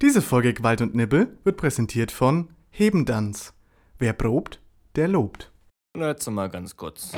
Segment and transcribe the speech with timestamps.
[0.00, 3.52] Diese Folge Gewalt und Nibbel wird präsentiert von Hebendanz.
[3.98, 4.60] Wer probt,
[4.94, 5.50] der lobt.
[5.96, 7.12] Na, jetzt mal ganz kurz.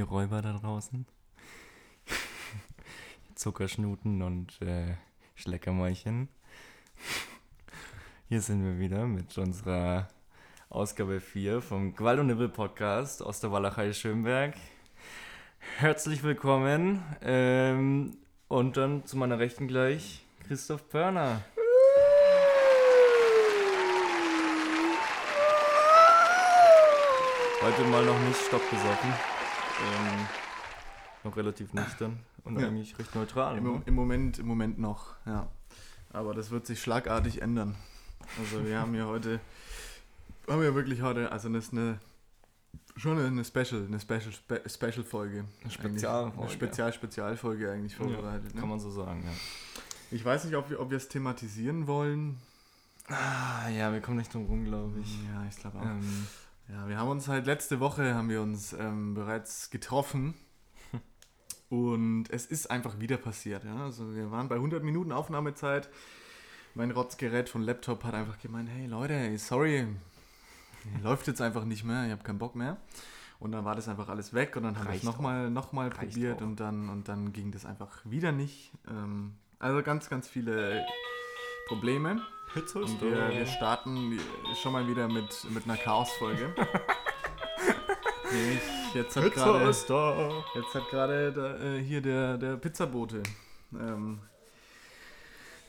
[0.00, 1.06] Ihr Räuber da draußen?
[3.34, 4.94] Zuckerschnuten und äh,
[5.34, 6.28] Schleckermäulchen.
[8.28, 10.08] Hier sind wir wieder mit unserer
[10.70, 14.54] Ausgabe 4 vom Gewalt und Nibbel Podcast aus der Walachei Schönberg.
[15.76, 17.02] Herzlich willkommen.
[17.20, 18.16] Ähm,
[18.48, 21.42] und dann zu meiner Rechten gleich Christoph Pörner.
[27.60, 29.29] Heute mal noch nicht stoppgesoffen.
[29.82, 30.26] Ähm,
[31.24, 32.68] noch relativ nüchtern und Ja.
[32.68, 33.58] eigentlich recht neutral.
[33.58, 33.82] Im, ne?
[33.86, 35.48] Im, Moment, Im Moment noch, ja.
[36.12, 37.76] Aber das wird sich schlagartig ändern.
[38.38, 39.40] Also wir haben ja heute,
[40.48, 42.00] haben wir wirklich heute, also das ist eine,
[42.96, 45.44] schon eine Special, eine Special, Spe Special Folge.
[45.62, 46.40] Eine Spezialfolge.
[46.40, 48.52] Eine Spezial-Spezialfolge eigentlich vorbereitet.
[48.52, 48.66] Kann ne?
[48.66, 49.32] man so sagen, ja.
[50.10, 52.38] Ich weiß nicht, ob wir, ob wir es thematisieren wollen.
[53.08, 55.22] Ah, ja, wir kommen nicht drum rum, glaube ich.
[55.24, 55.84] Ja, ich glaube auch.
[55.84, 56.26] Ähm,
[56.72, 60.34] Ja, wir haben uns halt letzte Woche haben wir uns ähm, bereits getroffen
[61.68, 63.64] und es ist einfach wieder passiert.
[63.64, 63.84] Ja?
[63.84, 65.88] Also wir waren bei 100 Minuten Aufnahmezeit.
[66.74, 69.88] Mein Rotzgerät von Laptop hat einfach gemeint, hey Leute, sorry,
[71.02, 72.76] läuft jetzt einfach nicht mehr, ich habe keinen Bock mehr.
[73.40, 76.38] Und dann war das einfach alles weg und dann es Reicht nochmal noch mal probiert
[76.38, 76.46] auch.
[76.46, 78.70] und dann, und dann ging das einfach wieder nicht.
[78.88, 80.86] Ähm, also ganz, ganz viele
[81.66, 82.20] Probleme.
[82.54, 84.18] Und wir, wir starten
[84.60, 86.54] schon mal wieder mit, mit einer Chaos-Folge.
[88.94, 93.22] Jetzt hat gerade jetzt hat gerade äh, hier der, der Pizzabote
[93.72, 94.20] ähm,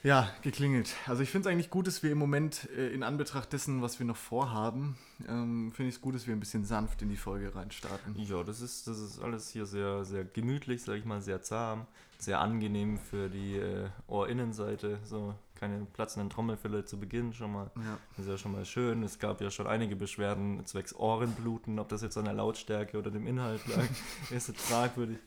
[0.03, 0.95] ja, geklingelt.
[1.05, 3.99] Also ich finde es eigentlich gut, dass wir im Moment äh, in Anbetracht dessen, was
[3.99, 7.17] wir noch vorhaben, ähm, finde ich es gut, dass wir ein bisschen sanft in die
[7.17, 8.15] Folge reinstarten.
[8.17, 11.85] Ja, das ist, das ist alles hier sehr, sehr gemütlich, sag ich mal, sehr zahm,
[12.17, 14.97] sehr angenehm für die äh, Ohrinnenseite.
[15.03, 17.69] So, keine platzenden Trommelfälle zu Beginn schon mal.
[17.77, 17.97] Ja.
[18.17, 19.03] Das ist ja schon mal schön.
[19.03, 23.11] Es gab ja schon einige Beschwerden zwecks Ohrenbluten, ob das jetzt an der Lautstärke oder
[23.11, 23.83] dem Inhalt lag,
[24.31, 25.19] ist jetzt fragwürdig.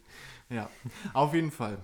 [0.51, 0.69] ja,
[1.13, 1.79] auf jeden Fall.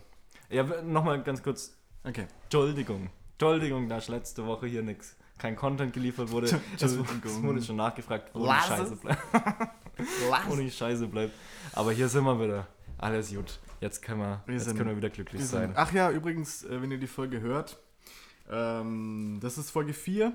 [0.50, 2.26] Ja, nochmal ganz kurz, Okay.
[2.44, 3.08] Entschuldigung.
[3.32, 6.60] Entschuldigung, dass letzte Woche hier nichts, kein Content geliefert wurde.
[6.80, 6.98] Es,
[7.42, 8.64] wurde schon nachgefragt, wo Was?
[8.66, 9.22] die Scheiße bleibt.
[10.48, 11.32] wo die Scheiße bleibt.
[11.72, 12.66] Aber hier sind wir wieder.
[12.98, 13.58] Alles gut.
[13.80, 15.68] Jetzt können wir, Wir jetzt sind- können wir wieder glücklich Wir sein.
[15.68, 17.78] sind, ach ja, übrigens, äh, wenn ihr die Folge hört,
[18.50, 20.32] ähm, das ist Folge 4.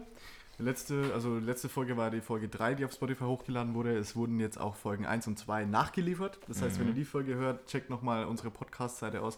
[0.58, 3.98] Die letzte, also letzte Folge war die Folge 3, die auf Spotify hochgeladen wurde.
[3.98, 6.40] Es wurden jetzt auch Folgen 1 und 2 nachgeliefert.
[6.48, 6.82] Das heißt, Mhm.
[6.82, 9.38] wenn ihr die Folge hört, checkt nochmal unsere Podcast-Seite aus.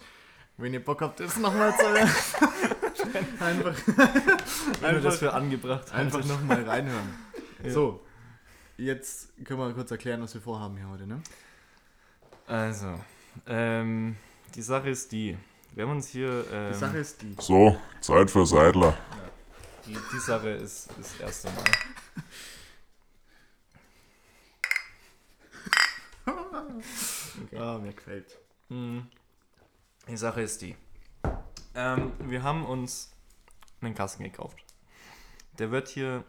[0.58, 2.10] Wenn ihr Bock habt, das nochmal zu hören.
[3.40, 3.94] einfach wir
[4.78, 7.10] das einfach, für angebracht einfach nochmal reinhören.
[7.64, 7.70] Ja.
[7.72, 8.04] So,
[8.78, 11.06] jetzt können wir kurz erklären, was wir vorhaben hier heute.
[11.08, 11.22] Ne?
[12.48, 13.00] Also,
[13.48, 14.16] ähm,
[14.56, 15.38] die Sache ist die.
[15.78, 16.44] Wir haben uns hier.
[16.52, 17.36] Ähm, Die Sache ist die.
[17.40, 18.98] So, Zeit für Seidler.
[19.86, 21.64] die, die Sache ist ist das erste Mal.
[27.56, 28.38] Ah, mir gefällt.
[28.70, 29.08] Mhm.
[30.08, 30.76] Die Sache ist die.
[31.76, 33.12] Ähm, wir haben uns
[33.82, 34.58] einen Kasten gekauft.
[35.60, 36.24] Der wird hier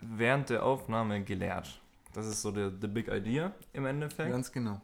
[0.00, 1.80] während der Aufnahme geleert.
[2.14, 4.30] Das ist so der the big idea im Endeffekt.
[4.30, 4.80] Ganz genau.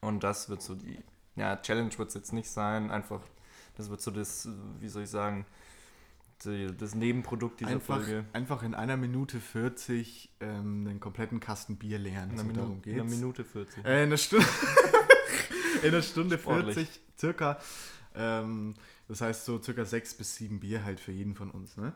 [0.00, 0.98] Und das wird so die,
[1.36, 3.20] ja, Challenge wird es jetzt nicht sein, einfach,
[3.76, 4.48] das wird so das,
[4.80, 5.46] wie soll ich sagen,
[6.44, 8.24] die, das Nebenprodukt dieser Einfach, Folge.
[8.32, 12.30] einfach in einer Minute 40 ähm, einen kompletten Kasten Bier leeren.
[12.30, 13.16] In So, einer, darum Minute, in einer geht's.
[13.20, 13.84] Minute 40.
[13.84, 14.46] Äh, in einer Stunde.
[15.82, 16.74] in einer Stunde Sportlich.
[16.74, 17.58] 40 circa.
[18.14, 18.74] Ähm,
[19.08, 21.76] das heißt so circa sechs bis sieben Bier halt für jeden von uns.
[21.76, 21.92] Ne?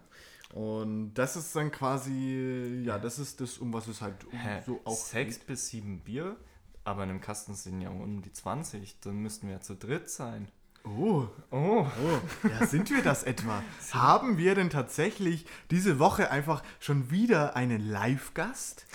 [0.54, 4.80] Und das ist dann quasi, ja, das ist das, um was es halt um so
[4.84, 5.46] auch Sechs geht.
[5.48, 6.36] bis sieben Bier,
[6.84, 10.08] aber in einem Kasten sind ja um die 20, dann müssten wir ja zu dritt
[10.08, 10.48] sein.
[10.86, 13.62] Oh, Oh, oh, ja, sind wir das etwa?
[13.92, 18.86] Haben wir denn tatsächlich diese Woche einfach schon wieder einen Live-Gast?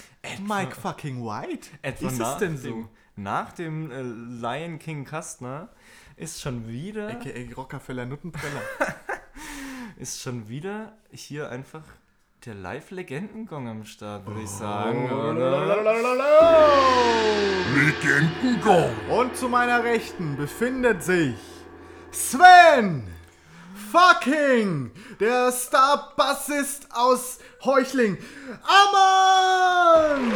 [0.47, 1.67] Mike fucking White?
[1.81, 2.89] etwa ist nach es denn dem, so?
[3.15, 5.69] nach dem äh, Lion King Kastner
[6.17, 7.53] ist schon wieder, A.k.a.
[7.55, 8.61] Rockefeller Nuttenpreller.
[9.97, 11.83] ist schon wieder hier einfach
[12.45, 14.59] der Live-Legendengong am Start, würde ich Oh.
[14.59, 15.11] sagen.
[15.11, 15.65] Oder?
[17.75, 18.91] Legendengong.
[19.09, 21.35] Und zu meiner Rechten befindet sich
[22.11, 23.03] Sven
[23.91, 28.17] fucking der Star-Bassist aus Heuchling,
[28.63, 30.31] Ammann!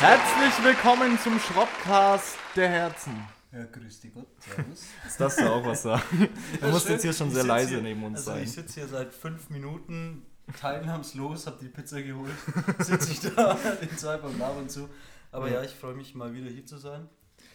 [0.00, 3.26] Herzlich willkommen zum Schrottcast der Herzen.
[3.52, 4.82] Ja, grüß dich Gott, servus.
[5.04, 6.28] Jetzt darfst du auch was sagen.
[6.60, 8.42] Du musst jetzt hier schon sehr leise hier- neben uns also sein.
[8.42, 10.26] ich sitze hier seit fünf Minuten
[10.60, 12.32] teilnahmslos, habe die Pizza geholt,
[12.78, 14.88] sitze ich da den zwei beim Labern zu.
[15.32, 17.08] Aber ja, ich freue mich mal wieder hier zu sein.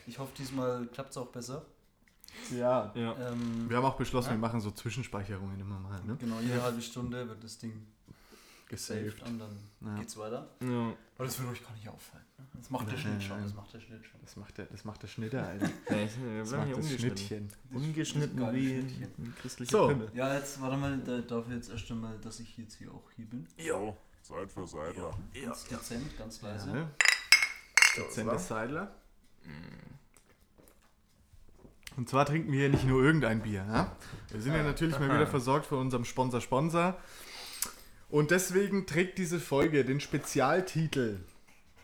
[0.06, 1.66] Ich hoffe, diesmal klappt es auch besser.
[2.52, 2.92] Ja.
[2.96, 3.16] Ja.
[3.32, 6.16] Ähm, Wir haben auch beschlossen, wir machen so Zwischenspeicherungen immer mal, ne?
[6.20, 7.88] genau, jede halbe Stunde wird das Ding
[8.68, 9.18] Gesaved.
[9.20, 9.96] saved und dann Ja.
[10.00, 10.50] geht's weiter.
[10.62, 10.94] Ja.
[11.16, 12.26] Aber das wird euch gar nicht auffallen.
[12.38, 12.46] Ne?
[12.56, 14.20] Das macht der Schnitt schon, das macht der Schnitt schon.
[14.22, 15.70] Das macht der, das macht der Schnitter, Alter.
[15.88, 17.00] Das macht das ungeschnitten.
[17.18, 17.48] Schnittchen.
[17.72, 19.04] Ungeschnitten Das wie Schnittchen.
[19.20, 19.88] ein christlicher So.
[19.90, 20.12] Pimmel.
[20.14, 23.10] Ja, jetzt warte mal, da darf ich jetzt erst einmal, dass ich jetzt hier auch
[23.16, 23.48] hier bin.
[23.58, 25.12] So, Zeit für Seidler.
[25.46, 26.68] Ganz dezent, ganz leise.
[26.70, 26.90] Ja, ne?
[27.96, 28.96] Dezenter Seidler.
[31.96, 33.66] Und zwar trinken wir hier nicht nur irgendein Bier.
[33.68, 33.96] Ja?
[34.30, 36.98] Wir sind ja natürlich mal wieder versorgt von unserem Sponsor Sponsor.
[38.10, 41.20] Und deswegen trägt diese Folge den Spezialtitel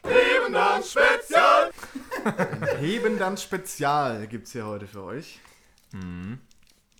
[0.03, 1.71] Eben dann Spezial.
[2.79, 5.39] Heben dann Spezial gibt es hier heute für euch.
[5.91, 6.39] Mhm.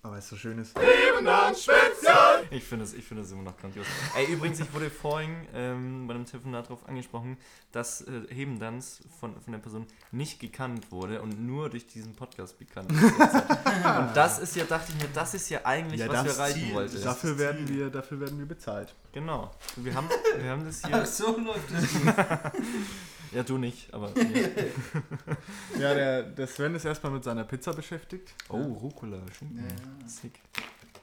[0.02, 0.78] Aber es so schön ist.
[0.78, 2.46] Dann Spezial.
[2.52, 3.86] Ich finde es ich finde es immer noch grandios.
[4.16, 7.38] Ey, übrigens, ich wurde vorhin ähm, bei einem Telefonat darauf angesprochen,
[7.74, 12.58] dass äh, Hebendanz von, von der Person nicht gekannt wurde und nur durch diesen Podcast
[12.58, 13.04] bekannt ist.
[13.04, 16.60] und das ist ja, dachte ich mir, das ist ja eigentlich, Ja, was wir erreichen
[16.60, 17.04] Ziel, wollten.
[17.04, 18.96] Dafür werden, wir, dafür werden wir bezahlt.
[19.12, 19.52] Genau.
[19.76, 20.08] Wir haben,
[20.38, 21.06] wir haben das Ach, hier.
[21.06, 21.84] so läuft das.
[23.32, 24.12] Ja, du nicht, aber.
[25.76, 25.80] Ja.
[25.80, 28.34] Ja, der, der Sven ist erstmal mit seiner Pizza beschäftigt.
[28.50, 29.20] Oh, Rucola.
[29.38, 29.60] Schinken.
[29.60, 30.08] Ja.
[30.08, 30.40] Sick.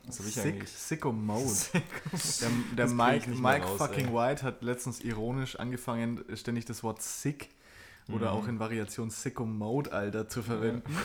[0.06, 0.70] Was hab ich Sick, eigentlich?
[0.70, 1.50] sicko Mode.
[1.72, 4.14] Der, der Das Mike, Mike raus, fucking ey.
[4.14, 7.48] White hat letztens ironisch angefangen, ständig das Wort sick
[8.08, 8.38] oder Mhm.
[8.38, 10.96] auch in Variation sicko Mode, Alter, zu verwenden.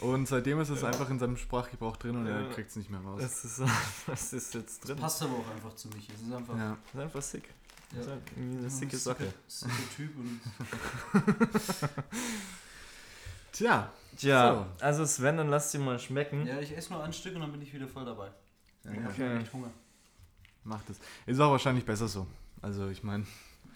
[0.00, 2.48] Und seitdem ist es einfach in seinem Sprachgebrauch drin und er Ja.
[2.52, 3.20] kriegt es nicht mehr raus.
[3.20, 3.62] Das ist,
[4.06, 4.96] das ist jetzt drin.
[4.96, 6.08] Passt aber auch einfach zu mich.
[6.08, 6.76] Es ist einfach Ja.
[6.84, 7.48] Das ist einfach sick.
[7.92, 7.98] Ja.
[7.98, 9.32] Das ist eine sicke Sache.
[9.46, 10.40] Sicke Typ und
[13.52, 16.46] Tja, Tja, also Sven, dann lass dir mal schmecken.
[16.46, 18.30] ja, ich esse nur ein Stück und dann bin ich wieder voll dabei.
[18.84, 19.36] Ich habe Okay.
[19.38, 19.70] echt Hunger.
[20.64, 20.98] macht es.
[21.26, 22.26] Ist auch wahrscheinlich besser so.
[22.62, 23.24] Also ich meine,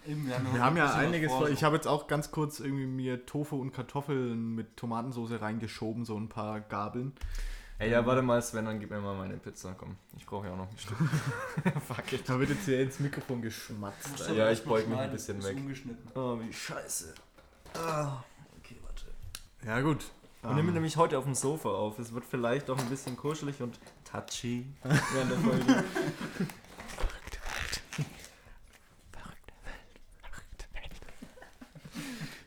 [0.06, 1.52] wir haben ja einiges vor, so.
[1.52, 6.16] Ich habe jetzt auch ganz kurz irgendwie mir Tofu und Kartoffeln mit Tomatensauce reingeschoben, so
[6.18, 7.12] ein paar Gabeln.
[7.80, 9.74] Ey, ja, warte mal, Sven, dann gib mir mal meine Pizza.
[9.76, 10.98] Komm, ich brauche ja auch noch ein Stück.
[11.88, 12.28] Fuck it.
[12.28, 14.10] Da wird jetzt hier ins Mikrofon geschmatzt.
[14.10, 15.56] Musst Ja, ich beug mich ein bisschen weg.
[16.14, 17.14] Oh, wie scheiße.
[17.72, 18.22] Ah,
[18.58, 19.06] okay, warte.
[19.66, 20.04] Ja gut.
[20.42, 21.98] Wir nehmen Ähm, nämlich heute auf dem Sofa auf.
[21.98, 25.84] Es wird vielleicht auch ein bisschen kuschelig und touchy während der Folge.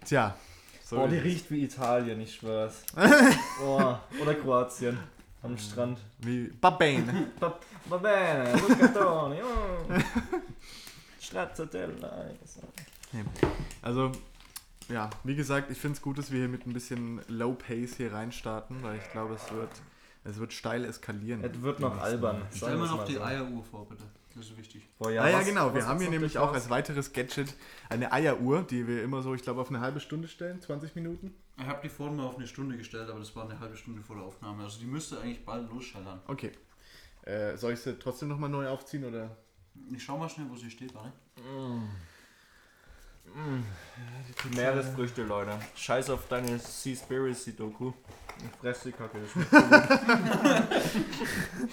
[0.06, 0.36] Tja.
[0.84, 2.84] So Oh, die riecht wie Italien, ich schwör's.
[3.64, 5.00] Oh, oder Kroatien.
[5.44, 6.00] Am Strand.
[6.19, 7.31] Wie Babane.
[7.40, 7.60] Va
[7.90, 9.94] va bene, Lucatoni, oh.
[11.19, 12.25] Stracciatella.
[13.81, 14.12] Also,
[14.90, 17.98] ja, wie gesagt, ich finde es gut, dass wir hier mit ein bisschen Low Pace
[17.98, 19.69] hier reinstarten, weil ich glaube, es wird,
[20.24, 21.44] es wird steil eskalieren.
[21.44, 22.42] Es wird noch albern.
[22.56, 24.03] Stell mal noch die Eieruhr vor, bitte.
[24.36, 24.88] Das ist wichtig.
[24.98, 25.68] Boah, ah ja, was- genau.
[25.68, 27.54] was Wir haben hier nämlich auch als weiteres Gadget
[27.90, 31.36] eine Eieruhr, die wir immer so, ich glaube, auf eine halbe Stunde stellen, 20 Minuten.
[31.58, 34.02] Ich habe die vorhin mal auf eine Stunde gestellt, aber das war eine halbe Stunde
[34.02, 34.63] vor der Aufnahme.
[34.63, 36.20] Also die müsste eigentlich bald losschallern.
[36.28, 36.52] Okay.
[37.25, 39.38] Äh, soll ich sie trotzdem nochmal neu aufziehen oder?
[39.92, 41.12] Ich schau mal schnell, wo sie steht, warte.
[44.44, 45.58] Die Meeresfrüchte, Leute.
[45.75, 47.94] Scheiß auf deine Seaspiracy-Doku.
[48.40, 49.20] Ich fress die Kacke.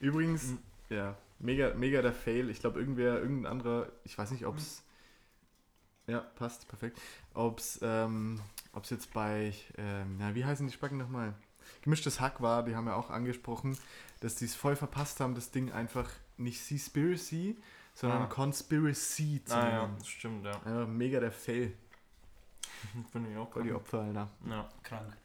[0.00, 0.52] Übrigens,
[0.90, 2.50] ja, mega, mega der Fail.
[2.50, 4.82] Ich glaube, irgendwer, irgendein anderer, ich weiß nicht, ob es.
[6.06, 7.00] Ja, passt, perfekt.
[7.32, 8.40] Ob es ähm,
[8.72, 11.34] ob's jetzt bei, ähm, na, wie heißen die Spacken nochmal?
[11.82, 13.78] Gemischtes Hack war, die haben ja auch angesprochen,
[14.20, 17.56] dass die es voll verpasst haben, das Ding einfach nicht Seaspiracy,
[17.94, 18.26] sondern Ah.
[18.26, 19.96] Conspiracy zu Ah ja, nennen.
[19.98, 20.52] das stimmt, ja.
[20.62, 21.72] Einfach mega der Fail.
[23.12, 23.72] Finde ich auch Voll die.
[23.72, 24.28] Opfer, Alter.
[24.46, 24.68] Ja.
[24.82, 25.16] Krank.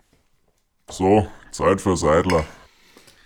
[0.89, 2.45] So, Zeit für Seidler.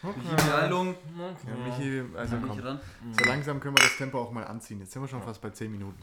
[0.04, 0.96] Die Heilung.
[1.18, 2.60] Ja, Michi, also komm.
[2.60, 2.80] ran?
[3.18, 4.80] So langsam können wir das Tempo auch mal anziehen.
[4.82, 6.00] Jetzt sind wir schon fast bei 10 Minuten.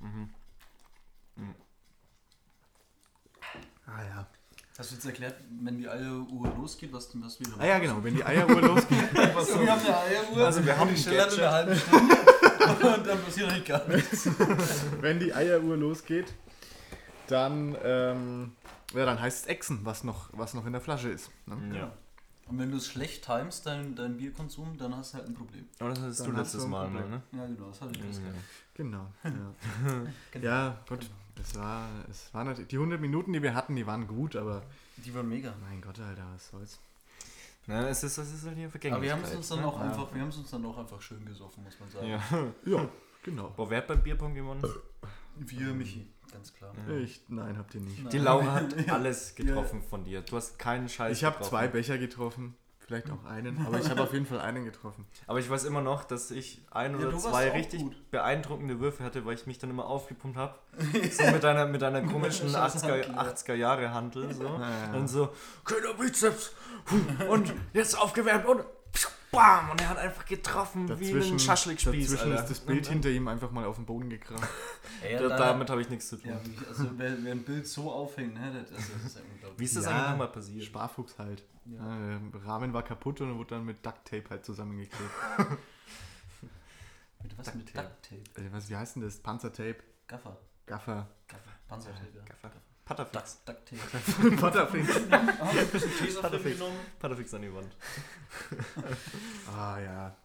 [0.00, 0.28] Mhm,
[1.38, 1.54] mhm.
[3.86, 4.26] Ah ja.
[4.78, 8.02] Hast du jetzt erklärt, wenn die Eieruhr losgeht, was denn das wieder Ah ja, genau.
[8.02, 11.32] Wenn die Eieruhr losgeht, So, wir haben eine Eieruhr, Also wir haben die ein schellert
[11.34, 11.44] in Gadget.
[11.44, 14.28] einer halben Stunde und dann passiert eigentlich gar nichts.
[15.02, 16.32] wenn die Eieruhr losgeht,
[17.26, 18.52] dann, ähm,
[18.94, 21.30] ja, dann heißt es Echsen, was noch, was noch in der Flasche ist.
[21.46, 21.76] Ne?
[21.76, 21.92] Ja.
[22.52, 25.66] Und wenn du es schlecht timest, dein, dein Bierkonsum, dann hast du halt ein Problem.
[25.78, 27.22] Aber das hattest du letztes du Mal, ne?
[27.32, 28.18] Ja, genau, das hatte ich das.
[28.22, 28.32] Ja.
[28.74, 29.06] Genau.
[30.34, 31.08] Ja, ja Gott,
[31.40, 34.62] es war, es war natürlich, die 100 Minuten, die wir hatten, die waren gut, aber
[34.98, 35.54] Die waren mega.
[35.66, 36.78] mein Gott, Alter, was soll's.
[37.66, 38.92] Na, es ist, es ist halt hier Vergänglichkeit.
[38.92, 39.66] Aber wir haben es uns dann ne?
[39.66, 39.86] auch Ja.
[39.90, 42.06] einfach, wir haben es uns dann auch einfach schön gesoffen, muss man sagen.
[42.06, 42.22] Ja.
[42.66, 42.88] Ja,
[43.22, 43.48] genau.
[43.56, 44.62] Boah, wer hat beim Bierpong gewonnen?
[45.36, 46.72] Wir, Michi, ganz klar.
[47.02, 48.12] Ich, nein, habt ihr nicht.
[48.12, 50.22] Die Laura hat alles getroffen von dir.
[50.22, 54.02] Du hast keinen Scheiß Ich habe zwei Becher getroffen, vielleicht auch einen, aber ich habe
[54.02, 55.06] auf jeden Fall einen getroffen.
[55.26, 58.10] Aber ich weiß immer noch, dass ich ein Ja, oder warst zwei richtig gut.
[58.10, 60.54] beeindruckende Würfe hatte, weil ich mich dann immer aufgepumpt habe.
[61.10, 63.22] So mit einer, mit einer komischen Scheiß 80er, Hantel, ja.
[63.22, 64.34] 80er Jahre Hantel.
[64.34, 64.44] So.
[64.44, 64.92] ja.
[64.94, 65.30] Und so,
[65.64, 66.52] Köder Bizeps.
[67.28, 68.64] Und jetzt aufgewärmt und
[69.30, 69.70] bam.
[69.70, 72.10] Und er hat einfach getroffen wie Dazwischen, ein Schaschlikspieß.
[72.10, 72.42] dazwischen Alter.
[72.44, 74.46] ist das Bild hinter ihm einfach mal auf den Boden gekracht.
[75.02, 76.30] Ey, Da, da- damit habe ich nichts zu tun.
[76.32, 79.58] Ja, also wer, wer ein Bild so aufhängt, ne, das, das ist ja unglaublich.
[79.60, 80.64] Wie ist das Ja, eigentlich nochmal passiert?
[80.64, 81.42] Sparfuchs halt.
[81.64, 81.78] Ja.
[82.34, 85.10] Der Rahmen war kaputt und wurde dann mit Duct Tape halt zusammengeklebt.
[87.22, 87.54] Mit was?
[87.54, 87.88] Mit Ducktape.
[87.88, 88.40] Ducktape.
[88.46, 89.16] Äh, was, wie heißt denn das?
[89.18, 89.76] Panzertape?
[90.08, 90.36] Gaffer.
[90.66, 91.08] Gaffer.
[91.28, 91.50] Gaffer.
[91.68, 92.24] Panzertape, ja.
[92.24, 92.50] Gaffer.
[92.94, 93.44] Patterfix.
[93.44, 94.36] Duck, Ducktape.
[94.36, 94.94] Patterfix.
[96.58, 96.76] genommen?
[96.98, 97.76] Patterfix an die Wand.
[99.56, 100.16] Ah ja.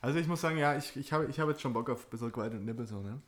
[0.00, 2.10] Also ich muss sagen, ja, ich, ich habe ich hab jetzt schon Bock auf ein
[2.10, 3.20] bisschen Gewalt und Nippel so, ne?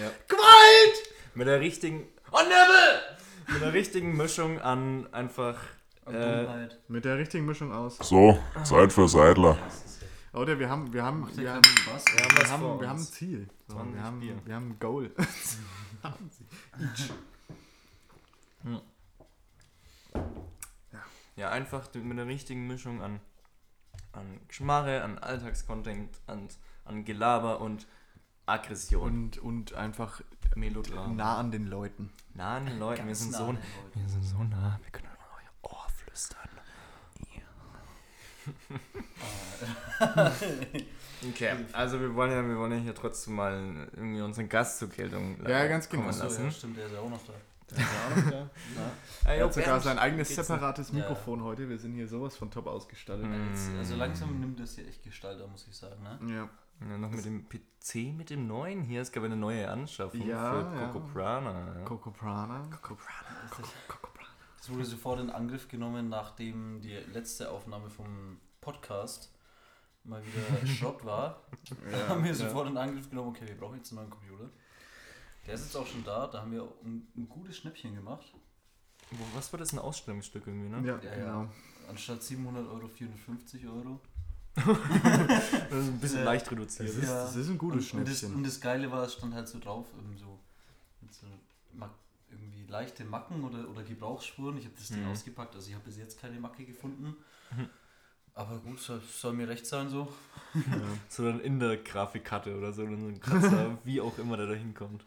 [0.00, 0.10] Ja.
[0.28, 1.08] Gewalt!
[1.34, 2.06] Mit der richtigen.
[2.30, 3.00] Oh, Nibbel!
[3.48, 5.58] Mit der richtigen Mischung an einfach.
[6.06, 6.68] Äh.
[6.88, 7.98] Mit der richtigen Mischung aus.
[7.98, 9.58] So, Zeit für Seidler.
[10.32, 12.04] Oder wir haben, wir haben, wir haben, Spaß.
[12.06, 13.04] wir haben wir haben, wir haben ein.
[13.04, 13.48] Ziel.
[13.68, 14.34] So, 20 wir, haben, Bier.
[14.44, 15.10] wir haben ein Goal.
[21.36, 23.20] Ja, einfach mit der richtigen Mischung an,
[24.12, 26.48] an Geschmarre, an Alltagscontent, an,
[26.84, 27.86] an Gelaber und
[28.46, 29.02] Aggression.
[29.02, 30.20] Und, und einfach
[30.54, 31.16] Melodram.
[31.16, 32.12] nah an den Leuten.
[32.34, 33.06] nah an den Leuten.
[33.06, 34.00] Wir sind, nah so, an den Leuten.
[34.00, 35.12] wir sind so nah, wir können in
[35.66, 36.48] euer Ohr flüstern.
[41.28, 44.88] Okay, also wir wollen ja, wir wollen ja hier trotzdem mal irgendwie unseren Gast zur
[44.88, 46.06] Geltung Ja, ganz genau.
[46.06, 46.44] lassen.
[46.46, 47.32] ja, stimmt, der ist ja auch noch da.
[49.24, 50.98] Er hat sogar sein eigenes separates denn?
[50.98, 51.08] Ja.
[51.08, 51.68] Mikrofon heute.
[51.68, 53.26] Wir sind hier sowas von top ausgestattet.
[53.50, 53.78] Jetzt, Mm.
[53.78, 56.02] also langsam nimmt das hier echt Gestalt an, muss ich sagen.
[56.02, 56.34] Ne?
[56.34, 56.48] Ja.
[56.88, 59.02] Ja, noch mit dem PC, mit dem neuen hier.
[59.02, 60.88] Es gab eine neue Anschaffung Ja, für ja.
[60.88, 61.74] Coco Prana.
[61.78, 61.84] Ja.
[61.84, 62.68] Coco Prana.
[64.58, 69.32] Das wurde sofort in Angriff genommen, nachdem die letzte Aufnahme vom Podcast
[70.04, 71.42] mal wieder Schrott war.
[71.90, 74.50] Da haben wir sofort in Angriff genommen, okay, wir brauchen jetzt einen neuen Computer.
[75.46, 78.32] Der ist jetzt auch schon da, da haben wir ein, ein gutes Schnäppchen gemacht.
[79.10, 80.86] Wo, was war das, ein Ausstellungsstück irgendwie, ne?
[80.86, 81.42] Ja, Ja, genau.
[81.42, 81.48] ja.
[81.88, 84.00] Anstatt 700 Euro 450 Euro.
[84.54, 86.24] Das ist ein bisschen Ja.
[86.24, 86.88] leicht reduziert.
[86.88, 88.36] Das ist, das ist ein gutes und, und, das, Schnäppchen.
[88.36, 90.38] und das Geile war, es stand halt so drauf, ähm, so,
[91.00, 91.26] mit so
[92.30, 94.56] irgendwie leichte Macken oder, oder Gebrauchsspuren.
[94.58, 95.10] Ich habe das Ding Mhm.
[95.10, 97.16] ausgepackt, also ich habe bis jetzt keine Macke gefunden.
[98.34, 100.08] Aber gut, soll, soll mir recht sein so.
[101.08, 104.54] So dann in der Grafikkarte oder so, so ein Kratzer, wie auch immer der da
[104.54, 105.04] hinkommt.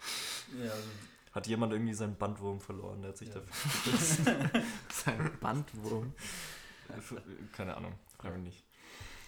[0.58, 0.84] Ja, also,
[1.32, 3.46] Hat jemand irgendwie seinen Bandwurm verloren, der hat sich dafür.
[4.92, 6.14] Sein Bandwurm.
[7.52, 8.64] Keine Ahnung, frage mich nicht.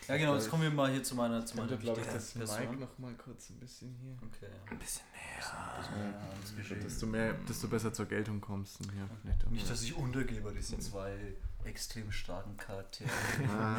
[0.07, 2.69] ja genau, jetzt kommen wir mal hier zu meiner, zu meiner glaube ich, das Person.
[2.69, 4.15] Mic noch mal kurz ein bisschen hier.
[4.21, 4.71] Okay, ja.
[4.71, 6.13] Ein bisschen näher.
[6.13, 6.81] Ja, ans Geschehen.
[6.81, 8.79] Desto, mehr, desto besser zur Geltung kommst.
[8.95, 9.05] Ja,
[9.45, 11.35] auch Nicht, dass ich untergehe bei diesen zwei
[11.67, 13.11] extrem starken Charakteren.
[13.47, 13.77] Ah,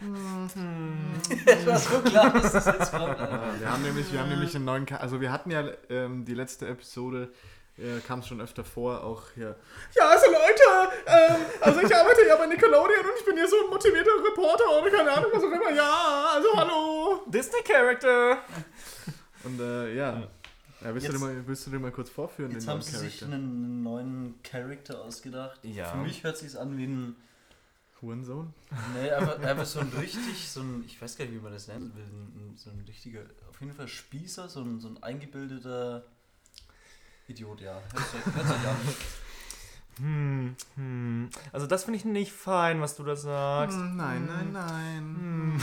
[1.46, 3.18] das war so klar, dass das jetzt kommt.
[3.18, 3.54] Alter.
[3.58, 4.86] wir haben nämlich, wir haben nämlich einen neuen.
[4.86, 7.32] Ka also wir hatten ja ähm, die letzte Episode.
[7.78, 9.56] Äh, kam es schon öfter vor, auch hier.
[9.96, 13.56] Ja, also Leute, ähm, also ich arbeite ja bei Nickelodeon und ich bin hier so
[13.64, 15.70] ein motivierter Reporter oder keine Ahnung, was auch immer.
[15.70, 17.22] Ja, also hallo.
[17.28, 18.36] Disney Character!
[19.44, 20.18] Und äh, ja.
[20.20, 20.28] ja
[20.92, 22.96] willst, du Jetzt- dir mal, willst du dir mal kurz vorführen, Jetzt den haben sie
[22.96, 25.60] sich einen neuen Charakter ausgedacht.
[25.64, 25.90] Ja.
[25.90, 27.16] Für mich hört sich an wie ein,
[28.00, 28.52] Hurensohn?
[28.94, 31.68] nee, einfach, einfach so ein richtig, so ein, ich weiß gar nicht, wie man das
[31.68, 32.04] nennt, will,
[32.56, 36.04] so ein richtiger, auf jeden Fall Spießer, so ein, so ein eingebildeter
[37.28, 37.74] Idiot, ja.
[37.92, 38.76] Hört sich, hört sich an.
[39.98, 41.28] Hm, hm.
[41.52, 43.76] Also das finde ich nicht fein, was du da sagst.
[43.78, 45.62] Hm, Nein, nein, nein.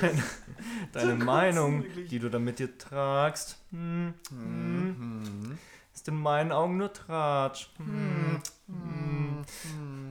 [0.00, 0.22] Deine,
[0.92, 5.58] deine kotzen, Meinung, die du da mit dir tragst, hm, hm, Hm.
[5.94, 7.68] ist in meinen Augen nur Tratsch.
[7.76, 9.42] Hm, hm.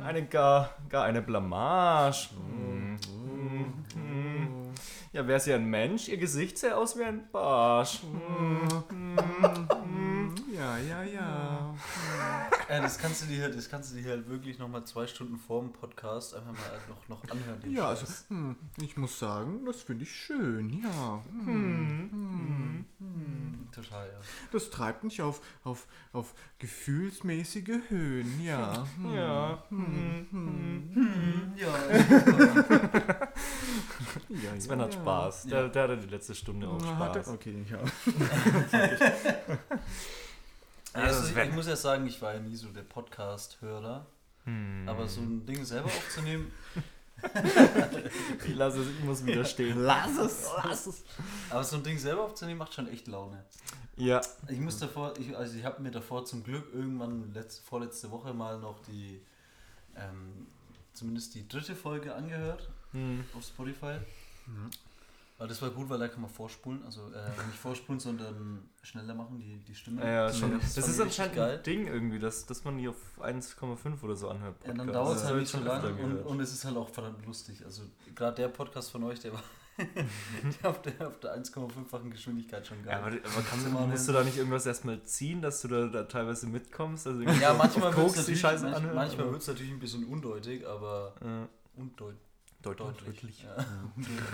[0.04, 2.30] Eine gar, gar eine Blamage.
[2.36, 4.74] Hm, hm, hm.
[5.12, 8.02] Ja, wäre sie ein Mensch, ihr Gesicht sähe aus wie ein Barsch.
[10.54, 10.62] Hm, hm, hm.
[10.62, 11.76] Ja, ja, ja.
[12.70, 15.62] Ja, das kannst du dir, das kannst du dir halt wirklich nochmal zwei Stunden vor
[15.62, 17.60] dem Podcast einfach mal noch, noch anhören.
[17.62, 18.26] den Ja, also, Scheiß.
[18.30, 21.22] hm, ich muss sagen, das finde ich schön, ja.
[21.30, 23.68] Hm, Hm.
[23.72, 24.14] Du total, ja.
[24.52, 28.86] Das treibt mich auf, auf, auf gefühlsmäßige Höhen, ja.
[28.98, 29.14] Hm.
[29.16, 29.64] Ja.
[29.70, 30.90] Hm, hm.
[30.94, 31.74] Hm, ja,
[34.30, 35.00] ja Sven hat ja.
[35.02, 35.44] Spaß.
[35.48, 37.28] Der, der hatte die letzte Stunde auch er- Spaß.
[37.30, 37.74] Okay, ich
[40.94, 44.06] Also, das ich, muss ja sagen, ich war ja nie so der Podcast-Hörer,
[44.46, 44.84] Hm.
[44.88, 46.52] aber so ein Ding selber aufzunehmen,
[48.46, 49.80] Ich lasse es, ich muss wieder stehen.
[49.80, 50.50] Lass es.
[50.64, 51.04] Lass es.
[51.50, 53.46] aber so ein Ding selber aufzunehmen macht schon echt Laune.
[53.96, 54.20] Ja.
[54.50, 58.34] Ich muss davor, ich, also ich habe mir davor zum Glück irgendwann letzte, vorletzte Woche
[58.34, 59.22] mal noch die,
[59.96, 60.48] ähm,
[60.94, 63.24] zumindest die dritte Folge angehört Hm.
[63.38, 63.98] auf Spotify.
[65.44, 69.14] Aber das war gut, weil da kann man vorspulen, also äh, nicht vorspulen, sondern schneller
[69.14, 70.00] machen, die, die Stimme.
[70.00, 70.28] Ja, ja.
[70.28, 74.16] Das, Das, fand ist anscheinend ein Ding irgendwie, dass, dass man die auf 1,5 oder
[74.16, 74.56] so anhört.
[74.66, 74.96] Ja, dann Podcast.
[74.96, 76.88] dauert es Das halt nicht ich so schon lange und, und es ist halt auch
[76.88, 77.62] verdammt lustig.
[77.66, 77.82] Also
[78.16, 79.44] gerade der Podcast von euch, der war
[80.64, 82.94] auf der, auf der 1,5-fachen Geschwindigkeit schon geil.
[82.94, 86.04] Ja, aber, aber du musst du da nicht irgendwas erstmal ziehen, dass du da, da
[86.04, 87.06] teilweise mitkommst?
[87.06, 91.16] Also ja, manchmal wird es die natürlich, Scheiße manch, manchmal natürlich ein bisschen undeutig, aber
[91.22, 92.33] Ja, undeut deut-
[92.72, 93.06] deutlich.
[93.06, 93.44] deutlich.
[93.44, 93.66] Ja.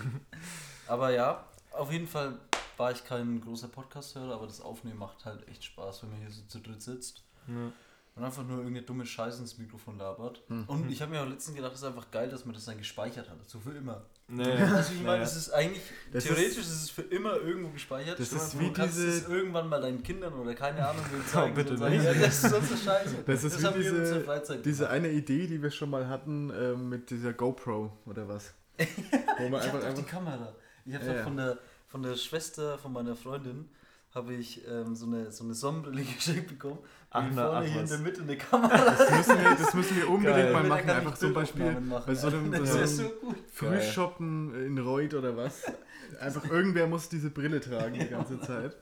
[0.88, 2.39] aber ja, auf jeden Fall
[2.77, 6.31] war ich kein großer Podcast-Hörer, aber das Aufnehmen macht halt echt Spaß, wenn man hier
[6.31, 7.71] so zu dritt sitzt Ja.
[8.20, 10.42] Und einfach nur irgendeine dumme Scheiße ins Mikrofon labert.
[10.48, 10.66] Hm.
[10.68, 12.78] Und ich habe mir auch letztens gedacht, es ist einfach geil, dass man das dann
[12.78, 13.38] gespeichert hat.
[13.48, 14.06] So für immer.
[14.28, 18.20] Nee, Also ich meine, es ist eigentlich, Das theoretisch ist, es für immer irgendwo gespeichert.
[18.20, 21.26] Das ist wie du kannst diese- es irgendwann mal deinen Kindern oder keine Ahnung wem
[21.28, 21.56] zeigen.
[21.56, 22.06] bitte und sagen, nicht.
[22.06, 23.16] Ja, das ist unsere Scheiße.
[23.26, 24.94] Das ist wie haben wir in unserer diese, Freizeit diese gemacht.
[24.94, 28.54] eine Idee, die wir schon mal hatten ähm, mit dieser GoPro oder was.
[28.78, 30.54] Wo man Ich habe einfach, doch die einfach Kamera.
[30.86, 31.24] Ich habe ja.
[31.24, 31.58] von der,
[31.88, 33.70] von der Schwester von meiner Freundin
[34.13, 36.80] habe ich ähm, so, eine, so eine Sonnenbrille geschenkt bekommen.
[37.12, 37.89] Ach, na, vorne ach hier in was.
[37.89, 38.78] der Mitte eine Kamera.
[38.78, 40.54] das müssen wir, das müssen wir unbedingt Geil.
[40.54, 40.89] mal machen.
[40.89, 42.04] Einfach zum Beispiel machen.
[42.06, 43.12] bei so einem, Das so.
[43.51, 45.63] Frühshoppen in Reut oder was.
[46.20, 48.75] Einfach irgendwer muss diese Brille tragen die ganze Zeit.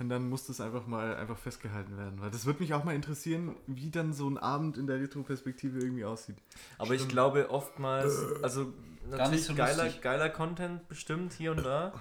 [0.00, 2.20] Und dann muss das einfach mal einfach festgehalten werden.
[2.20, 5.78] Weil das würde mich auch mal interessieren, wie dann so ein Abend in der Retroperspektive
[5.78, 6.36] irgendwie aussieht.
[6.76, 8.72] Aber ich glaube oftmals, also
[9.08, 11.92] natürlich so geiler, geiler Content bestimmt hier und da.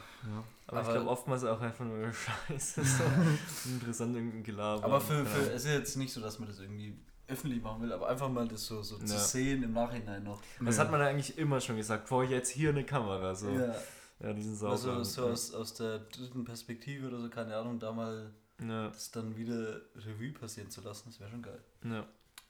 [0.67, 2.83] Aber, ich Aber- glaube oftmals auch einfach nur Scheiße.
[2.83, 3.03] So
[3.69, 4.83] interessant irgendwie Gelaber.
[4.83, 7.91] Aber für, für, es ist jetzt nicht so, dass man das irgendwie öffentlich machen will,
[7.93, 9.19] aber einfach mal das so, so zu Ja.
[9.19, 10.41] sehen im Nachhinein noch.
[10.61, 10.83] Das Ja.
[10.83, 13.33] hat man ja eigentlich immer schon gesagt, vor jetzt hier eine Kamera.
[13.35, 13.49] So.
[13.49, 13.75] Ja,
[14.19, 14.33] Ja.
[14.33, 14.73] diesen sauber.
[14.73, 18.31] Also so aus, aus der dritten Perspektive oder so, keine Ahnung, da mal
[18.65, 21.59] ja, das dann wieder Revue passieren zu lassen, das wäre schon geil.
[21.83, 22.05] ja.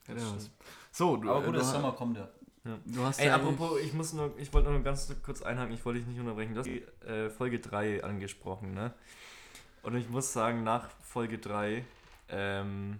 [0.07, 0.51] Ja, Das stimmt.
[0.91, 2.29] So, du, Aber äh, gut, du, der Sommer kommt ja.
[2.85, 5.85] Du hast Ey, ja apropos, ich muss nur, ich wollte nur ganz kurz einhaken, ich
[5.85, 6.53] wollte dich nicht unterbrechen.
[6.53, 8.93] Du hast die äh, Folge 3 angesprochen, ne?
[9.83, 11.85] Und ich muss sagen, nach Folge 3
[12.29, 12.99] ähm,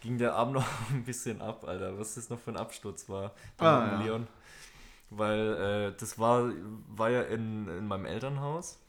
[0.00, 1.98] ging der Abend noch ein bisschen ab, Alter.
[1.98, 3.34] Was das noch für ein Absturz war.
[3.58, 4.02] Ah, ja.
[4.02, 4.26] Leon.
[5.10, 6.50] Weil äh, das war,
[6.88, 8.80] war ja in, in meinem Elternhaus.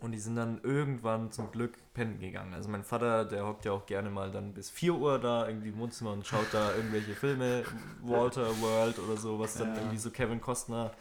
[0.00, 2.54] Und die sind dann irgendwann zum Glück pennen gegangen.
[2.54, 5.70] Also mein Vater, der hockt ja auch gerne mal dann bis 4 Uhr da irgendwie
[5.70, 7.64] im Wohnzimmer und schaut da irgendwelche Filme,
[8.02, 9.76] Walter World oder so, was dann Ja.
[9.76, 10.92] irgendwie so Kevin Costner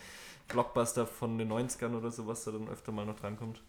[0.47, 3.61] Blockbuster von den 90ern oder so, was da dann öfter mal noch drankommt.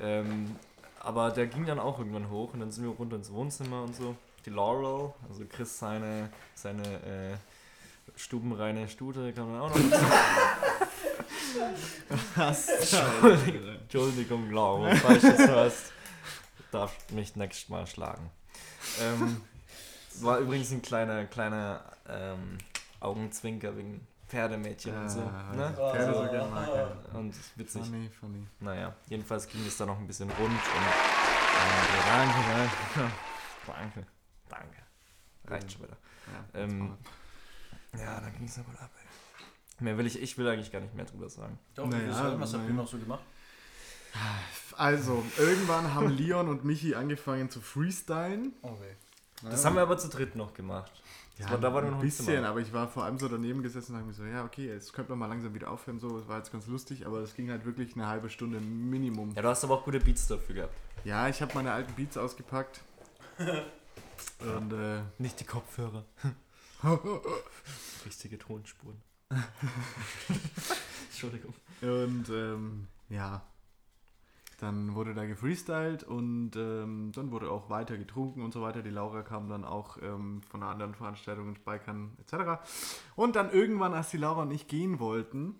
[0.00, 0.56] Ähm,
[1.00, 3.94] aber der ging dann auch irgendwann hoch und dann sind wir runter ins Wohnzimmer und
[3.96, 4.14] so.
[4.44, 7.36] Die Laurel, also Chris seine, seine äh,
[8.14, 9.76] stubenreine Stute kann man auch noch
[12.36, 15.92] Entschuldigung, Entschuldigung, Laura, falls du es hörst,
[16.70, 18.30] darfst mich nächstes Mal schlagen.
[19.00, 19.42] Ähm,
[20.20, 22.58] war übrigens ein kleiner, kleiner ähm,
[23.00, 25.20] Augenzwinker wegen Pferdemädchen und so.
[25.20, 25.72] Ne?
[25.74, 26.30] Pferde So.
[26.30, 27.18] gerne mag, ja.
[27.18, 27.82] Und witzig.
[27.84, 28.46] Funny, funny.
[28.60, 33.12] Naja, jedenfalls ging es da noch ein bisschen rund und äh, danke, danke,
[33.66, 34.06] danke,
[34.48, 34.82] danke.
[35.48, 35.96] Reicht schon wieder.
[36.54, 36.96] Ja, Ähm,
[37.96, 38.90] ja, da ging es aber ab.
[38.98, 39.05] Ey.
[39.80, 41.58] Mehr will ich, ich will eigentlich gar nicht mehr drüber sagen.
[41.74, 43.22] Doch, Naja, naja, was habt ihr noch so gemacht?
[44.76, 48.54] Also, irgendwann haben Leon und Michi angefangen zu freestylen.
[48.62, 48.96] Okay.
[49.42, 50.90] Das haben wir aber zu dritt noch gemacht.
[51.38, 53.92] Das war, da war ein noch bisschen, aber ich war vor allem so daneben gesessen
[53.92, 55.98] und habe mir so, ja, okay, jetzt könnte man mal langsam wieder aufhören.
[55.98, 59.34] So, es war jetzt ganz lustig, aber es ging halt wirklich eine halbe Stunde Minimum.
[59.34, 60.74] Ja, du hast aber auch gute Beats dafür gehabt.
[61.04, 62.80] Ja, ich habe meine alten Beats ausgepackt.
[63.38, 66.06] und äh, Nicht die Kopfhörer.
[68.06, 69.02] Richtige Tonspuren.
[71.10, 71.54] Entschuldigung.
[71.82, 73.42] Und ähm, ja,
[74.58, 78.82] dann wurde da gefreestylt und ähm, dann wurde auch weiter getrunken und so weiter.
[78.82, 82.60] Die Laura kam dann auch ähm, von einer anderen Veranstaltung Balkan etc.
[83.16, 85.56] Und dann irgendwann, als die Laura und ich gehen wollten,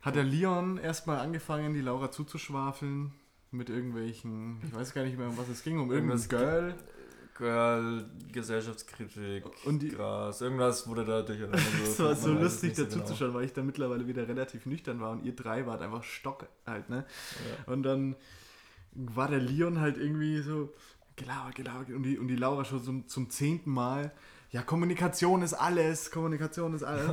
[0.00, 3.12] hat der Leon erstmal angefangen, die Laura zuzuschwafeln
[3.50, 6.74] mit irgendwelchen, ich weiß gar nicht mehr, um was es ging, um Irgendwas Girl.
[7.34, 13.04] Girl, Gesellschaftskritik, Und die- Gras, irgendwas wurde da durcheinander Es war so lustig dazu genau.
[13.04, 16.04] zu schauen, weil ich da mittlerweile wieder relativ nüchtern war und ihr drei wart einfach
[16.04, 17.04] stock halt, ne?
[17.66, 17.72] Ja.
[17.72, 18.14] Und dann
[18.92, 20.72] war der Leon halt irgendwie so
[21.16, 24.12] gelabert, gelabert und die, und die Laura schon zum, zum zehnten Mal.
[24.54, 27.10] Ja, Kommunikation ist alles, Kommunikation ist alles.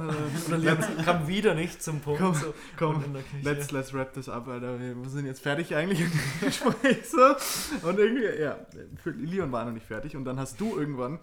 [0.48, 2.22] Leon kam wieder nicht zum Punkt.
[2.22, 2.54] Komm, so.
[2.78, 3.04] komm,
[3.42, 4.80] let's, let's wrap this up, Alter.
[4.80, 7.00] Wir sind jetzt fertig eigentlich im Gespräch.
[7.10, 7.88] So.
[7.88, 8.60] Und irgendwie, ja,
[9.02, 10.16] für Leon war noch nicht fertig.
[10.16, 11.18] Und dann hast du irgendwann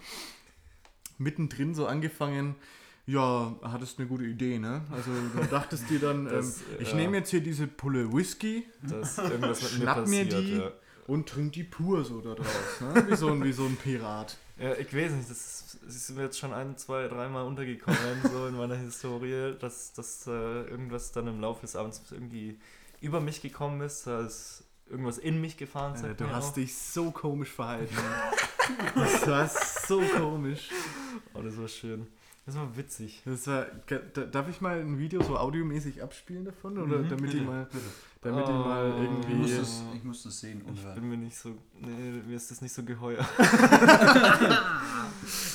[1.18, 2.56] mittendrin so angefangen,
[3.06, 4.82] ja, hattest eine gute Idee, ne?
[4.90, 6.96] Also du dachtest dir dann, Das, ähm, ich ja.
[6.96, 9.04] nehme jetzt hier diese Pulle Whisky mir
[9.54, 10.32] Schnapp mir passiert.
[10.32, 10.56] die.
[10.56, 10.72] Ja.
[11.06, 13.06] und trink die pur so da draus, ne?
[13.08, 14.36] Wie so ein, wie so ein Pirat.
[14.58, 17.98] Ja, ich weiß nicht, das ist mir jetzt schon ein, zwei, dreimal untergekommen,
[18.30, 22.58] so in meiner Historie, dass, dass äh, irgendwas dann im Laufe des Abends irgendwie
[23.00, 25.92] über mich gekommen ist, da ist irgendwas in mich gefahren.
[25.92, 26.54] Alter, sagt du hast auch.
[26.54, 27.94] dich so komisch verhalten.
[28.94, 30.70] das war so komisch.
[31.34, 32.08] Oh, das war schön.
[32.48, 33.20] Das war witzig.
[33.26, 33.66] Das war,
[34.14, 36.78] da- darf ich mal ein Video so audiomäßig abspielen davon?
[36.78, 37.84] Oder Mhm, damit ich mal, Bitte.
[38.22, 39.02] damit ich mal Oh.
[39.02, 39.56] Ich muss, irgendwie.
[39.58, 40.94] das, ich muss das sehen und Ich hören.
[40.94, 41.50] bin mir nicht so.
[41.78, 43.18] Nee, mir ist das nicht so geheuer.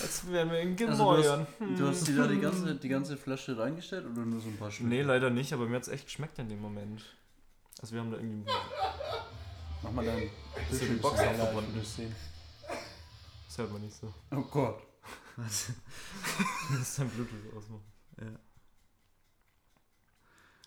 [0.01, 1.47] Als wären wir in Also du, Gemäuern.
[1.59, 4.57] hast, du hast dir da die ganze, die ganze Flasche reingestellt oder nur so ein
[4.57, 4.85] paar Stück?
[4.87, 7.01] Nee, leider nicht, aber mir hat es echt geschmeckt in dem Moment.
[7.81, 8.45] Also wir haben da irgendwie.
[9.81, 10.29] Mach mal deinen
[10.71, 11.69] Ist ja die Box verbunden.
[11.69, 12.15] ich will das sehen.
[13.47, 14.13] Das hört man nicht so.
[14.31, 14.79] Oh Gott.
[15.35, 15.41] Du
[16.77, 17.93] musst dein Bluetooth ausmachen.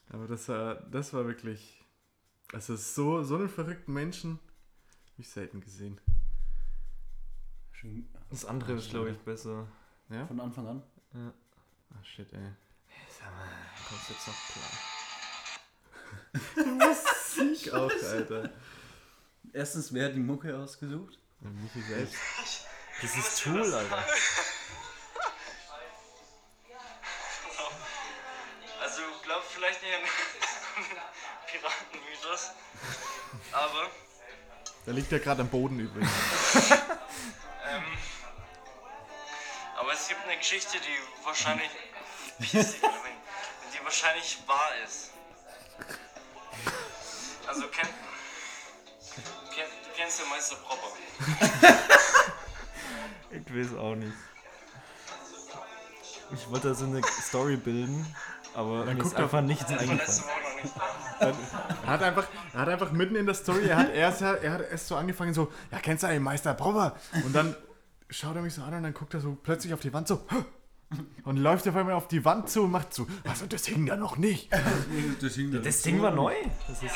[0.08, 1.84] Aber das war, das war wirklich.
[2.52, 4.38] Also so, so einen verrückten Menschen
[5.12, 6.00] habe ich selten gesehen.
[8.30, 9.68] Das andere ist, glaube ich, besser.
[10.08, 10.26] Ja?
[10.26, 10.82] Von Anfang an.
[11.14, 12.52] Ah, shit, ey.
[13.88, 14.34] Kommst jetzt noch
[16.54, 16.66] klar.
[17.36, 18.50] Musik auch, Alter.
[19.52, 21.18] Erstens, wer hat die Mucke ausgesucht?
[21.40, 22.16] Ja, Michi selbst.
[23.02, 24.04] Das ist Tool, Alter.
[32.36, 32.50] Piratenmythos,
[33.52, 33.90] aber
[34.84, 36.10] Da liegt er gerade am Boden übrigens.
[37.68, 37.84] ähm,
[39.78, 41.70] aber es gibt eine Geschichte, die wahrscheinlich
[42.38, 45.10] die wahrscheinlich wahr ist.
[47.46, 47.88] Also kenn,
[49.54, 50.88] kenn, du kennst ja Meister Propper.
[53.30, 54.14] Ich weiß auch nicht.
[56.32, 58.14] Ich wollte da so eine Story bilden,
[58.56, 60.00] aber ist guckt einfach nichts eingefallen.
[61.18, 64.60] Er hat einfach, er hat einfach mitten in der Story, er hat erst, er hat
[64.70, 66.94] erst so angefangen so, ja, kennst du einen Meister Brauer?
[67.24, 67.56] Und dann
[68.10, 70.26] schaut er mich so an und dann guckt er so plötzlich auf die Wand so
[71.24, 73.86] und läuft auf einmal auf die Wand zu und macht so, was und das hing
[73.86, 74.52] da noch nicht.
[75.20, 76.34] Das, hing da Das Ding war neu.
[76.68, 76.94] Das ist,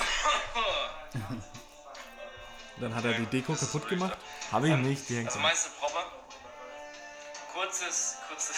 [2.80, 4.18] Dann hat er die Deko kaputt gemacht.
[4.52, 5.42] habe ich nicht, die hängt Also so.
[5.42, 6.04] Meister Propper.
[7.54, 8.56] Kurzes, kurzes.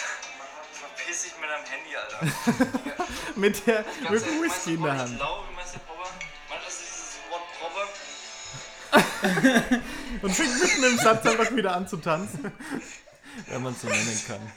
[0.83, 2.19] Verpiss dich mit deinem Handy, Alter.
[3.35, 5.11] Mit, der, mit dem Whisky in der Hand.
[5.11, 6.09] Ich glaube, Meister Propper,
[6.49, 7.87] manchmal ist dieses Wort Propper
[10.21, 12.51] Und fängt mitten im Satz einfach wieder an zu tanzen.
[13.47, 14.51] Wenn man es so nennen kann.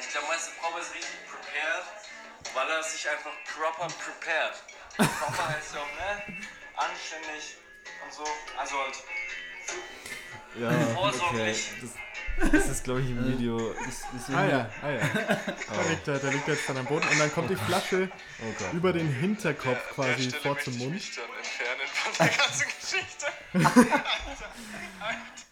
[0.00, 1.84] Ich glaube, Meister Propper ist richtig prepared,
[2.54, 4.54] weil er sich einfach proper prepared.
[4.96, 6.36] Proper heißt ja auch, ne?
[6.76, 7.56] Anständig
[8.04, 8.24] und so.
[8.58, 8.96] Also halt.
[10.58, 10.94] Ja, okay.
[10.94, 11.70] Vorsorglich.
[11.80, 11.90] Das,
[12.52, 13.74] das ist, glaube ich, im Video.
[13.84, 15.00] Das, das Ah ja, ah ja.
[15.00, 18.10] Da liegt er, da liegt er jetzt dann am Boden und dann kommt die Flasche
[18.40, 18.72] Oh Gott.
[18.72, 20.92] über den Hinterkopf quasi vor zum Mund.
[21.16, 23.92] dann entfernen von der ganzen Geschichte.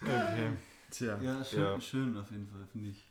[0.02, 0.50] Okay.
[0.90, 1.18] Tja.
[1.20, 1.80] Ja, schön, Ja.
[1.80, 3.09] schön auf jeden Fall, finde ich.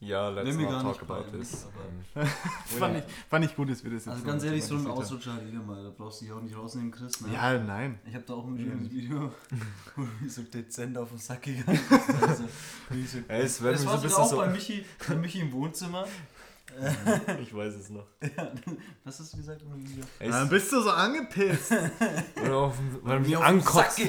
[0.00, 1.64] Ja, wir not gar talk nicht about this.
[1.66, 2.28] aber- Ähm,
[2.78, 4.86] Fand ich, fand ich gut, dass wir das jetzt Also so ganz ehrlich, so ein
[4.86, 5.82] Ausrutscher hat jeder mal.
[5.82, 7.20] Da brauchst du dich auch nicht rausnehmen, Chris.
[7.20, 7.32] Ne?
[7.32, 7.98] Ja, nein.
[8.06, 9.32] Ich habe da auch ein schönes Video,
[9.96, 12.10] wo du so dezent auf den Sack gegangen bist.
[12.22, 14.36] Also, so, Ey, es wird das war so ein sogar bisschen auch so.
[14.38, 16.06] bei Michi, bei Michi im Wohnzimmer.
[17.42, 18.06] Ich weiß es noch.
[19.04, 20.04] Was hast du gesagt im Video?
[20.18, 21.70] Ey, Dann bist du so angepisst.
[22.42, 24.00] oder auf, weil Wie mich ankotzt.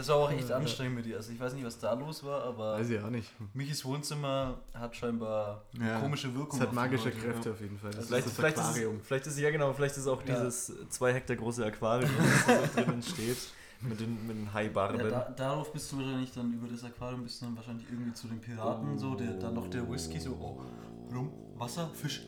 [0.00, 1.16] Das war auch echt anstrengend mit dir.
[1.18, 3.30] Also ich weiß nicht, was da los war, aber Weiß ich auch nicht.
[3.52, 6.00] Michis Wohnzimmer hat scheinbar Ja.
[6.00, 6.58] komische Wirkung.
[6.58, 7.18] Es hat magische Leute.
[7.18, 7.90] Kräfte auf jeden Fall.
[7.90, 8.96] Das Vielleicht, ist das vielleicht, ist Aquarium.
[8.96, 10.42] es, vielleicht ist ja genau, vielleicht ist auch Ja.
[10.42, 12.10] dieses zwei Hektar große Aquarium,
[12.46, 13.36] das da drinnen steht,
[13.82, 15.00] mit den, mit den Haibarben.
[15.00, 18.14] Ja, da, darauf bist du wahrscheinlich dann über das Aquarium bist du dann wahrscheinlich irgendwie
[18.14, 22.22] zu den Piraten so, der, dann noch der Whisky so, oh, rum, Wasser, Fisch,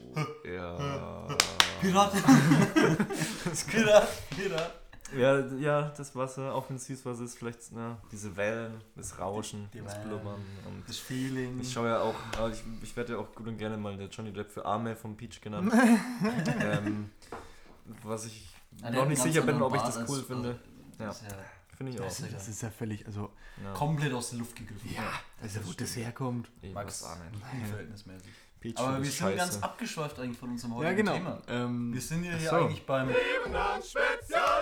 [0.44, 1.26] ja.
[1.80, 2.12] Pirat,
[3.70, 4.81] Pirat, Pirat.
[5.16, 9.68] Ja, ja, das Wasser, auch wenn es Süßwasser ist, vielleicht na, diese Wellen, das Rauschen,
[9.72, 10.08] Die das Wellen.
[10.08, 10.40] Blubbern.
[10.66, 11.60] Und Das Feeling.
[11.60, 14.08] ich schaue ja auch, aber ich, ich werde ja auch gut und gerne mal der
[14.08, 15.72] Johnny Depp für Arme von Peach genannt.
[16.60, 17.10] ähm,
[18.04, 18.48] was ich
[18.80, 20.58] Ah, der noch nicht sicher bin, ob ich das cool als- finde.
[20.98, 21.36] also, Ja, das ist ja
[21.76, 22.04] finde ich auch.
[22.04, 23.30] das ist Das ist ja völlig, also,
[23.62, 23.72] Ja.
[23.74, 24.90] komplett aus der Luft gegriffen.
[24.94, 25.02] ja,
[25.42, 26.50] also wo das herkommt.
[26.62, 27.42] Ich Max, nicht.
[27.60, 28.32] unverhältnismäßig.
[28.60, 29.36] Peach Aber ist wir sind scheiße.
[29.36, 31.32] ganz abgeschweift eigentlich von unserem heutigen Ja, genau.
[31.34, 31.42] Thema.
[31.48, 32.56] Ähm, Wir sind ja hier so.
[32.56, 33.08] eigentlich beim.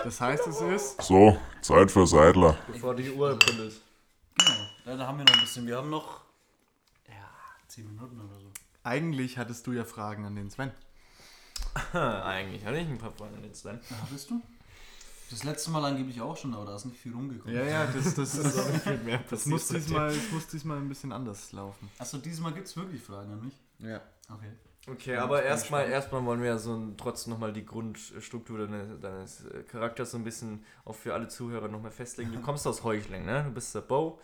[0.03, 1.01] Das heißt, es ist.
[1.01, 2.57] So, Zeit für Seidler.
[2.67, 3.81] Bevor die Uhr brüllt.
[4.37, 4.51] Genau,
[4.85, 5.67] da, da haben wir noch ein bisschen.
[5.67, 6.21] Wir haben noch.
[7.07, 7.29] Ja,
[7.67, 8.51] 10 Minuten oder so.
[8.83, 10.71] Eigentlich hattest du ja Fragen an den Sven.
[11.93, 13.79] Eigentlich hatte ich ein paar Freunde jetzt dann.
[13.89, 14.41] Ja, hattest du?
[15.29, 17.55] Das letzte Mal angeblich auch schon, aber da ist nicht viel rumgekommen.
[17.55, 21.11] Ja, ja, das, das, das, viel mehr das, muss, diesmal, das muss diesmal ein bisschen
[21.13, 21.89] anders laufen.
[21.99, 23.53] Achso, diesmal gibt es wirklich Fragen an mich.
[23.79, 24.01] Ja.
[24.29, 24.51] Okay.
[24.87, 29.45] Okay, aber erstmal erstmal wollen wir ja so ein, trotzdem nochmal die Grundstruktur deines, deines
[29.45, 32.31] äh, Charakters so ein bisschen auch für alle Zuhörer nochmal festlegen.
[32.31, 33.43] Du kommst aus Heuchling, ne?
[33.43, 34.19] Du bist der Bo.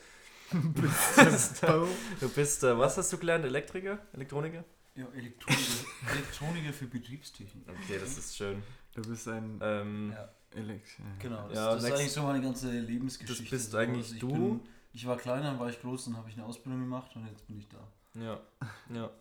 [0.52, 3.46] Du bist, äh, was hast du gelernt?
[3.46, 4.00] Elektriker?
[4.14, 4.64] Elektroniker?
[4.96, 7.66] Ja, Elektroniker, Elektroniker für Betriebstechnik.
[7.68, 8.64] Okay, das ist schön.
[8.96, 10.88] Du bist ein Ähm, Ja, Elekt.
[11.20, 11.48] genau.
[11.50, 13.44] Das, Ja, das ist eigentlich so meine ganze Lebensgeschichte.
[13.44, 13.78] Das bist so.
[13.78, 14.30] eigentlich ich du?
[14.30, 14.62] Bin,
[14.94, 17.46] ich war kleiner, dann war ich groß, dann habe ich eine Ausbildung gemacht und jetzt
[17.46, 17.78] bin ich da.
[18.20, 18.40] Ja,
[18.92, 19.12] ja.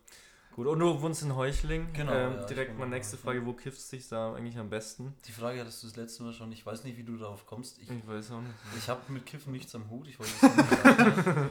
[0.57, 1.93] Gut, und du wohnst in Heuchling.
[1.93, 3.19] Genau, Ähm, ja, direkt in nächste.
[3.19, 5.15] Frage, wo kiffst du dich da eigentlich am besten?
[5.27, 6.51] Die Frage hattest du das letzte Mal schon.
[6.51, 7.79] Ich weiß nicht, wie du darauf kommst.
[7.79, 8.55] Ich, Ich weiß auch nicht.
[8.79, 10.09] ich habe mit Kiffen nichts am Hut.
[10.09, 10.47] Ich wollte nicht
[10.87, 11.51] habe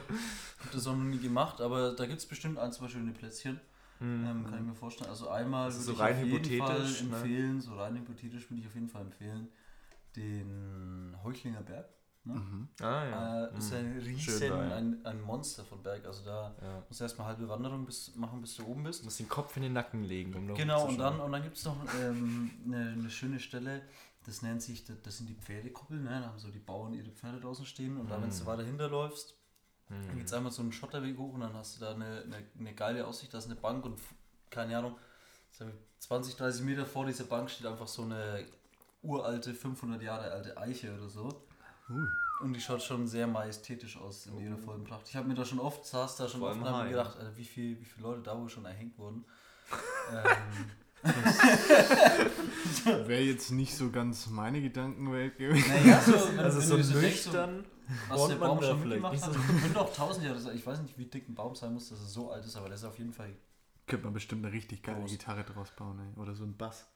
[0.71, 3.61] das auch noch nie gemacht, aber da gibt es bestimmt ein, zwei schöne Plätzchen.
[3.99, 4.25] Hm.
[4.25, 5.11] Ähm, kann ich mir vorstellen.
[5.11, 7.15] Also einmal ist würde so ich rein auf jeden Fall hypothetisch, ne?
[7.15, 9.49] empfehlen, so rein hypothetisch würde ich auf jeden Fall empfehlen,
[10.15, 11.87] den Heuchlinger Berg.
[12.33, 12.67] Mhm.
[12.81, 13.45] Ah ja.
[13.45, 13.77] Äh, ist Hm.
[13.77, 16.05] ein riesen, ein, ein Monster von Berg.
[16.05, 16.83] Also da ja.
[16.87, 19.01] musst du erstmal halbe Wanderung bis, machen, bis du oben bist.
[19.01, 21.43] Du musst den Kopf in den Nacken legen, um da Genau, und dann, und dann
[21.43, 23.83] gibt es noch ähm, eine, eine schöne Stelle,
[24.25, 26.09] das nennt sich, das, sind die Pferdekuppeln, ne?
[26.21, 28.39] da haben so die Bauern ihre Pferde draußen stehen und da, wenn Mhm.
[28.39, 29.35] du weiter hinterläufst,
[29.87, 30.07] Hm.
[30.07, 32.43] dann geht es einmal so einen Schotterweg hoch und dann hast du da eine, eine,
[32.57, 33.99] eine geile Aussicht, da ist eine Bank und
[34.49, 34.95] keine Ahnung,
[35.51, 38.45] sagen wir, 20, 30 Meter vor dieser Bank steht einfach so eine
[39.03, 41.43] uralte, 500 Jahre alte Eiche oder so.
[41.87, 45.07] Und die schaut schon sehr majestätisch aus in ihrer vollen Pracht.
[45.07, 47.45] Ich habe mir da schon oft, saß da schon Vor oft und gedacht, Alter, wie,
[47.45, 49.23] viel, wie viele Leute da wohl schon erhängt wurden.
[50.11, 50.71] ähm,
[53.07, 55.69] Wäre jetzt nicht so ganz meine Gedankenwelt gewesen.
[55.69, 57.65] naja, so, wenn, Also wenn so du so nüchtern.
[58.09, 59.33] was der Baum schon mitgemacht hat.
[59.33, 59.39] so.
[59.61, 60.55] Könnte auch tausend Jahre sein.
[60.55, 62.67] Ich weiß nicht, wie dick ein Baum sein muss, dass er so alt ist, aber
[62.67, 63.33] der ist auf jeden Fall.
[63.87, 65.11] Könnte man bestimmt eine richtig geile Groß.
[65.11, 66.19] Gitarre draus bauen, ey.
[66.19, 66.87] Oder so ein Bass.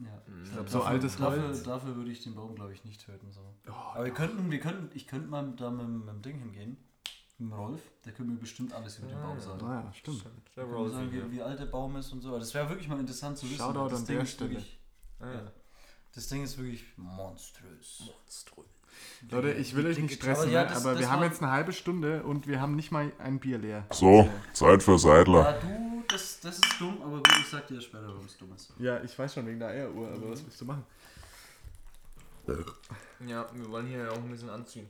[0.00, 0.22] Ja.
[0.44, 1.62] Ich glaub, so Dafür- altes dafür, Holz.
[1.62, 3.30] Dafür würde ich den Baum, glaube ich, nicht töten.
[3.30, 3.40] So.
[3.68, 6.76] Oh, Aber wir könnten, wir könnten, ich könnte mal da mit, mit dem Ding hingehen.
[7.38, 7.80] Mit dem Rolf.
[8.04, 9.40] Der könnte mir bestimmt alles über den Ah, Baum ja.
[9.40, 9.66] sagen.
[9.66, 10.24] naja, stimmt.
[10.56, 12.38] Der Kann man sagen, wie, wie alt der Baum ist und so.
[12.38, 13.58] Das wäre wirklich mal interessant zu wissen.
[13.58, 14.50] Shoutout Das an Ding der ist Stelle.
[14.50, 14.80] Wirklich,
[15.20, 15.52] Ah, ja.
[16.14, 18.02] das Ding ist wirklich monströs.
[19.30, 20.68] Leute, ich will euch nicht stressen, Aber ja, ne?
[20.68, 23.38] das- aber das wir haben jetzt eine halbe Stunde und wir haben nicht mal ein
[23.38, 23.84] Bier leer.
[23.92, 25.42] So, Zeit für Seidler.
[25.42, 28.52] Ja, du, das, das ist dumm, aber gut, ich sag dir später, warum es dumm
[28.54, 28.72] ist.
[28.78, 30.84] Ja, ich weiß schon wegen der Eieruhr, aber was willst du machen?
[33.26, 34.88] ja, wir wollen hier ja auch ein bisschen anziehen.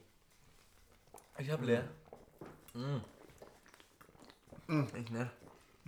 [1.39, 1.85] Ich hab leer.
[2.75, 3.01] Mhm.
[4.97, 5.31] Ich ne?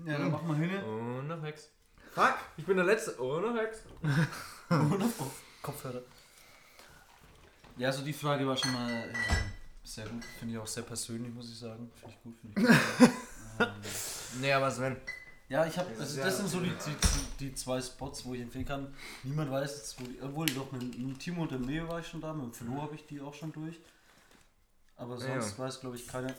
[0.04, 0.82] Ja, dann mach mal hin.
[0.82, 1.70] Und noch Hex.
[2.14, 3.14] Fuck, ich bin der Letzte.
[3.22, 3.78] Oh, noch Hex.
[4.68, 6.02] Und Kopf- Kopfhörer.
[7.82, 9.12] Ja, also die Frage war schon mal äh,
[9.82, 10.24] sehr gut.
[10.38, 11.90] Finde ich auch sehr persönlich, muss ich sagen.
[11.96, 13.10] Finde ich gut, finde ich gut.
[13.60, 14.96] ähm, Nee, aber Sven.
[15.48, 16.96] ja, ich habe, also das ja- sind so die, die,
[17.40, 18.94] die zwei Spots, wo ich empfehlen kann.
[19.24, 22.06] Niemand weiß jetzt, wo die, obwohl doch mit, mit Timo und dem Leo war ich
[22.06, 23.80] schon da, mit dem Flo habe ich die auch schon durch.
[24.96, 25.40] Aber Ja.
[25.40, 26.32] sonst weiß, glaube ich, keiner,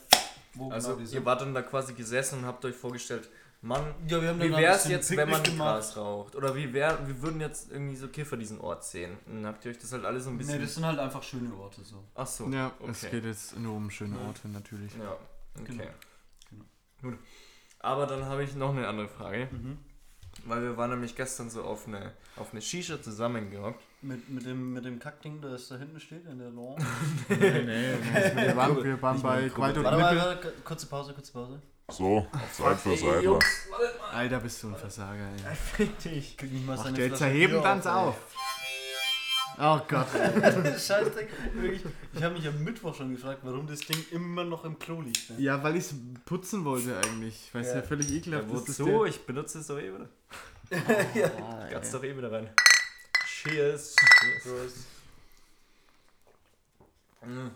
[0.54, 1.24] wo Also, genau die ihr sind.
[1.26, 3.28] wart dann da quasi gesessen und habt euch vorgestellt,
[3.64, 6.36] Mann, Ja, wir haben wie wäre es jetzt, wenn man Gras raucht?
[6.36, 9.16] Oder wie wär, wie würden jetzt irgendwie so Kiffer diesen Ort sehen?
[9.26, 10.60] Dann habt ihr euch das halt alles so ein Nee, bisschen.
[10.60, 12.04] das sind halt einfach schöne Orte so.
[12.14, 12.46] Ach so.
[12.50, 13.16] Ja, es okay.
[13.16, 14.92] geht jetzt nur um schöne Orte natürlich.
[14.96, 15.16] Ja,
[15.58, 15.64] okay.
[15.64, 15.84] Genau.
[16.50, 16.64] Genau.
[17.00, 17.18] Gut.
[17.78, 19.48] Aber dann habe ich noch eine andere Frage.
[19.50, 19.78] Mhm.
[20.44, 23.80] Weil wir waren nämlich gestern so auf eine, auf eine Shisha zusammengehockt.
[24.02, 26.76] Mit, mit, dem, mit dem Kackding, das da hinten steht, in der Lawn.
[27.30, 28.46] Nee, nee, nee.
[28.46, 31.62] Wir waren, wir waren bei Qualt und Warte mal, kurze Pause, kurze Pause.
[31.90, 33.38] So, Zeit für Seidler.
[34.12, 35.54] Alter, bist du ein Versager, ey.
[35.54, 36.36] Fick dich.
[36.36, 37.88] Krieg nicht mal Ach, seine der Flasche zerheben Bier ey.
[37.90, 38.16] auf.
[39.58, 40.06] Oh Gott.
[40.80, 41.28] Scheißdreck.
[41.54, 45.00] Wirklich, ich habe mich am Mittwoch schon gefragt, warum das Ding immer noch im Klo
[45.02, 45.30] liegt.
[45.30, 45.40] Ne?
[45.40, 45.94] Ja, weil ich es
[46.24, 47.50] putzen wollte eigentlich.
[47.52, 47.76] Weil es ja.
[47.76, 47.82] Ja.
[47.82, 48.68] völlig Ja, ekelhaft ist.
[48.68, 49.04] dass wozu?
[49.04, 50.08] Ich benutze es doch eh wieder.
[51.14, 51.28] ja.
[51.28, 52.50] der- Ganz doch eh wieder rein.
[53.26, 53.94] Cheers.
[54.42, 54.72] Cheers.
[57.24, 57.48] Mm.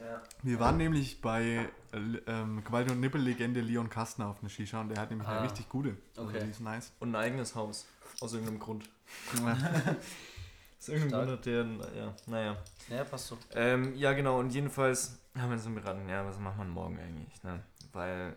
[0.00, 0.22] Ja.
[0.42, 4.90] Wir waren nämlich bei äh, ähm, Qualt und Nippel-Legende Leon Kastner auf einer Shisha und
[4.90, 5.38] der hat nämlich Ah.
[5.38, 5.96] eine richtig gute.
[6.16, 6.40] Also Okay.
[6.44, 6.92] die ist nice.
[7.00, 7.86] Und ein eigenes Haus.
[8.20, 8.88] Aus irgendeinem Grund.
[9.38, 9.52] Ja.
[10.80, 11.26] Aus irgendeinem.
[11.26, 11.64] Grund hat der,
[11.96, 12.56] ja, naja.
[12.88, 13.38] ja, passt so.
[13.54, 16.98] Ähm, ja, genau, und jedenfalls haben wir uns dann beraten, ja, was macht man morgen
[16.98, 17.62] eigentlich, ne?
[17.92, 18.36] Weil,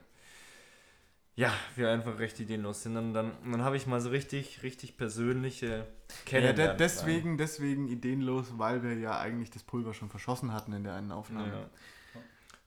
[1.36, 2.98] ja, wir einfach recht ideenlos sind.
[2.98, 5.86] Und dann, dann habe ich mal so richtig, richtig persönliche Ja,
[6.26, 6.78] Kennenlernen.
[6.78, 11.12] deswegen, deswegen ideenlos, weil wir ja eigentlich das Pulver schon verschossen hatten in der einen
[11.12, 11.48] Aufnahme.
[11.54, 11.70] Ja.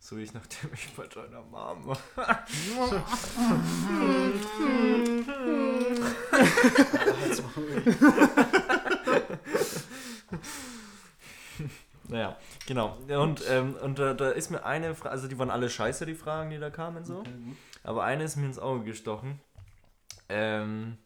[0.00, 1.98] So wie ich, nachdem ich bei deiner Mom war.
[12.08, 12.98] Naja, genau.
[13.08, 16.04] Ja, Und, ähm, und da, da ist mir eine Frage, also die waren alle scheiße,
[16.04, 17.22] die Fragen, die da kamen so.
[17.84, 19.40] Aber eine ist mir ins Auge gestochen.
[20.28, 20.96] Ähm,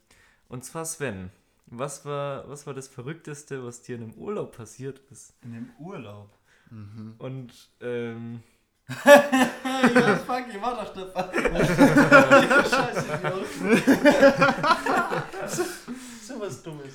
[0.47, 1.31] und zwar Sven.
[1.67, 5.33] Was war, was war das Verrückteste, was dir in einem Urlaub passiert ist?
[5.43, 6.35] In dem Urlaub.
[7.19, 8.41] Und ähm,
[9.05, 11.35] ja, fuck, ich war doch dabei.
[12.47, 13.19] ja, scheiße,
[15.47, 15.63] so,
[16.33, 16.93] so was Dummes.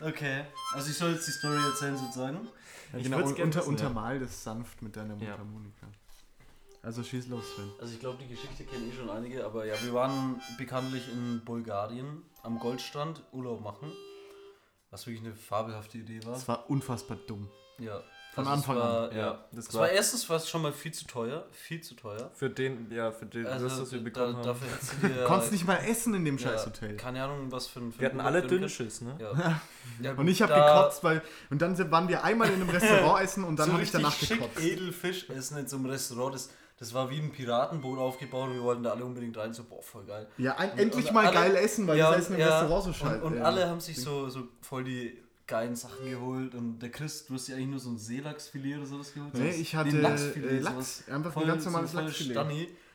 [0.00, 2.48] okay, also ich soll jetzt die Story erzählen sozusagen.
[2.92, 3.86] Ja, Ich genau, würd's un gern unter, wissen, ja.
[3.86, 5.38] untermal das sanft mit deiner Ja.
[6.84, 7.70] Also schieß los, Sven.
[7.80, 11.42] Also ich glaube, die Geschichte kennen eh schon einige, aber ja, wir waren bekanntlich in
[11.44, 13.90] Bulgarien am Goldstrand Urlaub machen.
[14.90, 16.34] Was wirklich eine fabelhafte Idee war.
[16.34, 17.48] Das war unfassbar dumm.
[17.78, 18.00] Ja.
[18.34, 19.16] Von Also es Anfang war, an.
[19.16, 21.46] Ja, das das war- war erstens was schon mal viel zu teuer.
[21.52, 22.30] Viel zu teuer.
[22.34, 24.44] für den, ja, für den, Also das, was wir da, bekommen haben.
[24.44, 24.68] dafür
[25.02, 25.24] du dir.
[25.24, 26.96] Konntest nicht mal essen in dem ja, scheiß Hotel.
[26.96, 27.92] Keine Ahnung, was für ein.
[27.92, 28.60] Für Wir ein hatten alle können.
[28.60, 29.16] Dünnschiss, ne?
[29.20, 29.60] Ja.
[30.02, 31.22] ja Und ich habe da gekotzt, weil.
[31.50, 34.02] Und dann waren wir einmal in einem Restaurant essen und dann so habe ich richtig
[34.02, 34.60] danach schick gekotzt.
[34.60, 36.34] Edelfisch essen in so einem Restaurant.
[36.34, 39.52] Das, das war wie ein Piratenboot aufgebaut und wir wollten da alle unbedingt rein.
[39.52, 40.26] So, boah, voll geil.
[40.38, 42.58] Ja, ein, Und- endlich und mal alle- geil essen, weil Ja, das Essen im ja,
[42.60, 46.54] Restaurant so scheiße Und, und alle haben sich so, so voll die geilen Sachen geholt.
[46.54, 49.34] Und der Chris, du hast ja eigentlich nur so ein Seelachsfilet oder sowas geholt.
[49.34, 51.08] Nee, ich hatte ein Lachsfilet, äh, sowas Lachs.
[51.08, 52.34] Einfach voll, ein ganz normales so Lachsfilet.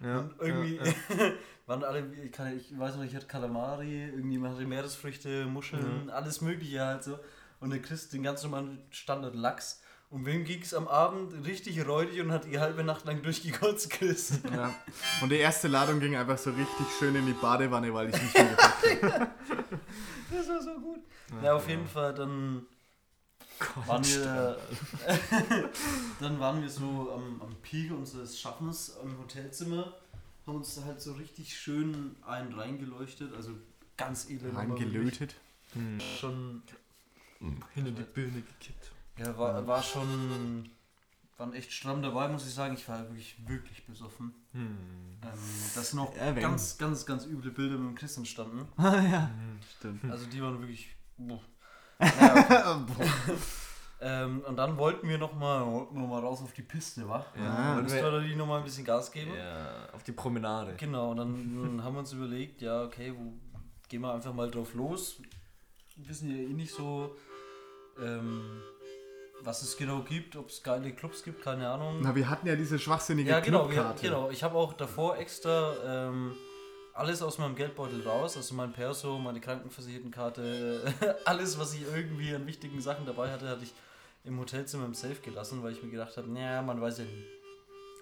[0.02, 0.84] Ja, Und irgendwie ja,
[1.68, 6.42] waren alle, ich, kann, ich weiß noch, ich hatte Kalamari, irgendjemand hatte Meeresfrüchte, Muscheln, alles
[6.42, 7.20] Mögliche halt so.
[7.60, 9.82] Und der Chris den ganz normalen Standard Lachs.
[10.12, 13.92] Und wem ging es am Abend richtig räudig und hat die halbe Nacht lang durchgekotzt,
[13.92, 14.40] Chris?
[14.52, 14.74] Ja.
[15.22, 18.34] Und die erste Ladung ging einfach so richtig schön in die Badewanne, weil ich nicht
[18.34, 19.28] mehr gepackt habe.
[20.32, 21.00] Das war so gut.
[21.44, 22.66] Ja, auf jeden Fall, dann
[23.86, 24.58] waren wir,
[26.20, 29.94] dann waren wir so am, am Peak unseres Schaffens am Hotelzimmer,
[30.48, 33.52] haben uns da halt so richtig schön einen reingeleuchtet, also
[33.96, 34.56] ganz edel.
[34.56, 35.36] Reingelötet.
[35.74, 36.00] Hm.
[36.20, 36.64] Schon,
[37.76, 38.79] Hinter die Birne gekippt.
[39.20, 40.70] Ja, war, war schon,
[41.38, 42.74] waren echt stramm dabei, muss ich sagen.
[42.74, 44.34] Ich war wirklich, wirklich besoffen.
[44.54, 44.78] Hm.
[45.22, 45.40] Ähm,
[45.76, 48.68] da sind noch Ja, wenn- ganz, ganz, ganz üble Bilder mit dem Chris entstanden.
[48.78, 49.30] Ah ja,
[49.78, 50.10] stimmt.
[50.12, 50.90] Also die waren wirklich.
[51.18, 51.40] boah.
[52.00, 52.86] Naja,
[54.02, 57.26] ähm, und dann wollten wir nochmal noch mal raus auf die Piste, wa?
[57.36, 59.34] Ja, wir- wir da die nochmal ein bisschen Gas geben.
[59.36, 60.76] ja, auf die Promenade.
[60.78, 63.34] Genau, und dann haben wir uns überlegt, ja, okay, wo
[63.90, 65.22] gehen wir einfach mal drauf los.
[65.98, 67.14] Wir wissen ja eh nicht so,
[68.02, 68.62] ähm,
[69.44, 72.00] was es genau gibt, ob es geile Clubs gibt, keine Ahnung.
[72.02, 74.02] Na, wir hatten ja diese schwachsinnige Ja, genau, Clubkarte.
[74.02, 74.30] genau.
[74.30, 76.36] Ich habe auch davor extra ähm,
[76.94, 80.94] alles aus meinem Geldbeutel raus, also mein Perso, meine Krankenversichertenkarte,
[81.26, 83.74] alles, was ich irgendwie an wichtigen Sachen dabei hatte, hatte ich
[84.26, 87.24] im Hotelzimmer im Safe gelassen, weil ich mir gedacht habe, naja, man weiß ja nie.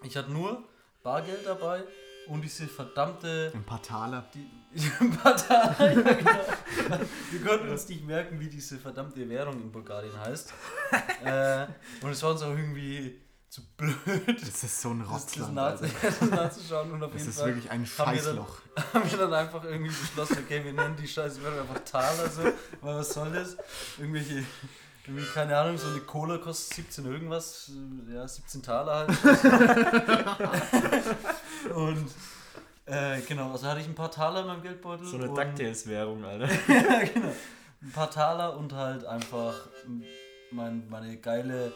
[0.03, 0.63] Ich hatte nur
[1.03, 1.83] Bargeld dabei
[2.27, 4.25] und diese verdammte Ein paar Taler.
[4.33, 4.45] die
[5.23, 6.99] Partei, ja, genau.
[7.31, 10.53] Wir konnten uns nicht merken, wie diese verdammte Währung in Bulgarien heißt.
[11.23, 11.65] äh,
[12.01, 13.95] und es war uns auch irgendwie zu blöd,
[14.41, 15.57] Das ist so ein das, das, Rotzland.
[15.57, 15.87] Alter.
[16.01, 16.91] das nachzuschauen.
[16.91, 18.59] Und auf Das jeden ist Fall wirklich ein haben wir dann- Scheißloch.
[18.93, 22.43] haben wir dann einfach irgendwie beschlossen, okay, wir nennen die scheiße Währung einfach Taler so,
[22.81, 23.55] weil was soll das?
[23.97, 24.43] Irgendwelche,
[25.07, 27.71] irgendwie, keine Ahnung, so eine Cola kostet 17 irgendwas,
[28.13, 29.17] ja, 17 Taler halt.
[31.73, 32.09] und
[32.87, 35.05] äh, genau, also hatte ich ein paar Taler in meinem Geldbeutel.
[35.05, 36.47] So eine DuckTales-Währung, Alter.
[36.47, 37.33] ja, genau.
[37.81, 39.53] Ein paar Taler und halt einfach
[40.51, 41.73] mein, meine geile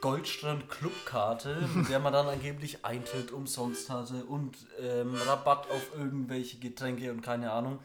[0.00, 7.10] Goldstrand-Clubkarte, mit der man dann angeblich Eintritt umsonst hatte und ähm, Rabatt auf irgendwelche Getränke
[7.10, 7.78] und keine Ahnung.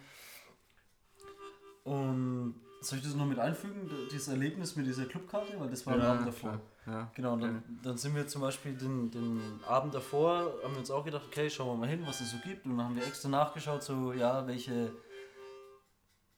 [1.83, 2.55] Und
[2.89, 5.59] soll ich das noch mit einfügen, dieses Erlebnis mit dieser Clubkarte?
[5.59, 6.59] Weil das war am Abend davor.
[6.85, 7.09] Ja.
[7.15, 10.91] Genau, und dann, dann sind wir zum Beispiel den, den Abend davor, haben wir uns
[10.91, 12.65] auch gedacht, okay, schauen wir mal hin, was es so gibt.
[12.65, 14.91] Und dann haben wir extra nachgeschaut, so, ja, welche.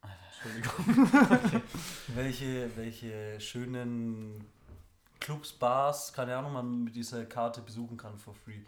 [0.02, 1.62] Alter, Entschuldigung.
[2.16, 4.46] welche, welche schönen
[5.20, 8.60] Clubs, Bars, keine Ahnung, man mit dieser Karte besuchen kann for free.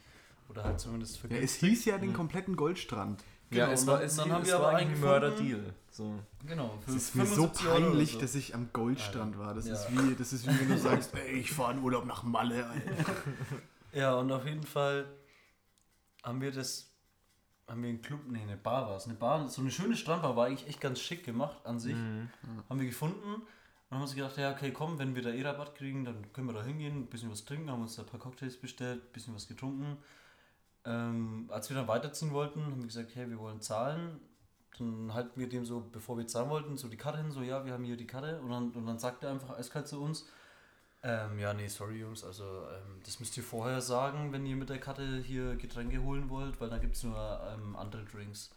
[0.50, 3.24] Oder halt zumindest für Ja, es hieß ja den kompletten Goldstrand.
[3.50, 5.02] Genau, ja, es und war, dann- es, dann haben es wir war aber eigentlich ein.
[5.02, 5.74] Mörder-Deal.
[5.90, 6.20] So.
[6.46, 8.20] Genau, für Es ist mir so 75 Euro oder peinlich, so.
[8.20, 9.54] dass ich am Goldstrand war.
[9.54, 9.74] Das, Ja.
[9.74, 12.66] ist wie, das ist wie wenn du sagst, ey, ich fahre in Urlaub nach Malle.
[12.68, 12.92] Alter.
[13.94, 15.06] Ja, und auf jeden Fall
[16.24, 16.92] haben wir das,
[17.68, 20.36] haben wir einen Club, nee, eine Bar war es, eine Bar, so eine schöne Strandbar,
[20.36, 21.96] war eigentlich echt ganz schick gemacht an sich.
[22.70, 23.42] Haben wir gefunden und
[23.96, 26.54] haben uns gedacht, ja, okay, komm, wenn wir da eh Rabatt kriegen, dann können wir
[26.54, 29.34] da hingehen, ein bisschen was trinken, haben uns da ein paar Cocktails bestellt, ein bisschen
[29.34, 29.98] was getrunken.
[30.86, 34.20] Ähm, als wir dann weiterziehen wollten, haben wir gesagt, hey, wir wollen zahlen.
[34.78, 37.66] Dann halten wir dem so, bevor wir zahlen wollten, so die Karte hin, so, ja,
[37.66, 38.40] wir haben hier die Karte.
[38.42, 40.26] Und dann, und dann sagt er einfach eiskalt zu uns,
[41.04, 44.70] Ähm, ja, nee, sorry Jungs, also ähm, das müsst ihr vorher sagen, wenn ihr mit
[44.70, 47.16] der Karte hier Getränke holen wollt, weil da gibt es nur
[47.54, 48.52] ähm, andere Drinks.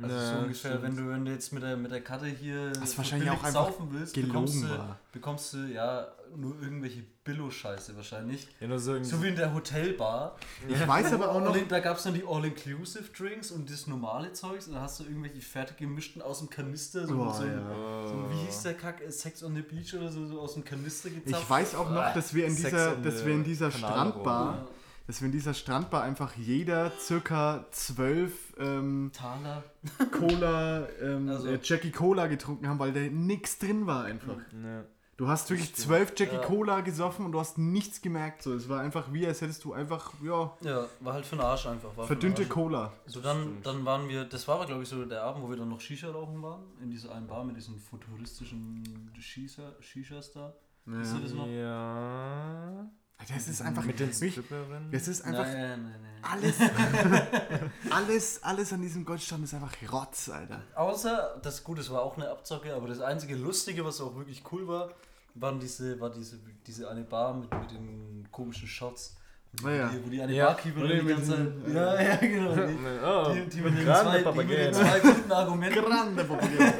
[0.00, 0.82] Also Ja, so ungefähr, stimmt.
[0.84, 3.34] wenn du, wenn du jetzt mit der, mit der Karte hier Das so wahrscheinlich auch
[3.42, 4.66] einfach saufen willst, bekommst du,
[5.12, 8.46] bekommst du ja nur irgendwelche Billo-Scheiße wahrscheinlich.
[8.60, 9.02] Ja, nur so.
[9.02, 10.36] So wie in der Hotelbar.
[10.68, 14.66] Ich weiß aber auch noch, Da gab es dann die All-Inclusive-Drinks und das normale Zeugs
[14.66, 18.08] und dann hast du irgendwelche fertig gemischten aus dem Kanister, so, Boah, so, ja.
[18.08, 20.64] so wie hieß der Kack, äh, Sex on the Beach oder so, so aus dem
[20.64, 21.42] Kanister gezapft.
[21.42, 24.68] ich weiß auch noch, dass wir in dieser, dass wir in dieser Strandbar,
[25.08, 29.64] dass wir in dieser Strandbar einfach jeder circa zwölf ähm, Taler.
[30.12, 34.36] Cola, ähm, Also- äh, Jackie Cola getrunken haben, weil da nichts drin war einfach.
[34.62, 34.84] Ja.
[35.16, 36.42] Du hast wirklich zwölf Jackie Ja.
[36.42, 38.42] Cola gesoffen und du hast nichts gemerkt.
[38.42, 41.44] So, es war einfach wie, als hättest du einfach, ja, Ja, war halt für den
[41.44, 41.90] Arsch einfach.
[42.06, 42.50] Verdünnte Arsch.
[42.50, 42.92] Cola.
[43.06, 45.56] So, dann, dann waren wir, das war aber glaube ich so der Abend, wo wir
[45.56, 50.54] dann noch Shisha rauchen waren, in dieser einen Bar mit diesen futuristischen Shisha, Shishas da.
[50.84, 51.46] Noch?
[51.48, 52.88] ja.
[53.26, 54.88] Das ist einfach, Mit den Stripperinnen.
[54.92, 56.22] es ist einfach Nein, nein, nein.
[56.22, 56.54] alles,
[57.90, 60.62] alles, alles an diesem Goldstand ist einfach Rotz, Alter.
[60.74, 64.42] Außer, das gut, es war auch eine Abzocke, aber das einzige Lustige, was auch wirklich
[64.52, 64.90] cool war,
[65.34, 69.16] waren diese, war diese, diese eine Bar mit, mit den komischen Shots.
[69.60, 69.90] Wo die, Ah, ja.
[70.04, 70.46] wo die eine Ja.
[70.46, 71.38] Barkeeperin die ganze Zeit.
[71.66, 72.54] den- Ja, ja, genau.
[72.66, 75.84] Die, Oh, die, die, mit den zwei, die mit den zwei guten Argumenten.
[75.84, 76.72] Grande Papageno.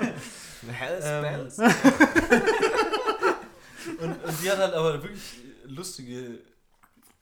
[0.70, 1.58] Hells Ähm, bells.
[4.00, 6.40] Und, und die hat halt aber wirklich lustige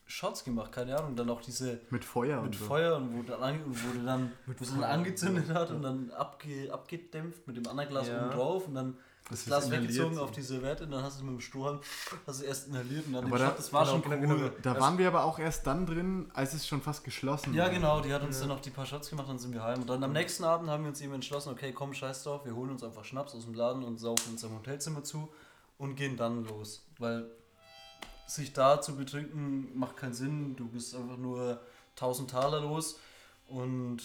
[0.07, 1.16] Shots gemacht, keine Ahnung.
[1.16, 2.64] Dann auch diese Mit Feuer mit und so.
[2.66, 6.11] Feuer und wo dann, ange, und wo die dann, sie dann angezündet hat und dann
[6.12, 8.22] abge, abgedämpft mit dem anderen Glas Ja.
[8.22, 8.97] oben drauf und dann
[9.28, 10.22] das, Glas weggezogen so.
[10.22, 11.80] auf die Serviette und dann hast du es mit dem Strohhalm
[12.28, 13.59] hast du erst inhaliert und dann Aber den da- Shot.
[13.59, 14.38] Das war genau, schon genau, cool.
[14.38, 14.53] genau.
[14.62, 17.70] Da waren wir aber auch erst dann drin, als es schon fast geschlossen Ja, war.
[17.70, 19.80] genau, die hat uns dann noch die paar Shots gemacht, dann sind wir heim.
[19.80, 22.55] Und dann am nächsten Abend haben wir uns eben entschlossen, okay, komm, scheiß drauf, wir
[22.55, 25.28] holen uns einfach Schnaps aus dem Laden und saufen uns im Hotelzimmer zu
[25.78, 26.86] und gehen dann los.
[27.01, 27.28] Weil
[28.27, 31.61] sich da zu betrinken macht keinen Sinn, du bist einfach nur
[31.97, 32.99] 1000 Taler los
[33.49, 33.99] und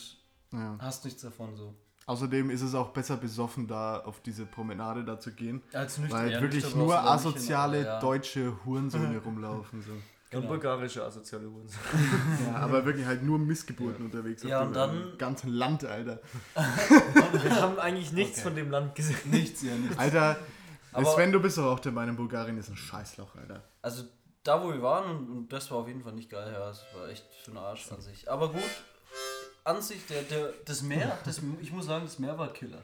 [0.52, 0.78] Ja.
[0.80, 1.74] hast nichts davon so.
[2.08, 6.20] Außerdem ist es auch besser besoffen, da auf diese Promenade da zu gehen, Als nüchtern,
[6.20, 8.00] weil ja, wirklich nur hin, asoziale aber ja.
[8.00, 9.82] deutsche Hurensöhne rumlaufen.
[9.82, 9.92] So.
[9.92, 10.02] Und
[10.32, 10.48] genau.
[10.48, 11.68] bulgarische asoziale Huren.
[12.48, 14.44] Ja, aber wirklich halt nur Missgeburten unterwegs.
[14.44, 16.20] Ja, auf und dem dann- ganzen Land, Alter.
[17.44, 18.44] Wir haben eigentlich nichts Okay.
[18.48, 19.18] von dem Land gesehen.
[19.26, 19.98] Nichts, ja, nichts.
[19.98, 20.38] Alter,
[20.94, 23.64] Aber- Sven, du bist doch auch der Meinung, Bulgarien ist ein Scheißloch, Alter.
[23.82, 24.04] Also
[24.44, 27.08] da, wo wir waren, und, das war auf jeden Fall nicht geil, ja, es war
[27.10, 28.30] echt für den Arsch an sich.
[28.30, 28.62] Aber gut,
[29.64, 32.82] an sich, der, der, das Meer, das, ich muss sagen, das Meer war Killer.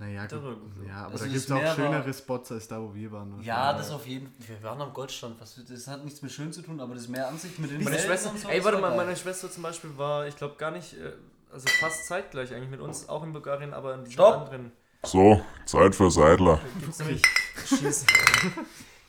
[0.00, 0.42] Naja, gut.
[0.86, 3.42] ja aber Also da gibt es auch war- schönere Spots als da, wo wir waren.
[3.42, 4.48] Ja, das auf jeden Fall.
[4.48, 7.26] Wir waren am Goldstrand, was, das hat nichts mit schön zu tun, aber das Meer
[7.26, 9.50] an sich mit den Meine Wellen Schwester, und so, ey, warte war mal, meine Schwester
[9.50, 11.12] zum Beispiel war, ich glaube gar nicht, äh,
[11.52, 14.34] also fast zeitgleich eigentlich mit uns, auch in Bulgarien, aber in diesem Stopp!
[14.42, 14.70] anderen.
[15.04, 16.60] So, Zeit für Seidler.
[16.74, 17.22] Da gibt's nämlich,
[17.66, 18.06] Schieß.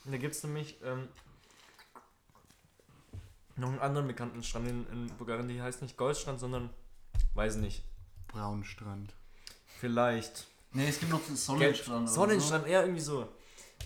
[0.05, 1.07] da nämlich ähm,
[3.55, 6.69] noch einen anderen bekannten Strand in, in Bulgarien, die heißt nicht Goldstrand, sondern,
[7.33, 7.83] weiß nicht,
[8.27, 9.13] Braunstrand.
[9.79, 10.47] vielleicht.
[10.71, 12.03] Nee, es gibt noch den Sonnenstrand.
[12.03, 13.27] oder Sonnenstrand, eher irgendwie so.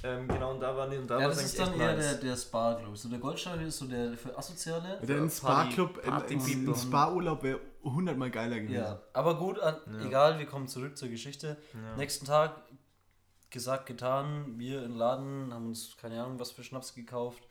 [0.04, 1.22] Ähm, genau, und da war die, und da So.
[1.22, 2.20] Ja, war das ist dann eher nice.
[2.20, 3.00] der, der Spa, glaube ich.
[3.00, 5.00] So der Goldstrand ist so der für Asoziale.
[5.02, 8.76] Der Spa-Club, ein Spa-Urlaub wäre hundertmal geiler gewesen.
[8.76, 9.76] Ja, aber gut, an,
[10.06, 11.58] egal, wir kommen zurück zur Geschichte.
[11.74, 11.96] Ja.
[11.98, 12.62] Nächsten Tag,
[13.50, 17.48] gesagt, getan, wir im Laden haben uns keine Ahnung was für Schnaps gekauft.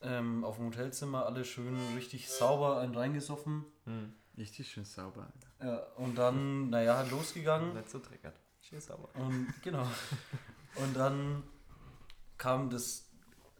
[0.00, 3.64] Ähm, auf dem Hotelzimmer, alle schön richtig sauber einen reingesoffen.
[3.84, 4.12] Hm.
[4.36, 5.66] Richtig schön sauber, Alter.
[5.66, 7.74] Ja, und dann, naja, halt losgegangen.
[7.74, 8.38] Nicht so dreckert.
[8.60, 9.08] Cheers aber.
[9.16, 9.86] Und genau.
[10.76, 11.42] Und dann
[12.36, 13.07] kam das,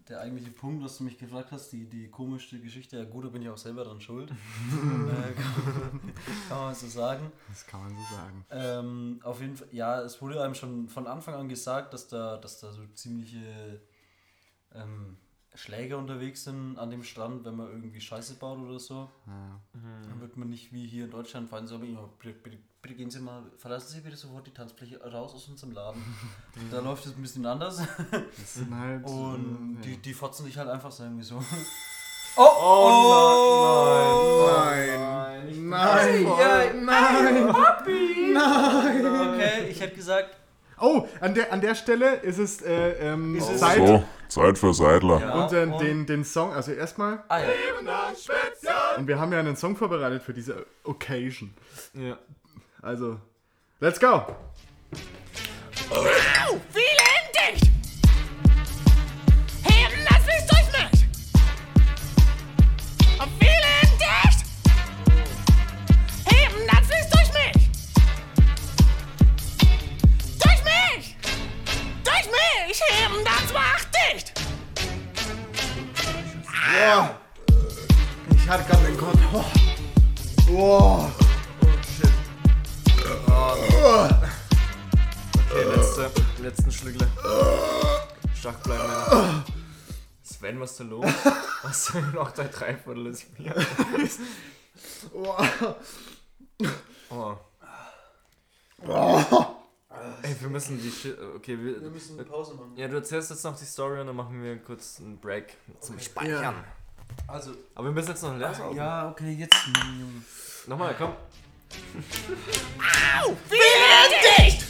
[0.08, 2.96] der eigentliche Punkt, was du mich gefragt hast, die, die komische Geschichte.
[2.96, 4.30] Ja, gut, da bin ich auch selber dran schuld.
[4.30, 6.12] äh, kann,
[6.48, 7.30] kann man so sagen.
[7.48, 8.44] Das kann man so sagen.
[8.50, 12.36] Ähm, auf jeden Fall, ja, es wurde einem schon von Anfang an gesagt, dass da,
[12.38, 13.80] dass da so ziemliche
[14.74, 15.16] ähm,
[15.54, 19.08] Schläger unterwegs sind an dem Strand, wenn man irgendwie Scheiße baut oder so.
[19.26, 19.60] Ja.
[20.08, 23.20] Dann wird man nicht wie hier in Deutschland fallen, so, bitte, bitte, bitte gehen Sie
[23.20, 26.02] mal, verlassen Sie bitte sofort die Tanzfläche raus aus unserem Laden.
[26.70, 27.82] da läuft es ein bisschen anders.
[28.10, 29.04] Das sind halt.
[29.04, 31.42] Und äh, die, die fotzen dich halt einfach so irgendwie so.
[32.40, 34.46] Oh,
[35.68, 35.68] Nein!
[35.68, 36.84] Nein!
[36.84, 37.52] Nein!
[38.32, 39.06] Nein!
[39.06, 40.36] Okay, ich hätte gesagt,
[40.80, 44.58] Oh, an der, an der Stelle ist es äh, ähm, Ist es- Zeit, So, Zeit
[44.58, 45.20] für Seidler.
[45.20, 47.46] Ja, und- den, den Song, also erstmal, ah ja,
[48.96, 51.54] und wir haben ja einen Song vorbereitet für diese Occasion.
[51.94, 52.18] Ja.
[52.82, 53.18] Also,
[53.80, 54.22] let's go!
[55.90, 56.87] Vielen dicht!
[76.88, 77.10] Wow.
[78.34, 79.18] Ich hatte gerade den Kopf.
[79.30, 79.44] Oh.
[80.48, 81.12] wow.
[81.12, 82.10] Oh shit.
[85.50, 86.10] Okay, letzte,
[86.42, 87.06] letzten Schlückle.
[88.34, 89.44] Stark bleiben, Männer.
[90.22, 91.04] Sven, was ist da los?
[91.62, 93.54] Was ist noch dein Dreiviertel ist mir?
[95.12, 95.76] Wow.
[97.10, 97.36] Oh.
[98.86, 99.46] Oh.
[100.22, 101.18] Ey, wir müssen die Shit.
[101.36, 102.72] Okay, wir, wir müssen eine Pause machen.
[102.76, 105.96] Ja, du erzählst jetzt noch die Story und dann machen wir kurz einen Break zum
[105.96, 106.04] okay.
[106.04, 106.42] Speichern.
[106.42, 106.64] Ja.
[107.26, 108.76] Also, Aber wir müssen jetzt noch ein Leer saugen.
[108.76, 109.54] ja, okay, jetzt.
[110.66, 111.12] Nochmal, komm.
[113.50, 113.56] Wie
[114.42, 114.64] dicht!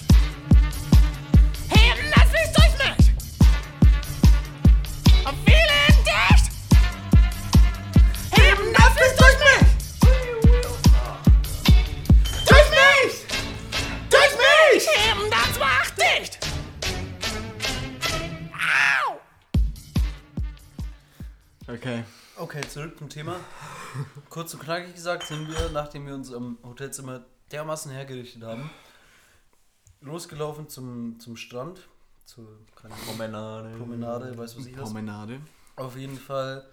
[1.71, 3.13] Heben, das fließt durch mich!
[5.25, 6.51] Und dicht!
[8.33, 9.69] Heben, das fließt durch mich!
[12.49, 13.15] Durch mich!
[14.11, 14.85] Durch mich!
[14.89, 16.39] Heben, das macht dicht!
[18.53, 19.21] Au!
[21.73, 22.03] Okay.
[22.41, 23.41] Okay, zurück zum Thema.
[24.31, 28.71] Kurz und knackig gesagt sind wir, nachdem wir uns am Hotelzimmer dermaßen hergerichtet haben,
[30.01, 31.81] losgelaufen zum, zum Strand,
[32.25, 32.47] zur
[33.07, 33.77] Promenade.
[33.77, 34.85] Promenade, weiß was ich was.
[34.85, 35.41] Promenade.
[35.75, 36.65] Auf jeden Fall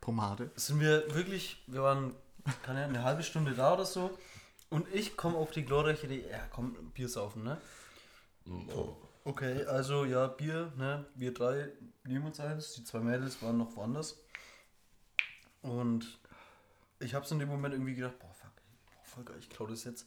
[0.00, 0.50] Pomade.
[0.56, 2.12] sind wir wirklich, wir waren
[2.64, 4.10] keine Ahnung, eine halbe Stunde da oder so
[4.68, 7.58] und ich komme auf die glorreiche Idee, ja komm, Bier saufen, ne?
[9.24, 11.06] Okay, also ja, Bier, ne?
[11.14, 11.68] Wir drei
[12.02, 14.16] nehmen uns eins, die zwei Mädels waren noch woanders.
[15.62, 16.18] Und
[17.00, 20.06] ich hab's in dem Moment irgendwie gedacht, boah, fuck, boah, voll ich klau das jetzt.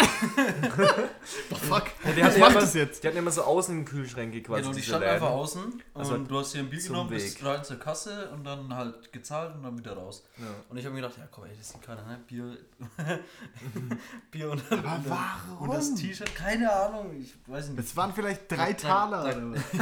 [0.00, 1.84] Fuck.
[2.04, 3.02] Ja, die Was hatten macht immer, das jetzt?
[3.02, 4.62] Die hatten immer so Außenkühlschränke quasi.
[4.62, 5.14] Genau, die standen Läden.
[5.14, 7.18] einfach außen und Also du hast dir ein Bier genommen, Weg.
[7.18, 10.24] bist rein zur Kasse und dann halt gezahlt und dann wieder raus.
[10.38, 10.44] Ja.
[10.68, 12.20] Und ich habe mir gedacht, ja komm ey, das sieht keiner, ne?
[12.26, 12.56] Bier,
[14.30, 15.68] Bier und, dann, und, dann, warum?
[15.68, 17.78] und das T-Shirt, keine Ahnung, ich weiß nicht.
[17.78, 19.22] Das waren vielleicht drei Taler.
[19.24, 19.60] oder was?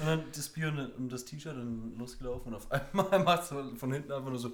[0.00, 3.48] Und dann das Bier und, und das T-Shirt dann losgelaufen und auf einmal macht es
[3.78, 4.48] von hinten einfach nur so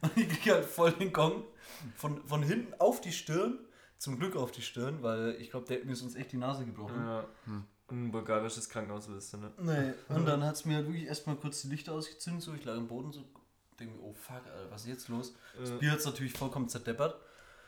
[0.00, 1.42] und ich kriege halt voll den Gong
[1.96, 3.58] von, von hinten auf die Stirn,
[3.98, 6.64] zum Glück auf die Stirn, weil ich glaube, der hätte mir sonst echt die Nase
[6.64, 6.96] gebrochen.
[7.04, 7.24] Ja.
[7.90, 9.50] Ein bulgarisches Krankenhaus willst du, ne?
[9.58, 12.64] Nee, und dann hat es mir halt wirklich erstmal kurz die Lichter ausgezündet, so ich
[12.64, 13.24] lag am Boden so,
[13.80, 15.34] denke mir, oh fuck, Alter, was ist jetzt los?
[15.58, 17.16] Das Bier hat natürlich vollkommen zerdeppert.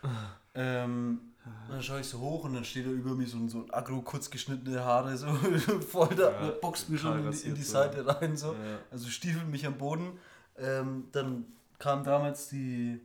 [0.54, 1.20] Ähm,
[1.68, 3.58] und dann schaue ich so hoch und dann steht da über mir so ein, so
[3.62, 5.26] ein aggro kurz geschnittene Haare, so
[5.88, 8.52] voll da, Ja, boxt mir schon in, die- in die kahl Seite rein, so.
[8.52, 8.78] Ja.
[8.90, 10.18] Also stiefelt mich am Boden.
[10.58, 11.46] Ähm, dann
[11.78, 13.00] kam damals die.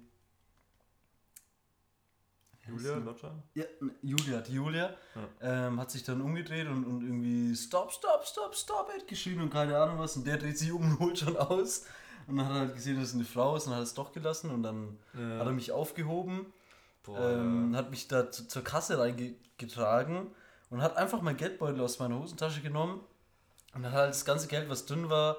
[2.67, 3.31] Julia, Lotta?
[3.53, 4.93] Ja, ne, Julia, die Julia
[5.41, 9.51] ähm, hat sich dann umgedreht und, und irgendwie Stop, Stop, Stop, Stop it geschrien und
[9.51, 10.15] keine Ahnung was.
[10.17, 11.85] Und der dreht sich um und holt schon aus.
[12.27, 14.11] Und dann hat er halt gesehen, dass es eine Frau ist und hat es doch
[14.11, 14.49] gelassen.
[14.49, 15.39] Und dann Ja.
[15.39, 16.51] hat er mich aufgehoben,
[17.03, 20.31] Boah, ähm, hat mich da zu, zur Kasse reingetragen
[20.71, 22.99] und hat einfach mein Geldbeutel aus meiner Hosentasche genommen
[23.75, 25.37] und hat halt das ganze Geld, was drin war,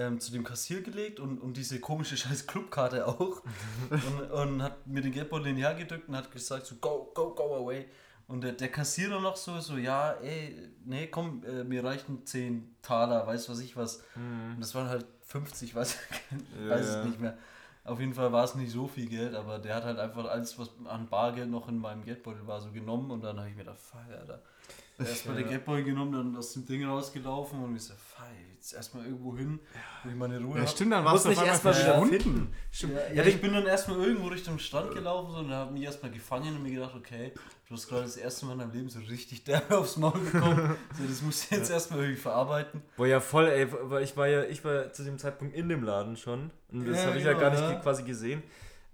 [0.00, 3.42] ähm, zu dem Kassier gelegt und, und diese komische scheiß Clubkarte auch.
[3.90, 7.10] und, und hat mir den Geldbeutel in die Hand gedrückt und hat gesagt, so go,
[7.14, 7.86] go, go away.
[8.26, 12.76] Und der, der Kassierer noch so, so, ja, ey, nee, komm, äh, mir reichen 10
[12.80, 14.04] Taler, weiß was ich was.
[14.14, 15.98] Und das waren halt 50, weiß,
[16.64, 17.00] Ja, weiß ja.
[17.00, 17.36] es nicht mehr.
[17.82, 20.56] Auf jeden Fall war es nicht so viel Geld, aber der hat halt einfach alles,
[20.58, 23.64] was an Bargeld noch in meinem Geldbeutel war, so genommen und dann habe ich mir
[23.64, 24.42] gedacht, fuck, Alter.
[24.98, 28.26] Erstmal den Geldbeutel genommen, dann aus dem Ding rausgelaufen und ich so, fuck,
[28.60, 29.58] jetzt erstmal irgendwo hin,
[30.04, 32.52] wo ich meine Ruhe Ja, stimmt, dann warst du nicht erstmal wieder verschwunden.
[32.70, 32.92] Stimmt.
[32.94, 36.12] Ja, ja, ich bin dann erstmal irgendwo Richtung Strand gelaufen so, und habe mich erstmal
[36.12, 37.32] gefangen und mir gedacht, okay,
[37.66, 40.76] du hast gerade das erste Mal in deinem Leben so richtig derbe aufs Maul bekommen.
[40.98, 42.82] so, das musst du jetzt erstmal irgendwie verarbeiten.
[42.98, 45.82] Boah, ja voll, ey, weil ich war ja, ich war zu dem Zeitpunkt in dem
[45.82, 47.72] Laden schon und das Ja, habe ich ja genau, gar nicht ja.
[47.72, 48.42] ge- quasi gesehen.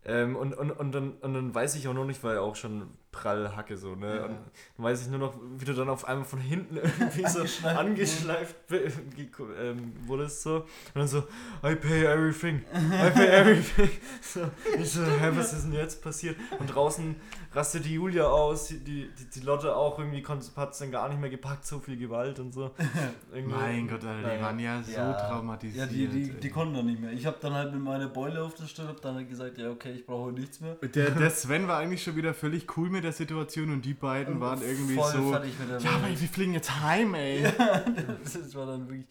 [0.05, 2.91] Ähm, und, und, und, dann, und dann weiß ich auch noch nicht, weil auch schon
[3.17, 4.17] prall Hacke so, ne?
[4.17, 4.25] Ja.
[4.25, 4.31] Und
[4.77, 8.55] dann weiß ich nur noch, wie du dann auf einmal von hinten irgendwie so Angeschleift
[8.71, 10.57] ähm, wurdest so.
[10.57, 10.65] Und
[10.95, 11.19] dann so,
[11.65, 13.91] I pay everything, I pay everything.
[14.21, 14.41] So,
[14.79, 16.37] ich so, hä, was ist denn jetzt passiert?
[16.59, 17.15] Und draußen
[17.55, 20.23] rastet die Julia aus, die, die, die Lotte auch irgendwie
[20.57, 22.73] hat es dann gar nicht mehr gepackt, so viel Gewalt und so.
[23.33, 25.13] Irgendwie- Mein Gott, Alter, die waren ja so Ja.
[25.13, 25.87] traumatisiert.
[25.91, 27.13] Ja, die, die, die konnten dann nicht mehr.
[27.13, 29.71] Ich habe dann halt mit meiner Beule auf der Stirn hab dann halt gesagt, ja
[29.71, 30.75] okay, ich brauche nichts mehr.
[30.75, 34.41] der, der Sven war eigentlich schon wieder völlig cool mit der Situation und die beiden
[34.41, 35.31] waren irgendwie Voll so.
[35.31, 37.43] fertig mit der Ja, aber wir fliegen jetzt heim, ey.
[38.25, 39.07] das war dann wirklich.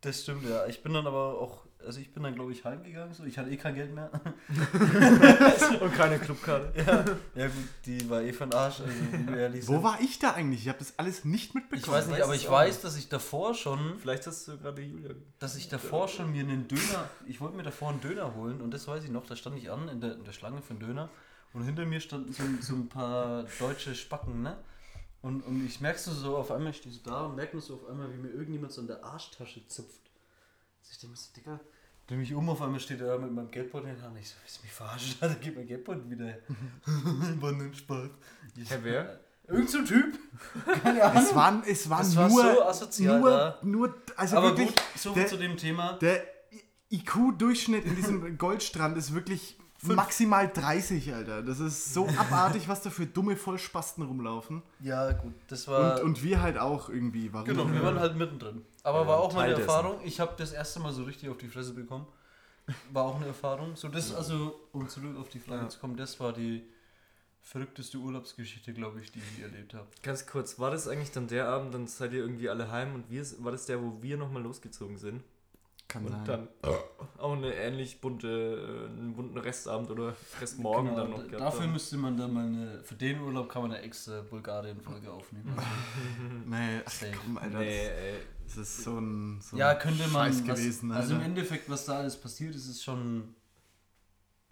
[0.00, 0.66] Das stimmt, ja.
[0.66, 3.22] Ich bin dann aber auch, also ich bin dann glaube ich heimgegangen, so.
[3.24, 4.10] Ich hatte eh kein Geld mehr.
[5.80, 6.72] Und keine Clubkarte.
[6.76, 9.82] ja, ja gut, die war eh von Arsch, also ehrlich Wo sind.
[9.84, 10.62] war ich da eigentlich?
[10.62, 11.82] Ich habe das alles nicht mitbekommen.
[11.84, 15.10] Ich weiß nicht, aber ich weiß, dass ich davor schon, Vielleicht hast du gerade Julia.
[15.38, 18.72] dass ich davor schon mir einen Döner, ich wollte mir davor einen Döner holen und
[18.72, 20.80] das weiß ich noch, da stand ich an in der, in der Schlange für einen
[20.80, 21.10] Döner
[21.54, 24.56] und hinter mir standen so, so ein paar deutsche Spacken, ne?
[25.20, 27.62] Und, und ich merkst du so, auf einmal stehe ich so da und merke nur
[27.62, 30.00] so auf einmal, wie mir irgendjemand so in der Arschtasche zupft.
[30.80, 31.60] Also ich denke mir so, Digga,
[32.08, 34.18] drehe mich um, auf einmal steht er da mit meinem Geldbeutel in der Hand.
[34.18, 35.14] Ich so, willst du mich verarschen?
[35.20, 36.38] Alter, gib mein Geldbeutel wieder her.
[37.40, 38.08] War nur ein Spaß.
[38.56, 39.20] Ich, Herr wer?
[39.46, 40.18] Irgend so ein Typ.
[40.82, 41.22] Keine Ahnung.
[41.22, 43.58] Es waren, es waren Es war nur, so asozial nur, da.
[43.62, 45.92] nur, also Aber wirklich, gut, so der- zu dem Thema.
[46.00, 46.24] der
[46.90, 51.42] IQ-Durchschnitt in diesem Goldstrand ist wirklich maximal 30, Alter.
[51.42, 54.62] Das ist so abartig, was da für dumme Vollspasten rumlaufen.
[54.80, 56.00] Ja, gut, das war.
[56.00, 57.32] Und, und wir halt auch irgendwie.
[57.32, 57.46] Warum?
[57.46, 58.64] genau, wir waren halt mittendrin.
[58.82, 59.68] Aber war auch mal eine dessen.
[59.68, 60.00] Erfahrung.
[60.04, 62.06] Ich habe das erste Mal so richtig auf die Fresse bekommen.
[62.92, 63.76] War auch eine Erfahrung.
[63.76, 66.64] So, das, also, um zurück auf die Frage zu kommen, das war die
[67.42, 69.86] verrückteste Urlaubsgeschichte, glaube ich, die ich erlebt habe.
[70.02, 73.10] Ganz kurz, war das eigentlich dann der Abend, dann seid ihr irgendwie alle heim und
[73.10, 75.22] wir, war das der, wo wir nochmal losgezogen sind?
[75.92, 76.24] Kann Und sein.
[76.24, 76.48] dann
[77.18, 81.60] auch eine ähnlich bunte, äh, einen bunten Restabend oder Restmorgen Genau, dann noch gehabt Dafür
[81.64, 81.72] haben.
[81.72, 85.52] müsste man dann mal eine, für den Urlaub kann man eine extra Bulgarien-Folge aufnehmen.
[85.54, 85.68] Also,
[86.46, 87.58] Nee, ach, komm, Alter.
[87.58, 88.14] Nee, ey.
[88.46, 90.32] Das ist so ein, so ja, ein könnte man.
[90.32, 90.92] Scheiß was, gewesen.
[90.92, 91.20] also im.
[91.22, 93.34] Endeffekt, was da alles passiert ist, ist schon.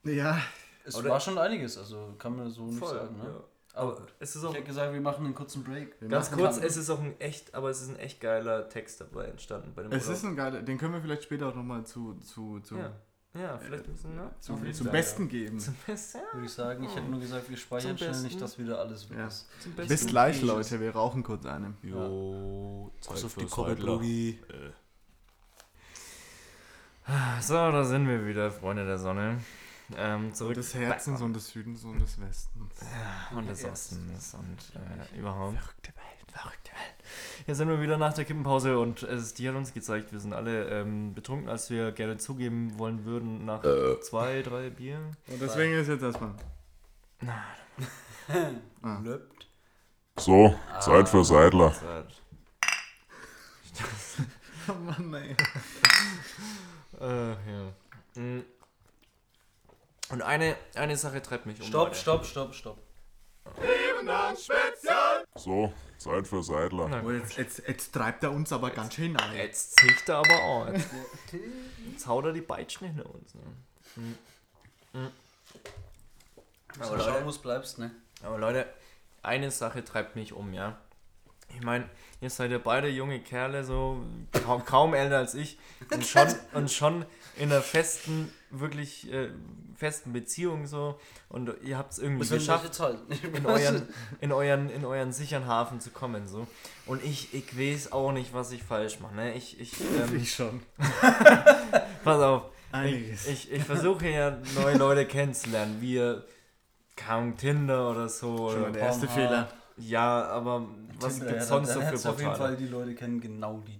[0.05, 0.41] ja,
[0.84, 3.16] Es Oder- war schon einiges, also kann man so nicht Voll, sagen.
[3.18, 3.24] Ne?
[3.24, 3.41] ja.
[3.72, 5.94] Aber es ist Ich auch hätte gesagt, wir machen einen kurzen Break.
[6.00, 9.00] wir ganz kurz, es ist auch ein echt, aber es ist ein echt geiler Text
[9.00, 10.16] dabei entstanden bei dem Es Urlaub.
[10.16, 12.92] ist ein geiler, den können wir vielleicht später auch nochmal zu, zu, zu, ja.
[13.34, 15.60] ja, vielleicht müssen wir zu, Auf jeden zum Fall, Besten geben.
[15.60, 16.18] zum Besten.
[16.18, 18.24] Ja, Würde ich sagen, ich hätte nur gesagt, wir speichern Zum schnell Besten.
[18.26, 19.26] nicht, dass wieder alles weg Ja.
[19.28, 19.46] ist.
[19.60, 21.74] zum Bis gleich, Leute, wir rauchen kurz eine.
[21.82, 23.74] Jo, Zeit auf die Seidler.
[23.76, 24.40] Brudi.
[27.40, 29.38] So, da sind wir wieder, Freunde der Sonne.
[29.97, 32.74] Ähm, zurück Des Herzens und des Südens und des Westens.
[33.34, 35.57] und des Ostens und äh, überhaupt.
[35.59, 36.95] Verrückte Welt, verrückte Welt.
[37.47, 40.32] Hier sind wir wieder nach der Kippenpause und es, die hat uns gezeigt, wir sind
[40.32, 43.62] alle ähm, betrunken, als wir gerne zugeben wollen würden nach
[44.03, 44.99] zwei, drei Bier.
[45.26, 46.34] Und deswegen ist jetzt erstmal.
[49.03, 49.49] Löppt.
[50.18, 51.72] So, Zeit für Seidler.
[51.72, 52.07] Zeit.
[54.68, 55.34] Oh Mann, ey.
[57.01, 57.72] Äh, ja.
[58.14, 58.45] Mm.
[60.11, 61.66] Und eine, eine Sache treibt mich um.
[61.66, 61.96] Stopp, Leute.
[61.96, 62.78] stopp, stopp, stopp.
[65.36, 66.88] So, Zeit für Seidler.
[66.88, 69.36] Na, Oh, jetzt, jetzt, jetzt treibt er uns aber ganz schön ein.
[69.36, 70.74] Jetzt zieht er aber an.
[70.74, 70.90] Jetzt,
[71.90, 73.34] jetzt haut er die Beitschen hinter uns.
[73.34, 73.42] Ne?
[73.96, 74.98] Mm.
[74.98, 75.11] Mm.
[76.80, 77.90] Aber Mal schauen, Leute, wo es bleibst, ne?
[78.22, 78.66] aber Leute,
[79.22, 80.78] eine Sache treibt mich um, ja.
[81.54, 81.88] Ich meine,
[82.20, 84.00] ihr seid ja beide junge Kerle, so
[84.44, 85.58] kaum, kaum älter als ich
[85.90, 87.04] und schon, und schon
[87.37, 89.31] in einer festen, wirklich äh,
[89.76, 92.81] festen Beziehung so und ihr habt es irgendwie will geschafft.
[93.22, 93.89] in euren,
[94.20, 96.28] in euren, in euren sicheren Hafen zu kommen.
[96.28, 96.47] So.
[96.87, 99.14] Und ich, ich weiß auch nicht, was ich falsch mache.
[99.14, 99.35] Ne?
[99.35, 100.62] Ich, ich, ähm, schon.
[102.05, 103.26] pass auf, Einiges.
[103.26, 105.81] ich, ich versuche ja neue Leute kennenzulernen.
[105.81, 106.24] Wir
[106.97, 108.51] kaum Tinder oder so.
[108.51, 109.09] Schon Oder, der erste.
[109.09, 109.49] Fehler.
[109.78, 110.66] ja, aber
[111.01, 112.57] was gibt ja, es sonst so für du auf jeden Fall Portale?
[112.57, 113.78] die Leute kennen, genau die,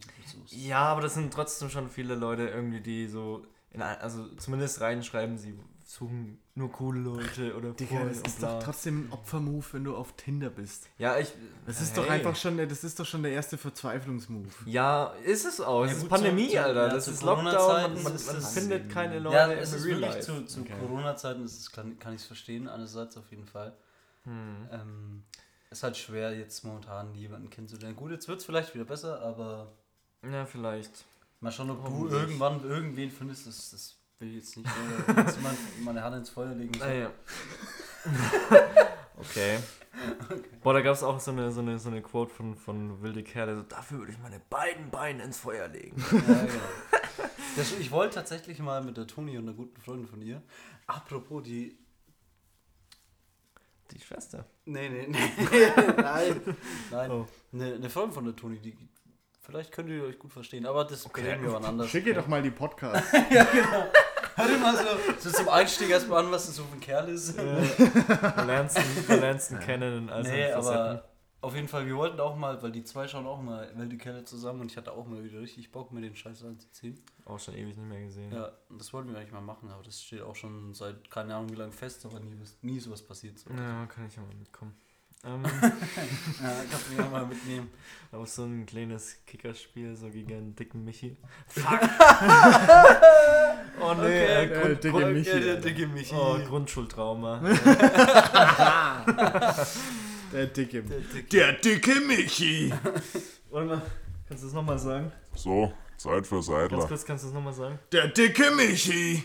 [0.51, 0.63] suchst.
[0.67, 5.39] Ja, aber das sind trotzdem schon viele Leute irgendwie, die so, in, also zumindest reinschreiben,
[5.39, 8.59] sie suchen nur coole Leute oder Digga, cool das ist bla.
[8.59, 10.89] doch trotzdem ein Opfermove, wenn du auf Tinder bist.
[10.99, 11.33] Ja, ich.
[11.67, 12.05] Das ist hey.
[12.05, 14.55] doch einfach schon, der- das ist doch schon der erste Verzweiflungsmove.
[14.67, 15.83] Ja, ist es auch.
[15.85, 16.87] Es Ja, ist gut, Pandemie, zu- Alter.
[16.87, 17.95] ja, das ist Lockdown.
[17.95, 20.27] Man, man, ist man das- findet keine Leute Ja, im es ist Real wirklich Life.
[20.27, 20.75] zu, zu Okay.
[20.81, 23.77] Corona-Zeiten, ist es- kann, kann ich es verstehen, einerseits auf jeden Fall.
[24.25, 24.69] Hm.
[24.71, 25.23] Ähm,
[25.71, 27.97] ist halt schwer, jetzt momentan jemanden kennenzulernen.
[27.97, 29.73] Gut, jetzt wird es vielleicht wieder besser, aber
[30.23, 31.05] Ja, vielleicht.
[31.41, 32.21] mal schauen, ob du Hoffentlich.
[32.21, 36.55] irgendwann irgendwen findest, das, das will ich jetzt nicht äh, jemand meine Hand ins Feuer
[36.55, 36.75] legen.
[36.75, 36.85] So.
[36.85, 37.11] Ah, ja.
[39.17, 39.59] okay.
[40.63, 43.23] Boah, da gab es auch so eine, so, eine, so eine Quote von, von Wilde
[43.23, 43.57] Kerle.
[43.57, 45.97] So, dafür würde ich meine beiden Beine ins Feuer legen.
[46.13, 46.43] Ja, genau.
[47.57, 50.41] Das, ich wollte tatsächlich mal mit der Toni und einer guten Freundin von ihr,
[50.87, 51.77] apropos die
[53.91, 54.47] Die Schwester.
[54.67, 55.19] Nee, nee, nee.
[55.97, 56.41] nein.
[56.93, 57.11] Nein.
[57.11, 57.27] Oh.
[57.53, 58.77] Eine, eine Freundin von der Toni, die.
[59.51, 61.89] Vielleicht könnt ihr euch gut verstehen, aber das bereden wir wann anders.
[61.91, 63.13] Schick ihr doch mal die Podcasts.
[63.13, 64.85] Hör dir mal so,
[65.19, 67.37] so zum Einstieg erstmal an, was das so für ein Kerl ist.
[67.37, 67.43] Du
[68.47, 68.79] lernst
[69.51, 71.05] ihn, kennen in all nee, aber
[71.43, 74.25] auf jeden Fall, wir wollten auch mal, weil die zwei schauen auch mal wilde Kerle
[74.25, 77.01] zusammen und ich hatte auch mal wieder richtig Bock, mir den Scheiß anzuziehen.
[77.25, 78.31] Auch schon ewig nicht mehr gesehen.
[78.33, 81.51] Ja, das wollten wir eigentlich mal machen, aber das steht auch schon seit keine Ahnung
[81.51, 83.39] wie lange fest, aber nie, was- nie sowas passiert.
[83.39, 83.51] So.
[83.51, 84.75] Ja, kann ich ja mal mitkommen.
[85.25, 85.43] Ähm,
[86.43, 87.71] Ja, kannst du mich auch mal mitnehmen.
[88.13, 91.17] auf so ein kleines Kickerspiel, so gegen einen dicken Michi.
[93.81, 94.43] oh nee, Okay.
[94.45, 95.57] äh, Grund, Äh, dicke Grund, Michi, Alter.
[95.57, 96.15] dicke Michi.
[96.15, 97.41] Oh, Grundschultrauma.
[100.33, 100.83] Der dicke.
[100.83, 101.29] Der dicke.
[101.29, 102.73] Der dicke Michi.
[103.51, 103.83] Warte mal,
[104.27, 105.13] kannst du das nochmal sagen?
[105.35, 106.87] So, Zeit für Ganz Seidler.
[106.87, 107.79] kurz, kannst du das nochmal sagen?
[107.93, 109.25] Der dicke Michi.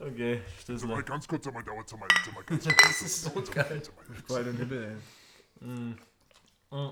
[0.00, 1.02] Okay, Stößler.
[1.02, 2.08] Ganz kurz einmal dauert es mal.
[2.46, 3.82] Ganz Das ist so geil.
[4.26, 4.98] Boah, der Nippel,
[5.62, 5.66] ey.
[5.66, 5.94] Mm.
[6.70, 6.90] Mm.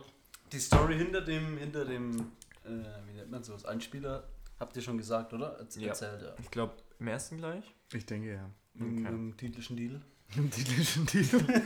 [0.52, 2.18] Die Story hinter dem, hinter dem,
[2.64, 2.68] äh,
[3.06, 4.28] wie nennt man sowas, Einspieler,
[4.60, 5.58] habt ihr schon gesagt, oder?
[5.58, 5.88] Erz Ja.
[5.88, 6.34] Erzählt, ja.
[6.38, 7.64] Ich glaube, im ersten gleich.
[7.94, 8.50] Ich denke ja.
[8.74, 9.08] Im, Okay.
[9.14, 10.02] im titelischen Deal.
[10.28, 11.62] Ist ein Titel.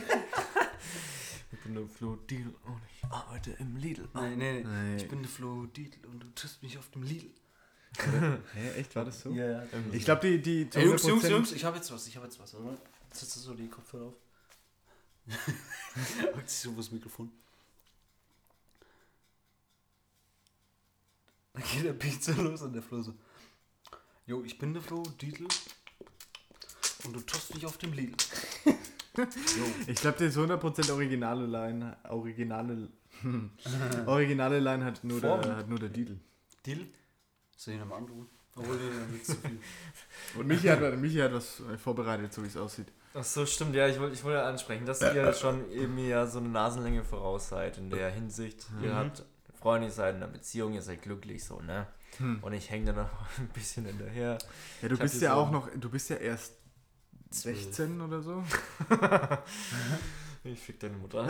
[1.51, 4.07] Ich bin der Flo Deal und ich arbeite im Lidl.
[4.13, 4.95] Nein, nein, nein.
[4.95, 5.01] Nee.
[5.03, 7.29] Ich bin der Flo Dietl und du triffst mich auf dem Lidl.
[7.97, 9.31] Hä, echt, war das so?
[9.31, 9.63] Ja, ja.
[9.91, 12.25] Ich glaube, die, die Ey, Jungs, Jungs, 100% Jungs, ich habe jetzt was, ich habe
[12.25, 12.53] jetzt was.
[12.53, 12.77] Mal.
[13.11, 14.15] Setzt du so die Kopfhörer auf?
[16.33, 17.31] Holt sich so das Mikrofon.
[21.53, 23.13] Dann geht der Pizza los und der Flo so.
[24.25, 25.47] Jo, ich bin der Flo Dietl
[27.05, 28.15] und du triffst mich auf dem Lidl.
[29.85, 31.95] Ich glaube, die ist 100% originale Line.
[32.09, 32.89] Originale.
[34.07, 35.43] originale Line hat nur, Form.
[35.43, 36.17] der, hat nur der Titel.
[36.65, 36.87] Deal?
[37.55, 38.27] Soll ich ihn nochmal anrufen?
[38.55, 39.59] Obwohl, nee, dann wird's zu viel.
[40.39, 42.87] Und Michi hat, Michi hat was vorbereitet, so wie es aussieht.
[43.15, 46.25] Ach so, stimmt, ja, ich wollte ich wollte ja ansprechen, dass ihr schon eben ja
[46.27, 48.67] so eine Nasenlänge voraus seid in der Hinsicht.
[48.81, 49.23] Ihr habt
[49.59, 51.87] Freunde, ihr seid in einer Beziehung, ihr seid glücklich so, ne?
[52.43, 54.37] Und ich hänge da noch ein bisschen hinterher.
[54.83, 56.53] Ja, du Ich bist ja so- auch noch, du bist ja erst
[57.31, 58.43] 16 oder so.
[60.45, 61.25] Ich fick deine Mutter.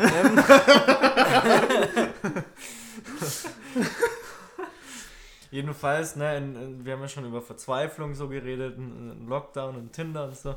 [5.53, 9.93] Jedenfalls, ne, in, in, wir haben ja schon über Verzweiflung so geredet, in, Lockdown und
[9.93, 10.55] Tinder und so.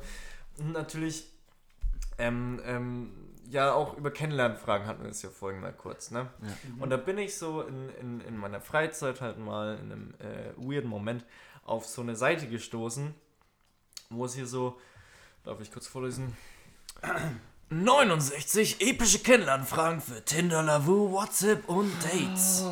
[0.58, 1.30] Und natürlich,
[2.16, 3.12] ähm, ähm,
[3.50, 6.30] ja, auch über Kennenlernfragen hatten wir es ja vorhin mal kurz, ne?
[6.78, 10.54] Und da bin ich so in, in, in meiner Freizeit halt mal in einem äh,
[10.56, 11.26] weirden Moment
[11.66, 13.14] auf so eine Seite gestoßen,
[14.08, 14.80] wo es hier so,
[15.44, 16.34] darf ich kurz vorlesen?
[17.68, 22.62] 69 epische Kennenlernfragen für Tinder, Lavu, WhatsApp und Dates.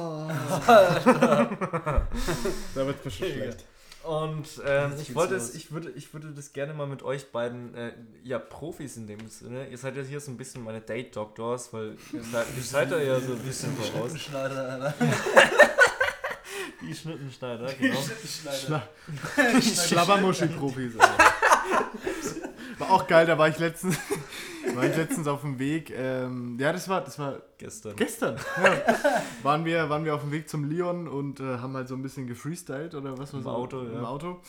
[2.74, 3.64] Da wird es schon schlecht.
[4.04, 7.74] Und ähm, ich wollte es, ich würde, ich würde das gerne mal mit euch beiden,
[7.74, 7.92] äh,
[8.22, 9.66] ja, Profis in dem Sinne.
[9.68, 12.98] Ihr seid ja hier so ein bisschen meine Date-Doctors, weil ihr seid, ihr seid da
[12.98, 14.16] ja so ein bisschen voraus.
[14.18, 14.94] Schneider, Alter.
[16.82, 17.98] Die Schnittenschneider, genau.
[18.26, 18.88] Schneider.
[19.60, 20.98] Schlabbermuschi-Profis.
[20.98, 21.24] Alter.
[22.78, 23.96] War auch geil, da war ich letztens,
[24.74, 25.92] war ich letztens auf dem Weg.
[25.96, 27.96] Ähm, ja, das war, das war Gestern.
[27.96, 28.36] gestern.
[28.62, 29.22] Ja.
[29.42, 32.02] Waren, wir, waren wir auf dem Weg zum Leon und äh, haben halt so ein
[32.02, 33.50] bisschen gefreestylt oder was war Im so?
[33.50, 34.02] Auto, Im ja.
[34.04, 34.40] Auto.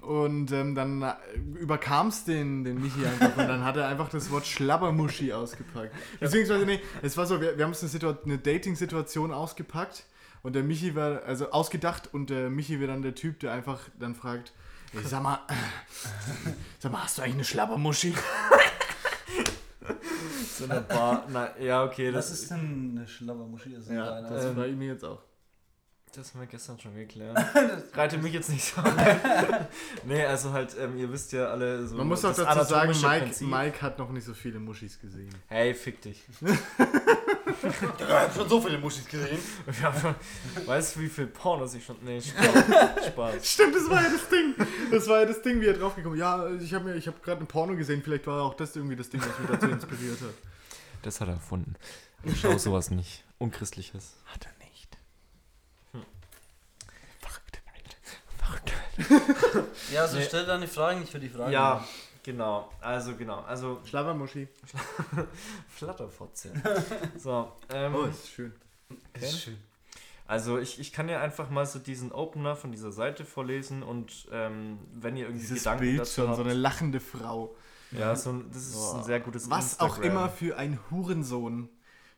[0.00, 1.12] Und ähm, dann äh,
[1.60, 5.94] überkam es den, den Michi einfach und dann hat er einfach das Wort Schlabbermuschi ausgepackt.
[6.18, 10.04] Beziehungsweise, nee, es war so, wir, wir haben uns eine, eine Dating-Situation ausgepackt
[10.42, 13.78] und der Michi war, also ausgedacht und der Michi wäre dann der Typ, der einfach
[13.98, 14.54] dann fragt,
[14.94, 15.38] "Ey, sag mal,
[16.78, 18.14] sag mal, hast du eigentlich eine Schlabbermuschi?
[20.58, 21.26] So eine Bar.
[21.28, 23.74] Na, ja, okay, das, Was ist denn eine Schlabbermuschi?
[23.76, 25.22] Also Ja, eine- das Ähm, war ihm jetzt auch.
[26.12, 27.38] Das haben wir gestern schon geklärt.
[27.94, 28.82] Reite mich jetzt nicht so.
[30.04, 31.96] nee, also halt, ähm, ihr wisst ja alle so.
[31.96, 33.44] Man muss auch dazu sagen, Mike.
[33.44, 35.32] Mike hat noch nicht so viele Muschis gesehen.
[35.46, 36.20] Hey, fick dich.
[37.98, 39.38] Ich hab schon so viele Muschis gesehen.
[39.72, 40.14] Schon,
[40.66, 41.96] weißt du, wie viel Pornos ich schon.
[42.02, 43.06] Nee, Spaß.
[43.06, 43.46] Spaß.
[43.52, 44.54] Stimmt, das war ja das Ding.
[44.90, 47.46] Das war ja das Ding, wie er draufgekommen Ja, ich habe ich hab gerade ein
[47.46, 48.02] Porno gesehen.
[48.02, 50.34] Vielleicht war auch das irgendwie das Ding, was mich dazu inspiriert hat.
[51.02, 51.74] Das hat er erfunden.
[52.24, 53.24] Ich schau sowas nicht.
[53.38, 54.14] Unchristliches.
[54.26, 54.96] Hat er nicht.
[59.92, 60.24] Ja, also Nee.
[60.26, 61.52] stell deine Fragen, ich will die Fragen.
[61.52, 61.84] Ja,
[62.22, 62.70] genau.
[62.80, 63.40] Also, genau.
[63.40, 64.48] Also, Schlabbermuschi.
[65.68, 66.52] Flatterfotze.
[67.18, 67.94] So, ähm.
[67.94, 68.52] Oh, ist schön.
[69.20, 69.58] Ist schön.
[70.26, 74.28] Also ich, ich kann ja einfach mal so diesen Opener von dieser Seite vorlesen und
[74.30, 77.56] ähm, wenn ihr irgendwie Dieses Gedanken Bild dazu schon, habt, so eine lachende Frau.
[77.90, 80.10] ja, so ein, das ist ein sehr gutes Was auch Instagram.
[80.12, 81.68] immer für ein Hurensohn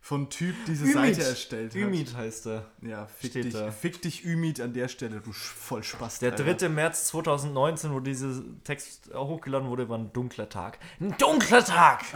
[0.04, 1.14] von Typ diese Ümit.
[1.14, 1.80] Seite erstellt hat.
[1.80, 2.64] Ümit heißt er.
[2.82, 3.70] Ja, fick Steht dich, da.
[3.70, 6.20] fick dich Ümit an der Stelle, du Sch- Vollspast.
[6.22, 6.52] Der Alter.
[6.54, 6.68] 3.
[6.68, 10.78] März 2019, wo dieser Text hochgeladen wurde, war ein dunkler Tag.
[11.00, 12.02] Ein dunkler Tag!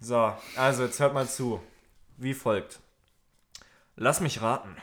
[0.00, 1.62] So, also jetzt hört mal zu.
[2.18, 2.78] Wie folgt.
[3.96, 4.76] Lass mich raten.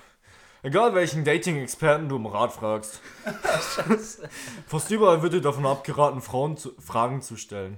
[0.63, 3.01] Egal welchen Dating-Experten du um Rat fragst.
[4.67, 7.77] Fast überall wird dir davon abgeraten, Frauen zu, Fragen zu stellen.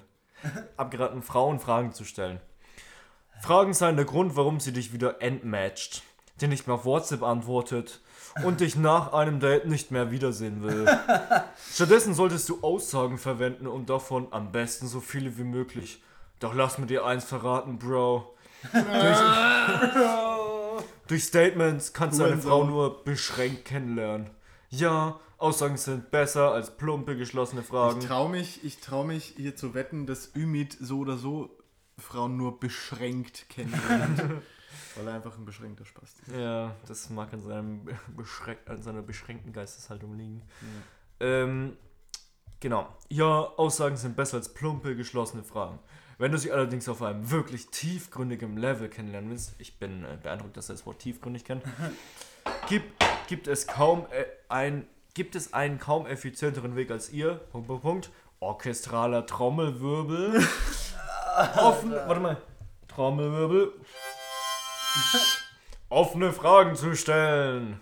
[0.77, 2.39] Abgeraten, Frauen Fragen zu stellen.
[3.43, 6.03] Fragen seien der Grund, warum sie dich wieder entmatcht,
[6.39, 7.99] dir nicht mehr auf WhatsApp antwortet
[8.45, 10.85] und dich nach einem Date nicht mehr wiedersehen will.
[11.73, 16.01] Stattdessen solltest du Aussagen verwenden und davon am besten so viele wie möglich.
[16.39, 18.33] Doch lass mir dir eins verraten, Bro.
[18.71, 19.17] Durch,
[21.07, 22.37] durch Statements kannst du eine.
[22.37, 24.29] Frau nur beschränkt kennenlernen.
[24.69, 27.99] Ja, Aussagen sind besser als plumpe, geschlossene Fragen.
[27.99, 31.49] Ich trau mich, ich trau mich hier zu wetten, dass Ümit so oder so
[31.97, 34.21] Frauen nur beschränkt kennenlernt.
[34.95, 36.35] weil er einfach ein beschränkter Spast ist.
[36.35, 37.85] Ja, das mag an, seinem
[38.17, 40.41] beschränk an seiner beschränkten Geisteshaltung liegen.
[41.19, 41.77] Ähm,
[42.59, 42.87] genau.
[43.09, 45.79] Ja, Aussagen sind besser als plumpe, geschlossene Fragen.
[46.17, 50.55] Wenn du sie allerdings auf einem wirklich tiefgründigen Level kennenlernen willst, ich bin äh, beeindruckt,
[50.57, 51.63] dass er das Wort tiefgründig kennt,
[52.69, 57.67] gibt, gibt es kaum äh, ein, gibt es einen kaum effizienteren Weg als ihr, Punkt,
[57.67, 60.41] Punkt, Punkt, orchestraler Trommelwirbel,
[61.57, 62.37] offene, warte mal,
[62.87, 63.73] Trommelwirbel,
[65.89, 67.79] offene Fragen zu stellen.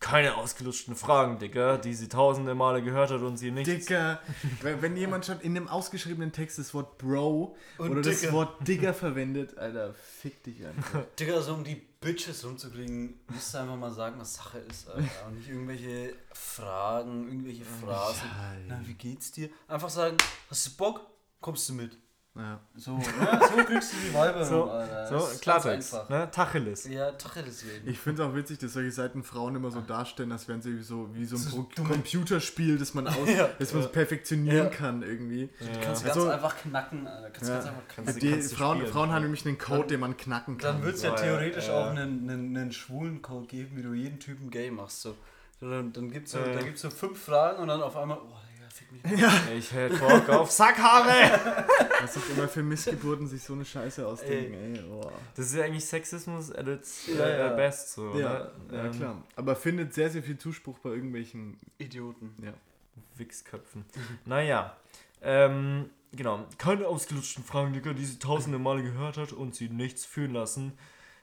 [0.00, 3.68] Keine ausgelutschten Fragen, Digga, die sie tausende Male gehört hat und sie nicht.
[3.68, 4.18] Dicker.
[4.60, 8.32] wenn, wenn jemand schon in einem ausgeschriebenen Text das Wort Bro Und oder das Dicker.
[8.32, 11.02] Wort Digger verwendet, Alter, fick dich einfach.
[11.20, 15.08] Digga, so um die Bitches rumzukriegen, musst du einfach mal sagen, was Sache ist, Alter.
[15.28, 18.28] Und nicht irgendwelche Fragen, irgendwelche Phrasen.
[18.66, 19.50] Na, wie geht's dir?
[19.68, 20.16] Einfach sagen,
[20.50, 21.02] hast du Bock?
[21.40, 21.96] Kommst du mit?
[22.34, 22.58] Ja.
[22.76, 23.02] So, ne?
[23.04, 26.08] so kriegst du die Weiber So, so Das ist ganz Klartext, einfach.
[26.08, 26.30] ne?
[26.30, 26.88] Tacheles.
[26.88, 27.86] Ja, Tacheles reden.
[27.90, 30.78] Ich finde es auch witzig, dass solche Seiten Frauen immer so darstellen, als wären sie
[30.78, 33.50] wie so, wie so ein So Computerspiel, das man, aus, Ja.
[33.58, 34.70] das man perfektionieren Ja.
[34.70, 35.50] kann irgendwie.
[35.58, 37.30] Du kannst Also- ganz einfach knacken, Alter.
[37.30, 37.54] Kannst Ja.
[37.56, 38.04] ganz einfach knacken.
[38.06, 38.92] Kannst du- Die kannst du Frauen, spielen.
[38.92, 40.76] Frauen haben nämlich einen Code, den man knacken kann.
[40.76, 41.74] Dann wird es ja Ja, theoretisch ja.
[41.82, 45.02] auch einen, einen, einen schwulen Code geben, wie du jeden Typen gay machst.
[45.02, 45.14] So.
[45.60, 46.54] Dann, dann gibt es so, Ja.
[46.54, 48.34] da gibt's so fünf Fragen und dann auf einmal, oh
[49.04, 49.22] Mich.
[49.58, 51.64] Ich hätte Bock auf Sackhaare!
[52.00, 54.82] Was auch immer für Missgeburten sich so eine Scheiße ausdenken, ey.
[54.90, 55.10] oh.
[55.36, 57.48] Das ist ja eigentlich Sexismus at its Ja, äh, ja.
[57.50, 58.76] best, so, Ja, oder?
[58.76, 59.22] ja, Ähm, klar.
[59.36, 61.56] Aber findet sehr, sehr viel Zuspruch bei irgendwelchen.
[61.78, 62.34] Idioten.
[62.42, 62.52] Ja.
[63.16, 63.84] Wichsköpfen.
[64.24, 64.76] naja.
[65.22, 66.44] Ähm, genau.
[66.58, 70.72] Keine ausgelutschten Fragen, Digga, die sie tausende Male gehört hat und sie nichts fühlen lassen,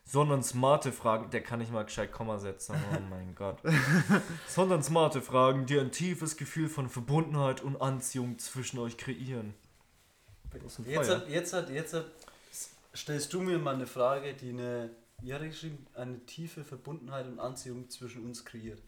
[0.10, 1.30] sondern smarte Fragen.
[1.30, 2.76] Der kann nicht mal gescheit Komma setzen.
[2.96, 3.60] Oh mein Gott.
[4.48, 9.54] sondern smarte Fragen, die ein tiefes Gefühl von Verbundenheit und Anziehung zwischen euch kreieren.
[10.86, 12.06] Jetzt hat, jetzt hat, jetzt hat,
[12.96, 14.90] stellst du mir mal eine Frage, die eine,
[15.22, 18.82] geschrieben, eine tiefe Verbundenheit und Anziehung zwischen uns kreiert.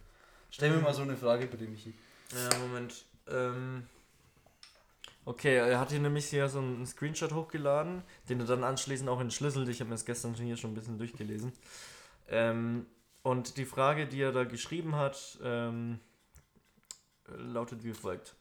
[0.50, 1.94] Stell mir mal so eine Frage bitte, Michi.
[2.34, 3.06] Ja, Moment.
[3.28, 3.84] Ähm,
[5.32, 9.20] okay, er hat hier nämlich hier so einen Screenshot hochgeladen, den er dann anschließend auch
[9.20, 9.70] entschlüsselt.
[9.70, 11.54] Ich habe mir das gestern schon hier schon ein bisschen durchgelesen.
[12.28, 12.86] Ähm,
[13.24, 16.00] und die Frage, die er da geschrieben hat, ähm,
[17.28, 18.36] lautet wie folgt.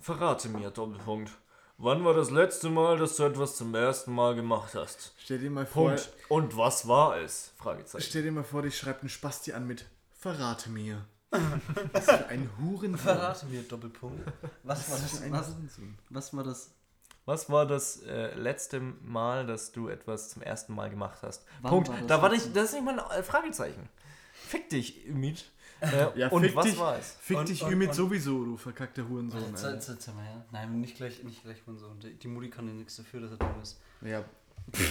[0.00, 1.30] Verrate mir, Doppelpunkt.
[1.78, 5.14] Wann war das letzte Mal, dass du etwas zum ersten Mal gemacht hast?
[5.18, 6.12] Stell dir mal vor, Punkt.
[6.28, 7.52] Und was war es?
[7.56, 8.04] Fragezeichen.
[8.04, 9.86] stell dir mal vor, dich schreibt ein Spasti an mit
[10.18, 11.04] Verrate mir.
[11.92, 12.98] Was für ein Hurensohn.
[12.98, 14.20] Verrate mir, Doppelpunkt.
[14.62, 15.18] Was war Was das?
[15.18, 15.98] für ein Was, Hurensohn.
[16.10, 16.70] was war das?
[17.24, 21.44] Was war das äh, letzte Mal, dass du etwas zum ersten Mal gemacht hast?
[21.60, 21.88] Wann Punkt.
[21.88, 23.88] war das da war nicht, das ist nicht mal ein äh, Fragezeichen.
[24.32, 25.50] Fick dich, Ümit.
[25.80, 27.16] Äh, Ja, und fick was dich, war es?
[27.20, 29.40] Fick Und- dich und- Ümit und- sowieso, du verkackter Hurensohn.
[29.50, 30.44] Jetzt, jetzt, jetzt, mal her.
[30.50, 31.94] Nein, nicht gleich, nicht gleich so.
[31.94, 33.80] Die, die Mutti kann ja nichts dafür, dass er dumm ist.
[34.00, 34.08] Ja,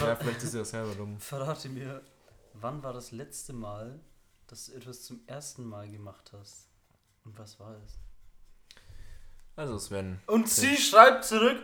[0.00, 1.18] Ja, vielleicht ist er selber dumm.
[1.20, 2.00] Verrate mir,
[2.54, 4.00] wann war das letzte Mal,
[4.52, 6.68] dass du etwas zum ersten Mal gemacht hast?
[7.24, 7.94] Und was war es?
[9.56, 10.20] Also Sven.
[10.26, 11.58] Und sie schreibt zurück.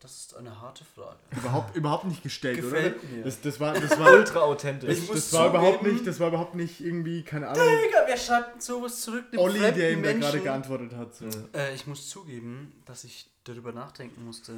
[0.00, 1.20] Das ist eine harte Frage.
[1.30, 3.06] überhaupt, überhaupt nicht gestellt, Gefällt oder?
[3.12, 3.22] mir.
[3.22, 5.06] Das, das war, das war, Ultra authentisch.
[5.06, 8.60] das, das war überhaupt nicht, das war überhaupt nicht irgendwie, keine Ahnung, Digga, wer schreibt
[8.60, 9.30] sowas zurück?
[9.30, 10.20] Dem Olli, der ihm da Menschen?
[10.20, 11.14] gerade geantwortet hat.
[11.14, 11.28] So.
[11.54, 14.54] Äh, ich muss zugeben, dass ich darüber nachdenken musste,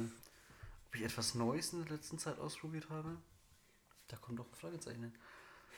[0.87, 3.15] ob ich etwas Neues in der letzten Zeit ausprobiert habe.
[4.07, 5.13] Da kommt doch ein Fragezeichen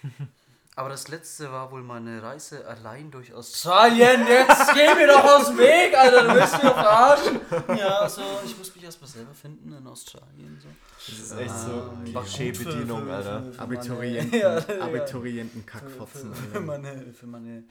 [0.02, 0.28] hin.
[0.78, 4.28] Aber das letzte war wohl meine Reise allein durch Australien.
[4.28, 6.28] Jetzt geh mir doch aus dem Weg, Alter.
[6.28, 7.40] Du willst mich verarschen.
[7.76, 10.60] Ja, also ich muss mich erstmal selber finden in Australien.
[10.62, 10.68] So.
[11.08, 13.42] Das ist echt so gut Klischee-Bedienung, Alter.
[13.44, 14.82] für- für Abiturienten, meine- Ja, ja.
[14.84, 16.36] Abiturienten Für, Kackfotzen.
[16.36, 17.64] für, meine, für meine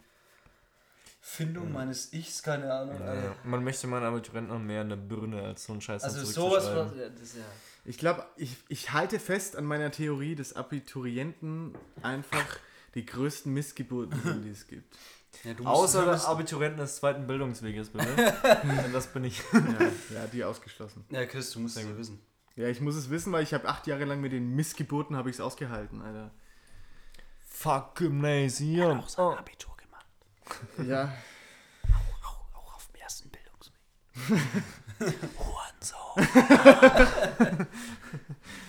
[1.21, 3.01] Findung meines Ichs, keine Ahnung.
[3.01, 3.15] Alter.
[3.25, 3.37] Ja.
[3.45, 6.67] Man möchte meinen Abiturienten noch mehr in der Birne als so einen Scheiß Also sowas
[6.75, 7.43] war, ja, das ist ja.
[7.85, 12.59] Ich glaube, ich, ich halte fest an meiner Theorie des Abiturienten einfach
[12.97, 14.97] die größten Missgeburten, sind, die es gibt.
[15.45, 18.09] ja Außer du der Abiturienten des zweiten Bildungsweges, bitte.
[18.93, 19.43] Das bin ich.
[19.53, 19.61] Ja,
[20.15, 21.05] ja, die ausgeschlossen.
[21.11, 22.19] Ja, Chris, du musst es ja wissen.
[22.57, 25.29] Ja, ich muss es wissen, weil ich habe acht Jahre lang mit den Missgeburten habe
[25.29, 26.31] ich es ausgehalten, Alter.
[27.45, 29.05] Fuck Gymnasium.
[29.19, 29.33] Oh.
[29.33, 30.07] Abitur gemacht.
[30.89, 31.13] Ja,
[32.23, 33.75] Auch, auch auf dem ersten Bildungsweg.
[35.39, 37.67] Hurensohn.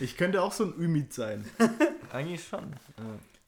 [0.02, 1.50] ich könnte auch so ein Ümit sein.
[2.12, 2.76] Eigentlich schon.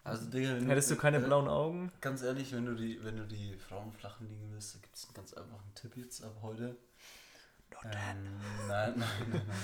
[0.04, 1.92] Also, Digga, wenn Hättest du keine äh, blauen Augen?
[2.02, 5.06] Ganz ehrlich, wenn du die, wenn du die Frauen flachen liegen willst, da gibt es
[5.06, 6.78] einen ganz einfachen Tipp jetzt ab heute.
[7.84, 9.58] Ähm, nein, nein, nein, nein.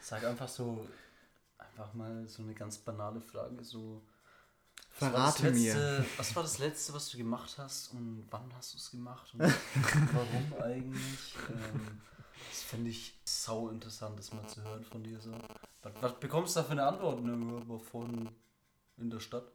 [0.00, 0.88] Sag einfach so,
[1.58, 4.02] einfach mal so eine ganz banale Frage, so.
[4.90, 5.74] Verrate mir.
[5.74, 9.32] letzte, Was war das letzte, was du gemacht hast und wann hast du es gemacht
[9.34, 9.40] und
[10.12, 11.36] warum eigentlich?
[11.48, 12.00] Ähm,
[12.50, 15.32] das fände ich sau interessant, das mal zu hören von dir so.
[15.82, 17.22] Was, was bekommst du da für eine Antwort?
[17.22, 18.28] Ne, vorhin
[18.96, 19.50] in der Stadt.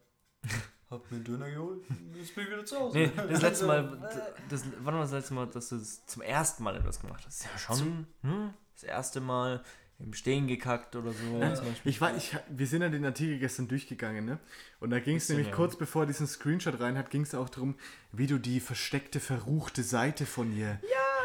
[0.89, 1.83] Hab mir einen Döner geholt,
[2.13, 2.97] jetzt bin ich wieder zu Hause.
[2.97, 6.05] Nee, das letzte Mal, Also, äh, das, wann war das letzte Mal, dass du das
[6.05, 7.43] zum ersten Mal etwas gemacht hast?
[7.43, 8.53] Ja, schon, hm?
[8.75, 9.63] Das erste Mal
[9.99, 11.55] im Stehen gekackt oder so.
[11.55, 11.89] zum Beispiel.
[11.89, 14.39] Ich war, ich, wir sind ja den Artikel gestern durchgegangen, ne?
[14.79, 15.55] Und da ging es nämlich ja.
[15.55, 17.75] kurz bevor er diesen Screenshot rein hat, ging es auch darum,
[18.11, 20.79] wie du die versteckte, verruchte Seite von ihr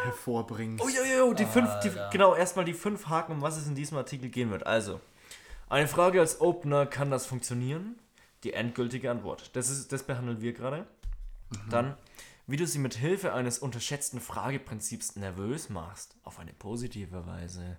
[0.05, 0.83] hervorbringst.
[0.85, 3.75] Oh, jo, jo, die fünf, die, genau, erstmal die fünf Haken, um was es in
[3.75, 4.67] diesem Artikel gehen wird.
[4.67, 5.01] Also,
[5.69, 7.99] eine Frage als Opener, kann das funktionieren?
[8.45, 9.55] Die endgültige Antwort.
[9.55, 10.87] Das, ist, das behandeln wir gerade.
[11.69, 11.97] Dann,
[12.47, 17.77] wie du sie mit Hilfe eines unterschätzten Frageprinzips nervös machst, auf eine positive Weise.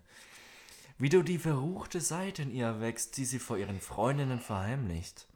[0.97, 5.27] Wie du die verruchte Seite in ihr erwächst, die sie vor ihren Freundinnen verheimlicht.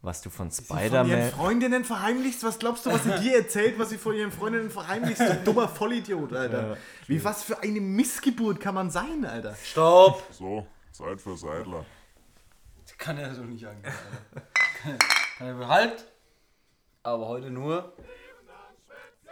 [0.00, 1.30] Was du von Von ihren Spider-Man.
[1.30, 2.42] Freundinnen verheimlichst?
[2.42, 5.20] Was glaubst du, was sie dir erzählt, was sie vor ihren Freundinnen verheimlicht?
[5.20, 6.76] Du dummer Vollidiot, Alter.
[7.06, 9.54] Wie was für eine Missgeburt kann man sein, Alter?
[9.54, 10.24] Stopp!
[10.32, 11.86] So, Zeit für Seidler.
[13.02, 13.92] Kann er so nicht angehen.
[14.80, 14.98] Kann,
[15.38, 16.04] kann er halt.
[17.02, 17.96] Aber heute nur.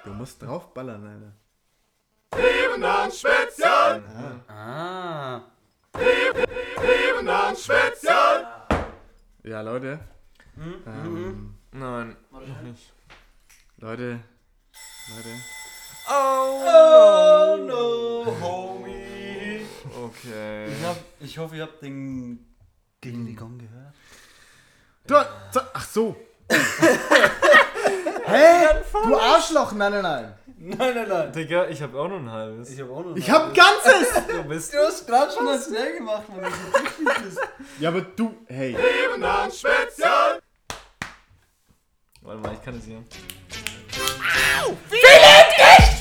[0.03, 1.33] Du musst draufballern, Alter.
[4.49, 5.43] Ah.
[9.45, 10.01] Ja, Leute.
[10.87, 12.93] Ähm, Nein, noch nicht.
[13.77, 14.19] Leute.
[15.15, 15.29] Leute.
[16.09, 19.65] Oh no, homie.
[19.97, 20.73] Okay.
[20.73, 22.50] Ich, hab, ich hoffe, ihr habt den
[23.01, 23.95] gegen die Gong gehört.
[25.07, 26.17] Du, ach so.
[28.27, 28.67] Hä?
[28.93, 30.35] Du Arschloch, nein, nein, nein.
[30.63, 31.33] Nein, nein, nein.
[31.33, 32.71] Digga, ich hab auch noch ein halbes.
[32.71, 33.17] Ich habe auch noch.
[33.17, 34.27] Ich hab ein ganzes!
[34.29, 34.75] Du bist.
[34.75, 37.41] Du hast gerade schon das leer gemacht, so wichtig bist.
[37.79, 38.77] Ja, aber du, hey.
[42.23, 43.03] Warte mal, ich kann es hier.
[44.91, 46.00] Heben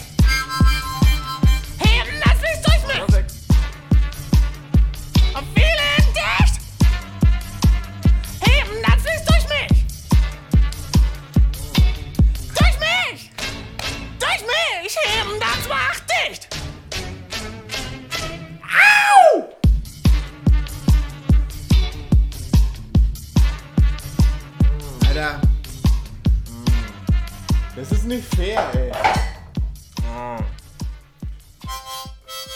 [28.10, 28.92] nicht fair, ey.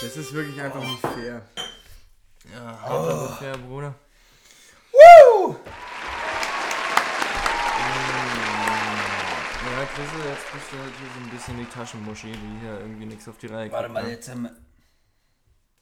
[0.02, 1.42] Das ist wirklich einfach nicht fair.
[2.54, 3.94] Ja, fair, Bruder.
[9.66, 13.06] Ja, Chris, jetzt bist du halt hier so ein bisschen die Taschenmuschi, die hier irgendwie
[13.06, 14.10] nichts auf die Reihe Warte kriegt, mal, ne?
[14.10, 14.56] jetzt haben wir.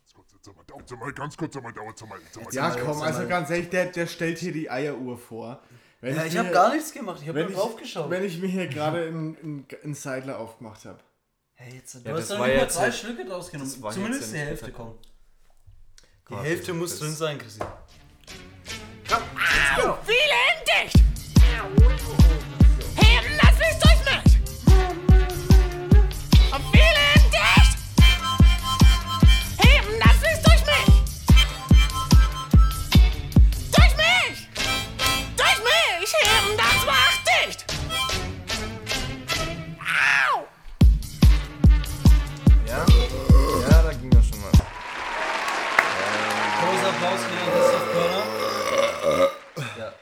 [0.01, 2.53] Jetzt kurz, jetzt mal, jetzt mal, ganz kurz einmal, dauert mal, jetzt mal.
[2.53, 5.61] Ja, komm, also ganz ehrlich, der, der stellt hier die Eieruhr vor.
[6.01, 8.09] Wenn Ja, ich mir habe gar nichts gemacht, ich habe nur ich, drauf geschaut.
[8.09, 10.99] wenn ich mir hier gerade einen einen Seidler aufgemacht habe.
[11.55, 13.69] Hey, jetzt, du Ja, hast doch nicht mal drei halt- Schlücke draus genommen.
[13.69, 15.07] Zumindest die Hälfte kommt.
[16.29, 17.59] Die Hälfte muss drin sein, Chrissy.
[17.61, 17.67] Au!
[20.05, 20.95] Vielen dicht!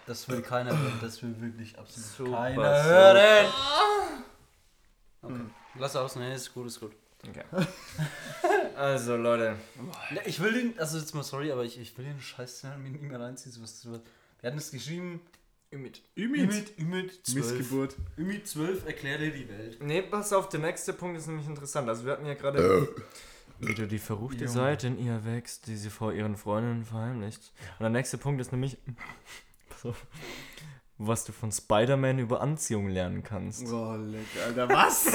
[0.10, 1.00] Das will keiner hören.
[1.02, 2.84] Das will wirklich absolut Super, keiner super.
[2.84, 3.54] hören.
[5.22, 5.42] Okay.
[5.78, 6.94] Lass aus, ne, ist gut, ist gut.
[7.28, 7.44] Okay.
[8.76, 9.58] Also, Leute.
[10.12, 12.90] Ne, Ich will den, also jetzt mal sorry, aber ich, ich will den Scheiß mir
[12.90, 13.52] nicht mehr reinziehen.
[13.52, 14.00] So was, so was.
[14.40, 15.20] Wir hatten es geschrieben.
[15.72, 16.02] Ümit.
[16.18, 17.36] Ümit, Ümit 12.
[17.36, 17.96] Missgeburt.
[18.18, 19.84] Ümit 12 erklärt dir die Welt.
[19.84, 21.90] Nee, pass auf, der nächste Punkt ist nämlich interessant.
[21.90, 22.88] Also wir hatten ja gerade,
[23.60, 27.52] wie du die verruchte Seite in ihr wächst, die sie vor ihren Freundinnen verheimlicht.
[27.78, 28.78] Und der nächste Punkt ist nämlich,
[29.82, 30.06] pass auf,
[30.98, 33.66] was du von Spider-Man über Anziehung lernen kannst.
[33.72, 35.06] Oh, leck, Alter, was?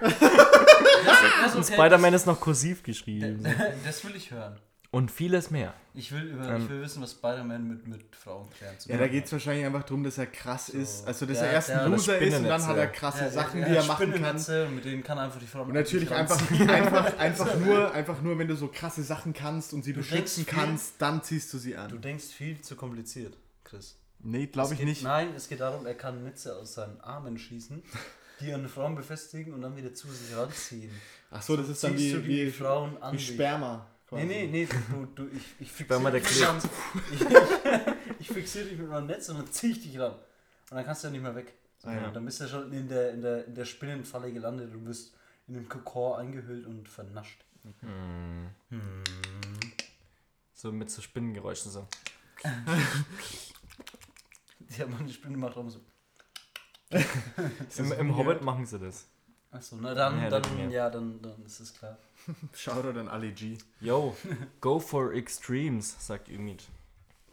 [1.56, 3.44] Und Spider-Man ist noch kursiv geschrieben.
[3.84, 4.56] das will ich hören.
[4.90, 5.74] Und vieles mehr.
[5.92, 6.62] Ich will, über, Ähm.
[6.62, 9.66] ich will wissen, was Spider-Man mit, mit Frauen klären zu Ja, da geht es wahrscheinlich
[9.66, 11.06] einfach darum, dass er krass ist.
[11.06, 13.62] Also, dass Ja, er erst ein Loser ist und dann hat er krasse Ja, Sachen,
[13.66, 14.36] die er machen kann.
[14.36, 18.22] Und mit denen kann er einfach die Frauen Und natürlich einfach, einfach, einfach, nur, einfach
[18.22, 21.22] nur, wenn du so krasse Sachen kannst und sie Du beschützen denkst viel- kannst, dann
[21.22, 22.00] ziehst du sie Du an.
[22.00, 23.36] denkst viel zu kompliziert,
[23.68, 23.96] Chris.
[24.20, 25.02] Nee, glaube ich geht, nicht.
[25.02, 27.82] Nein, es geht darum, er kann Netze aus seinen Armen schießen,
[28.40, 30.90] die an Frauen befestigen und dann wieder zu sich ranziehen.
[31.30, 33.28] Ach so, das ist dann wie, du die wie, Frauen an wie dich.
[33.34, 33.86] Sperma.
[34.10, 36.54] Nee, nee, nee, du, du, ich, ich fixiere dich, klebt.
[36.54, 40.12] mit meinem- ich, ich fixiere dich mit meinem Netz und dann ziehe ich dich ran.
[40.12, 41.52] Und dann kannst du ja nicht mehr weg.
[41.82, 42.06] Ah, ja.
[42.08, 45.14] Und dann bist du schon in der, in, der, in der Spinnenfalle gelandet und bist
[45.46, 47.44] in den Kokon eingehüllt und vernascht.
[50.54, 51.86] So mit so Spinnengeräuschen so.
[54.78, 55.80] Ja, meine Spinne macht auch so.
[57.78, 59.06] Im, Im Hobbit machen sie das.
[59.50, 61.96] Achso, na dann, Ja, dann, dann, ja, dann, dann ist es klar.
[62.54, 63.56] Shoutout an Ali G.
[63.80, 64.14] Yo,
[64.60, 66.64] go for extremes, sagt Ümit.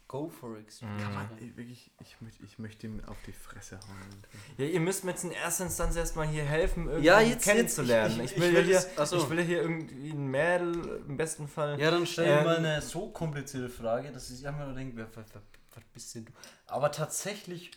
[0.08, 0.94] Go for extreme.
[0.94, 1.00] Mhm.
[1.02, 4.24] Kann man, ey, wirklich, ich, möcht, ich möchte ihm auf die Fresse hauen.
[4.58, 8.22] Ja, ihr müsst mir jetzt in erster Instanz erstmal hier helfen, irgendwie Ja, jetzt- kennenzulernen.
[8.22, 9.18] jetzt- ich, ich- will ich will hier, das- ach so.
[9.18, 11.78] ich will hier irgendwie ein Mädel im besten Fall.
[11.80, 14.96] Ja, dann stell Ähm, dir mal eine so komplizierte Frage, dass ich einfach nur denke,
[14.96, 15.42] wer, wer, wer,
[15.76, 16.32] was bist denn du?
[16.68, 17.72] Aber tatsächlich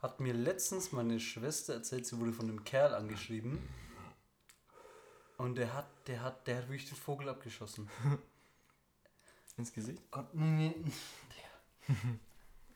[0.00, 3.58] hat mir letztens meine Schwester erzählt, sie wurde von einem Kerl angeschrieben.
[5.36, 7.88] Und der hat, der hat, der hat wirklich den Vogel abgeschossen.
[9.56, 10.02] Ins Gesicht.
[10.10, 11.94] Gott, nee, nee.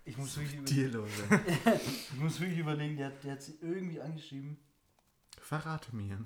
[0.04, 1.06] Ich muss wirklich, über,
[1.74, 4.56] ich muss wirklich überlegen, der, hat- der hat sie irgendwie angeschrieben.
[5.40, 6.18] Verrate mir.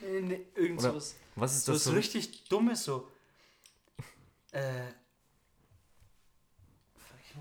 [0.00, 1.16] Nee, nee, irgend Oder sowas.
[1.34, 1.92] Was ist So das was so?
[1.92, 3.10] richtig Dummes so.
[4.52, 4.88] Äh.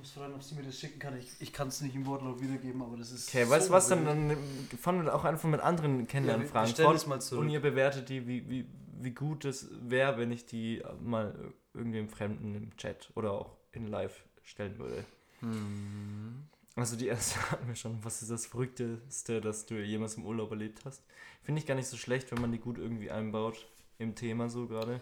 [0.04, 1.18] Muss fragen, ob sie mir das schicken kann.
[1.18, 3.30] Ich, ich kann es nicht im Wortlaut wiedergeben, aber das ist.
[3.30, 4.38] Okay, so weißt du was, dann, dann
[4.78, 7.42] fangen wir auch einfach mit anderen Ja, wir- Kennenlernfragen wir mal zurück.
[7.46, 8.66] Und ihr bewertet die, wie, wie,
[9.00, 13.88] wie gut es wäre, wenn ich die mal irgendwem Fremden im Chat oder auch in
[13.88, 15.06] Live stellen würde.
[15.40, 16.44] Hm.
[16.76, 18.04] Also die erste hatten wir schon.
[18.04, 21.02] Was ist das Verrückteste, das du jemals im Urlaub erlebt hast?
[21.44, 23.68] Finde ich gar nicht so schlecht, wenn man die gut irgendwie einbaut
[24.00, 25.00] im Thema so gerade.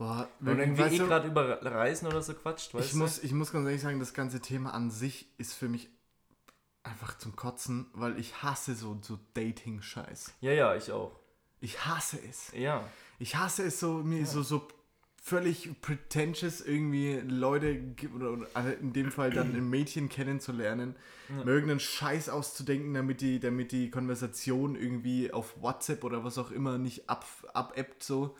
[0.00, 3.22] Boah, Und wirklich, irgendwie eh du, gerade über Reisen oder so quatscht, weißt ich, muss,
[3.22, 5.90] ich muss ganz ehrlich sagen, das ganze Thema an sich ist für mich
[6.82, 10.32] einfach zum Kotzen, weil ich hasse so, so Dating-Scheiß.
[10.40, 10.46] du?
[10.46, 11.12] Ja, ja, ich auch.
[11.60, 12.50] Ich hasse es.
[12.54, 12.82] Ja.
[13.18, 14.66] Ich hasse es so, mir so, so
[15.22, 20.96] völlig pretentious irgendwie Leute, oder, also in dem Fall dann ein Mädchen kennenzulernen,
[21.28, 26.50] mir irgendeinen Scheiß auszudenken, damit die, damit die Konversation irgendwie auf WhatsApp oder was auch
[26.50, 28.34] immer nicht ab, abebbt so.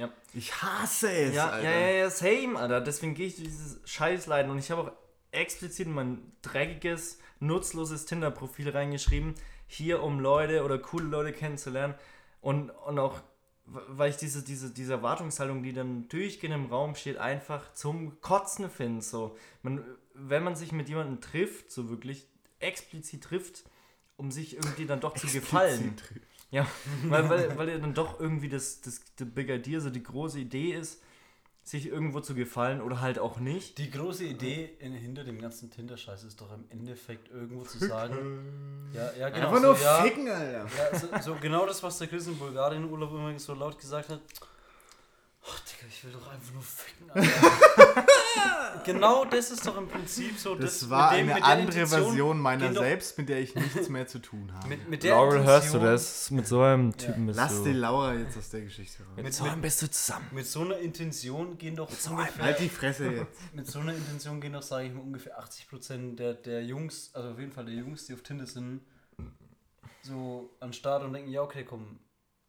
[0.00, 0.10] Ja.
[0.32, 1.70] Ich hasse es, Ja, Alter.
[1.70, 2.80] ja, ja, ja, same, Alter.
[2.80, 4.92] Deswegen gehe ich durch dieses Scheißleiden und ich habe auch
[5.30, 9.34] explizit in mein dreckiges, nutzloses Tinder-Profil reingeschrieben,
[9.66, 11.94] hier um Leute oder coole Leute kennenzulernen
[12.40, 13.20] und, und auch,
[13.66, 18.70] weil ich diese, diese, diese Erwartungshaltung, die dann durchgehend im Raum steht, einfach zum Kotzen
[18.70, 19.02] finde.
[19.02, 19.36] So.
[19.62, 19.84] Man,
[20.14, 22.26] wenn man sich mit jemandem trifft, so wirklich
[22.58, 23.64] explizit trifft,
[24.16, 25.92] um sich irgendwie dann doch zu gefallen.
[25.92, 26.22] Explizit.
[26.50, 26.66] Ja,
[27.04, 30.38] weil, weil, weil ja dann doch irgendwie das, das, the big idea, so die große
[30.38, 31.00] Idee ist,
[31.62, 33.78] sich irgendwo zu gefallen oder halt auch nicht.
[33.78, 38.90] Die große Idee in, hinter dem ganzen Tinder-Scheiß ist doch im Endeffekt irgendwo zu sagen.
[38.92, 39.48] Ja, ja, genau.
[39.48, 40.66] Einfach so, nur ja, ficken, Alter.
[40.66, 43.78] Ja, so, so genau das, was der Chris in Bulgarien im Urlaub immer so laut
[43.78, 44.20] gesagt hat.
[45.88, 48.06] Ich will doch einfach nur ficken, Alter.
[48.84, 50.54] genau das ist doch im Prinzip so.
[50.54, 54.06] Das mit war dem- eine andere Intention Version meiner selbst, mit der ich nichts mehr
[54.06, 54.68] zu tun habe.
[54.68, 55.98] Mit, mit der Intention,
[56.30, 59.22] Mit so einem Typen bist Lass die Laura jetzt aus der Geschichte raus.
[59.22, 60.26] Mit, so einem bist du zusammen.
[60.32, 63.40] mit so einer Intention gehen doch ungefähr, Halt die Fresse jetzt.
[63.54, 67.30] mit so einer Intention gehen doch, sage ich mal, ungefähr 80% der, der Jungs, also
[67.30, 68.80] auf jeden Fall der Jungs, die auf Tinder sind,
[70.02, 71.98] so an den Start und denken, ja okay, komm,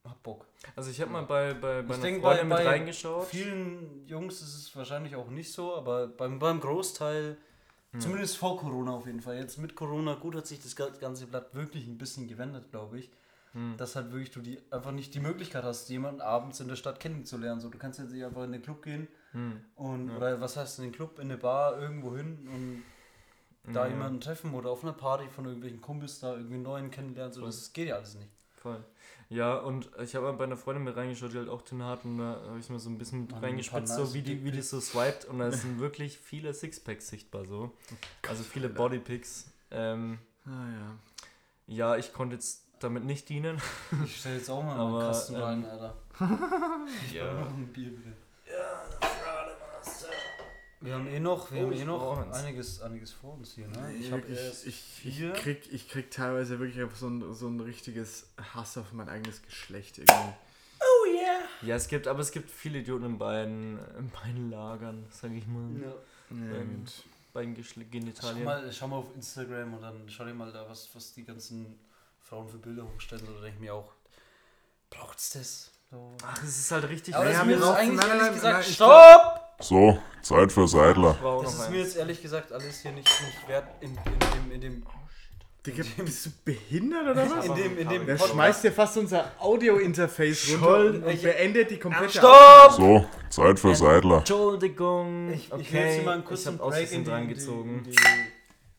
[0.03, 0.47] hab Bock.
[0.75, 3.27] Also ich habe mal bei, bei, bei Ich einer Freundin bei, mit reingeschaut.
[3.27, 7.37] vielen Jungs ist es wahrscheinlich auch nicht so, aber beim, beim Großteil,
[7.99, 11.27] zumindest vor Corona auf jeden Fall, jetzt mit Corona, gut hat sich das ga- ganze
[11.27, 13.11] Blatt wirklich ein bisschen gewendet, glaube ich.
[13.77, 17.01] Dass halt wirklich du die einfach nicht die Möglichkeit hast, jemanden abends in der Stadt
[17.01, 17.59] kennenzulernen.
[17.59, 19.09] So, du kannst jetzt nicht einfach in den Club gehen
[19.75, 22.47] und oder was heißt in den Club, in eine Bar, irgendwo hin
[23.65, 27.33] und da jemanden treffen oder auf einer Party von irgendwelchen Kumpels da irgendwie neuen kennenlernen.
[27.33, 28.29] So, das geht ja alles nicht.
[28.55, 28.81] Voll.
[29.31, 32.17] Ja, und ich habe bei einer Freundin mit reingeschaut, die halt auch Tinder hat und
[32.17, 34.61] da habe ich mir so ein bisschen mit Ein reingespitzt, so wie die, wie die
[34.61, 37.71] so swiped und da sind wirklich viele Sixpacks sichtbar so.
[38.27, 39.49] Also viele Bodypics.
[39.71, 40.95] Ähm, Ah ja.
[41.67, 43.61] ja, ich konnte jetzt damit nicht dienen.
[44.03, 45.95] Ich stelle jetzt auch mal Aber, meinen Kasten ähm, rein, Alter.
[47.05, 47.33] Ich Ja.
[47.33, 48.13] noch ein Bier, bitte.
[50.81, 53.67] Wir haben eh noch, wir Oh, haben ich eh noch einiges, einiges vor uns hier,
[53.67, 53.93] ne?
[53.93, 55.33] Ich, Ich erst ich, vier.
[55.35, 59.07] ich, krieg, ich krieg teilweise wirklich einfach so ein, so ein richtiges Hass auf mein
[59.07, 60.33] eigenes Geschlecht irgendwie.
[61.61, 65.45] Ja, es gibt, aber es gibt viele Idioten in beiden, in beiden Lagern, sag ich
[65.45, 65.69] mal.
[65.79, 65.87] Ja.
[65.89, 66.93] Ja, Ähm, gut.
[67.33, 68.43] Beiden Geschle Schau Genitalien.
[68.43, 71.79] mal, schau mal auf Instagram und dann schau dir mal da, was, was die ganzen
[72.19, 73.23] Frauen für Bilder hochstellen.
[73.25, 73.93] Da denke ich mir auch,
[74.89, 75.71] braucht's das?
[75.91, 76.11] So.
[76.25, 77.15] Ach, es ist halt richtig.
[77.15, 79.50] Aber ja, mir wir brauchen- eigentlich nein, nein, nein, gesagt, ich stopp!
[79.61, 81.17] So, Zeit für Seidler.
[81.43, 84.61] Das ist mir jetzt ehrlich gesagt alles hier nicht, nicht wert in, in, dem, in
[84.61, 84.83] dem,
[85.65, 87.45] Digga, bist du behindert oder was?
[87.45, 88.31] in dem, in dem Podcast.
[88.31, 92.71] schmeißt dir fast unser Audio-Interface runter und, beendet die komplette Stopp!
[92.71, 94.17] So, Zeit für Seidler.
[94.17, 95.31] Entschuldigung.
[95.31, 97.33] Ich, ich will okay, jetzt mal einen ich kurzen Break in die, dran in die,
[97.35, 97.77] gezogen.
[97.77, 97.95] in die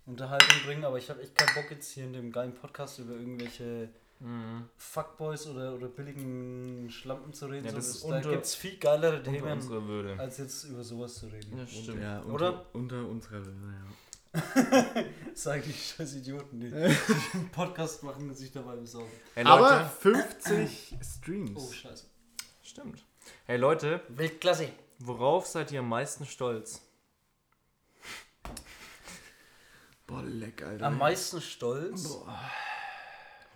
[0.07, 3.13] Unterhaltung bringen, aber ich habe echt keinen Bock jetzt hier in dem geilen Podcast über
[3.13, 3.89] irgendwelche
[4.23, 4.69] Mhm.
[4.77, 7.65] Fuckboys oder, oder billigen Schlampen zu reden.
[7.67, 10.19] Ja, so, das das ist da unter- gibt es viel geilere Unter Themen, unserer Würde.
[10.19, 11.59] als jetzt über sowas zu reden.
[11.59, 12.01] Ja, stimmt.
[12.03, 12.67] Ja, unter, Oder?
[12.75, 13.85] Unter unserer Würde, ja.
[15.35, 16.97] Sag die scheiß Idioten, die einen
[17.53, 19.11] Podcast machen und sich dabei besaugen.
[19.35, 21.61] Hey Leute, Aber 50 Streams.
[21.61, 22.07] Oh, scheiße.
[22.63, 23.05] stimmt.
[23.45, 24.69] Hey Leute, Weltklasse.
[25.01, 26.81] worauf seid ihr am meisten stolz?
[30.07, 30.87] Boah, leck, Alter.
[30.87, 32.19] am meisten stolz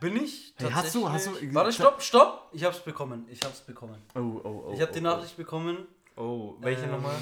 [0.00, 1.34] bin ich Hey, hast du- tatsächlich...
[1.34, 2.50] hast du- Warte, stopp, stopp!
[2.52, 4.00] Ich hab's bekommen, ich hab's bekommen.
[4.14, 4.72] oh, oh, oh.
[4.74, 5.86] ich habe die oh, Nachricht bekommen.
[6.16, 7.16] Oh, welche ähm, nochmal?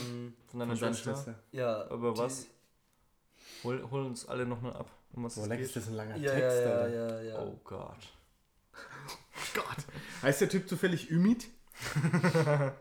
[0.47, 1.13] Von deiner Schwester?
[1.15, 1.35] Schwester.
[1.53, 1.91] Ja.
[1.91, 2.47] Aber was?
[3.65, 4.91] Hol, hol uns alle nochmal ab.
[5.13, 7.23] Um was Boah, es ist das ein langer Ja, Text, ja, ja, Alter.
[7.23, 7.39] ja, ja.
[7.41, 7.99] Oh Gott.
[9.55, 9.85] Gott.
[10.23, 11.49] Heißt der Typ zufällig Ümit?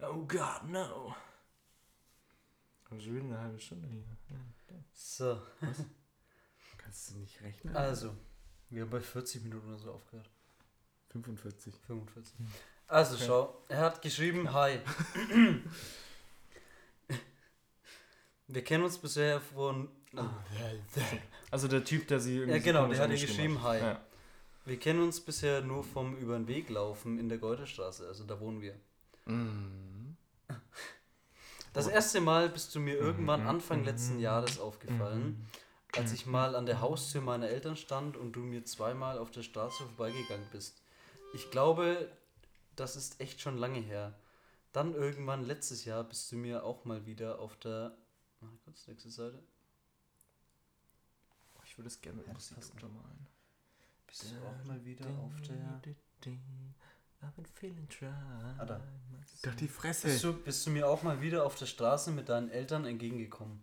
[0.00, 1.12] Oh Gott, no.
[2.88, 4.04] Aber schon wieder eine halbe Stunde hier.
[4.92, 5.40] So,
[6.76, 7.76] Kannst du nicht rechnen?
[7.76, 8.14] also,
[8.70, 10.28] wir haben bei 40 Minuten oder so aufgehört.
[11.10, 11.74] 45.
[11.86, 12.34] 45.
[12.86, 14.78] Also schau, er hat geschrieben, hi.
[18.50, 19.90] Wir kennen uns bisher von...
[21.50, 22.58] Also der Typ, der sie irgendwie.
[22.58, 23.78] Ja genau, der hat angeschrieben geschrieben, hi.
[23.78, 24.00] Ja.
[24.64, 28.40] Wir kennen uns bisher nur vom über den Weg laufen in der Geuterstraße, also da
[28.40, 28.74] wohnen wir.
[31.72, 35.46] Das erste Mal bist du mir irgendwann Anfang letzten Jahres aufgefallen,
[35.96, 39.42] als ich mal an der Haustür meiner Eltern stand und du mir zweimal auf der
[39.42, 40.82] Straße vorbeigegangen bist.
[41.34, 42.10] Ich glaube,
[42.76, 44.14] das ist echt schon lange her.
[44.72, 47.96] Dann irgendwann letztes Jahr bist du mir auch mal wieder auf der.
[48.40, 49.42] Mal kurz, nächste Seite.
[51.64, 53.26] Ich würde es gerne mit Musik untermalen.
[54.06, 55.80] Bist du auch mal wieder auf der.
[57.20, 58.06] I've been feeling dry.
[58.58, 58.80] Ah, da.
[59.42, 60.06] Doch die Fresse.
[60.06, 63.60] Bist du, bist du mir auch mal wieder auf der Straße mit deinen Eltern entgegengekommen.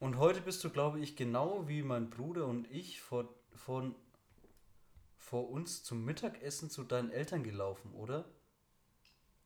[0.00, 3.94] Und heute bist du, glaube ich, genau wie mein Bruder und ich vor, von,
[5.18, 8.24] vor uns zum Mittagessen zu deinen Eltern gelaufen, oder?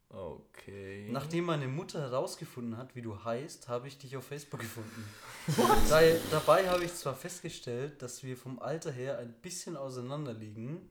[0.09, 1.09] Okay.
[1.11, 5.05] Nachdem meine Mutter herausgefunden hat, wie du heißt, habe ich dich auf Facebook gefunden.
[5.91, 6.01] Da,
[6.31, 10.89] dabei habe ich zwar festgestellt, dass wir vom Alter her ein bisschen auseinander liegen.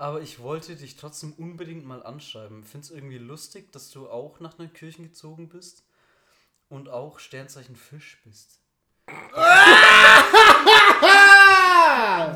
[0.00, 2.64] Aber ich wollte dich trotzdem unbedingt mal anschreiben.
[2.64, 5.84] Find's irgendwie lustig, dass du auch nach Neukirchen gezogen bist
[6.70, 8.62] und auch Sternzeichen Fisch bist.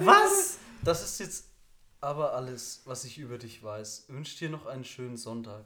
[0.00, 0.58] Was?
[0.82, 1.46] Das ist jetzt
[2.02, 4.08] aber alles, was ich über dich weiß.
[4.08, 5.64] Wünsch dir noch einen schönen Sonntag.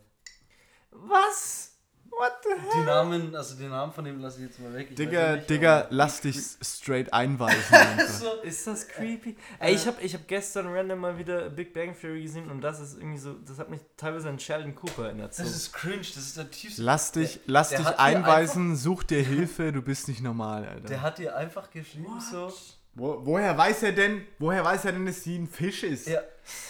[0.93, 1.78] Was?
[2.19, 2.71] What the hell?
[2.75, 4.89] Die Namen, also den Namen von dem lasse ich jetzt mal weg.
[4.91, 7.63] Ich Digga, nicht, Digga, lass dich straight einweisen.
[7.75, 8.09] einfach.
[8.09, 9.37] So, Ist das creepy?
[9.61, 12.81] Ey, ich habe ich hab gestern random mal wieder Big Bang Theory gesehen und das
[12.81, 15.35] ist irgendwie so, das hat mich teilweise an Sheldon Cooper erinnert.
[15.35, 15.43] So.
[15.45, 16.83] das ist cringe, das ist der tiefste.
[16.83, 20.89] Lass dich, Der- lass der dich einweisen, such dir Hilfe, du bist nicht normal, Alter.
[20.89, 22.53] Der hat dir einfach geschrieben so.
[22.95, 26.09] Wo, woher weiß er denn, woher weiß er denn, dass sie ein Fisch ist?
[26.09, 26.21] Ja,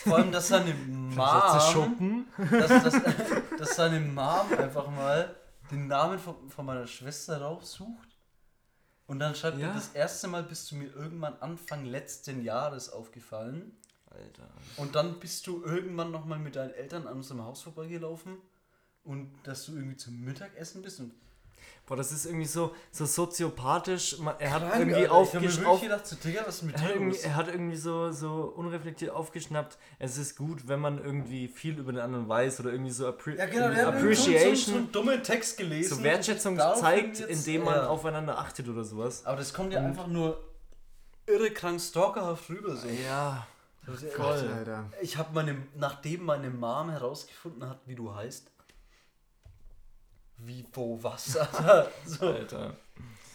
[0.05, 2.94] vor allem, dass seine Mom, dass, dass,
[3.59, 5.34] dass seine Mom einfach mal
[5.70, 8.09] den Namen von, von meiner Schwester raussucht.
[9.06, 9.68] Und dann schreibt Ja.
[9.68, 13.76] er, das erste Mal bist du mir irgendwann Anfang letzten Jahres aufgefallen.
[14.10, 14.48] Alter.
[14.76, 18.36] Und dann bist du irgendwann nochmal mit deinen Eltern an unserem Haus vorbeigelaufen.
[19.05, 21.00] Und dass du irgendwie zum Mittagessen bist.
[21.00, 21.12] Und
[21.89, 24.19] Boah, das ist irgendwie so, so soziopathisch.
[24.39, 25.02] Er hat Krank, irgendwie Alter.
[25.05, 27.35] Ich hab mir aufgesch wirklich auf, gedacht, so, Digga, was ist mit er irgendwie, er
[27.35, 29.78] hat irgendwie so, so unreflektiert aufgeschnappt.
[29.98, 33.36] Es ist gut, wenn man irgendwie viel über den anderen weiß oder irgendwie so appre
[33.36, 33.98] Ja, genau, der irgend so, so, so
[34.36, 35.97] Appreciation, einen dummen Text gelesen.
[35.97, 37.86] so Wertschätzung und zeigt, jetzt- indem man ja.
[37.89, 39.24] aufeinander achtet oder sowas.
[39.24, 40.44] Aber das kommt ja einfach nur
[41.27, 42.77] irre krank stalkerhaft rüber.
[42.77, 42.86] So.
[42.89, 43.47] Ja,
[43.86, 44.90] Das ist- Gott, Alter.
[45.01, 48.51] Ich habe meine, nachdem meine Mom herausgefunden hat, wie du heißt.
[50.39, 51.90] Wie, wo, was, Alter.
[52.06, 52.27] So.
[52.28, 52.77] Alter.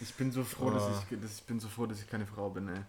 [0.02, 1.04] Ich bin so froh, dass Ah.
[1.10, 2.82] ich, dass ich bin so froh, dass ich keine Frau bin, ey.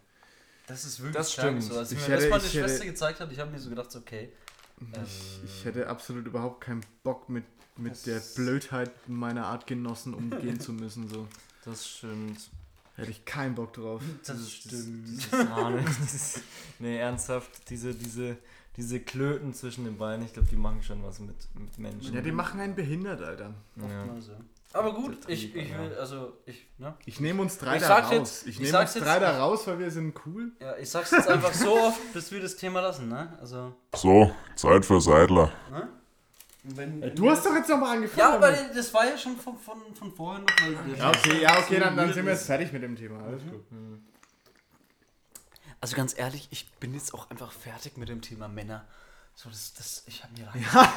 [0.67, 1.63] Das ist wirklich Das stimmt.
[1.63, 1.79] So.
[1.79, 3.69] Als Ich mir hätte- das meine ich Schwester hätte- gezeigt hat, ich habe mir so
[3.71, 4.33] gedacht, so, okay.
[4.81, 4.93] Ähm,
[5.45, 7.45] Ich hätte absolut überhaupt keinen Bock mit,
[7.77, 11.09] mit Das der Blödheit meiner Artgenossen umgehen zu müssen.
[11.09, 11.29] So.
[11.65, 12.39] Das stimmt.
[12.97, 14.01] Hätte ich keinen Bock drauf.
[14.27, 15.07] das stimmt.
[15.09, 16.41] Dieses Hahn, dieses,
[16.79, 18.37] nee, ernsthaft, diese, diese,
[18.77, 22.15] diese Klöten zwischen den Beinen, ich glaube, die machen schon was mit, mit Menschen.
[22.15, 23.55] Ja, die machen einen behindert, Alter.
[23.77, 24.05] Ja.
[24.07, 24.33] Mal so.
[24.73, 26.95] Aber gut, ich, ich will, also, ich, ne?
[27.07, 28.11] Ich nehme uns drei Ich da raus.
[28.11, 30.51] jetzt- ich ich nehme uns jetzt- drei da raus, weil wir sind cool.
[30.61, 33.37] Ja, ich sag's jetzt einfach so oft, bis wir das Thema lassen, ne?
[33.41, 35.53] Also, So, Zeit für Seidler.
[35.71, 35.89] ne?
[36.65, 38.19] Wenn, Du hast doch jetzt nochmal angefangen.
[38.19, 38.75] Ja, aber damit.
[38.77, 40.99] das war ja schon von, von, von vorher noch.
[40.99, 43.23] Ja, okay, ja, okay, dann, dann sind wir jetzt fertig mit dem Thema.
[43.23, 43.63] Alles gut.
[45.85, 48.87] Also ganz ehrlich, ich bin jetzt auch einfach fertig mit dem Thema Männer.
[49.35, 50.65] So, das, das, ich habe mir rein.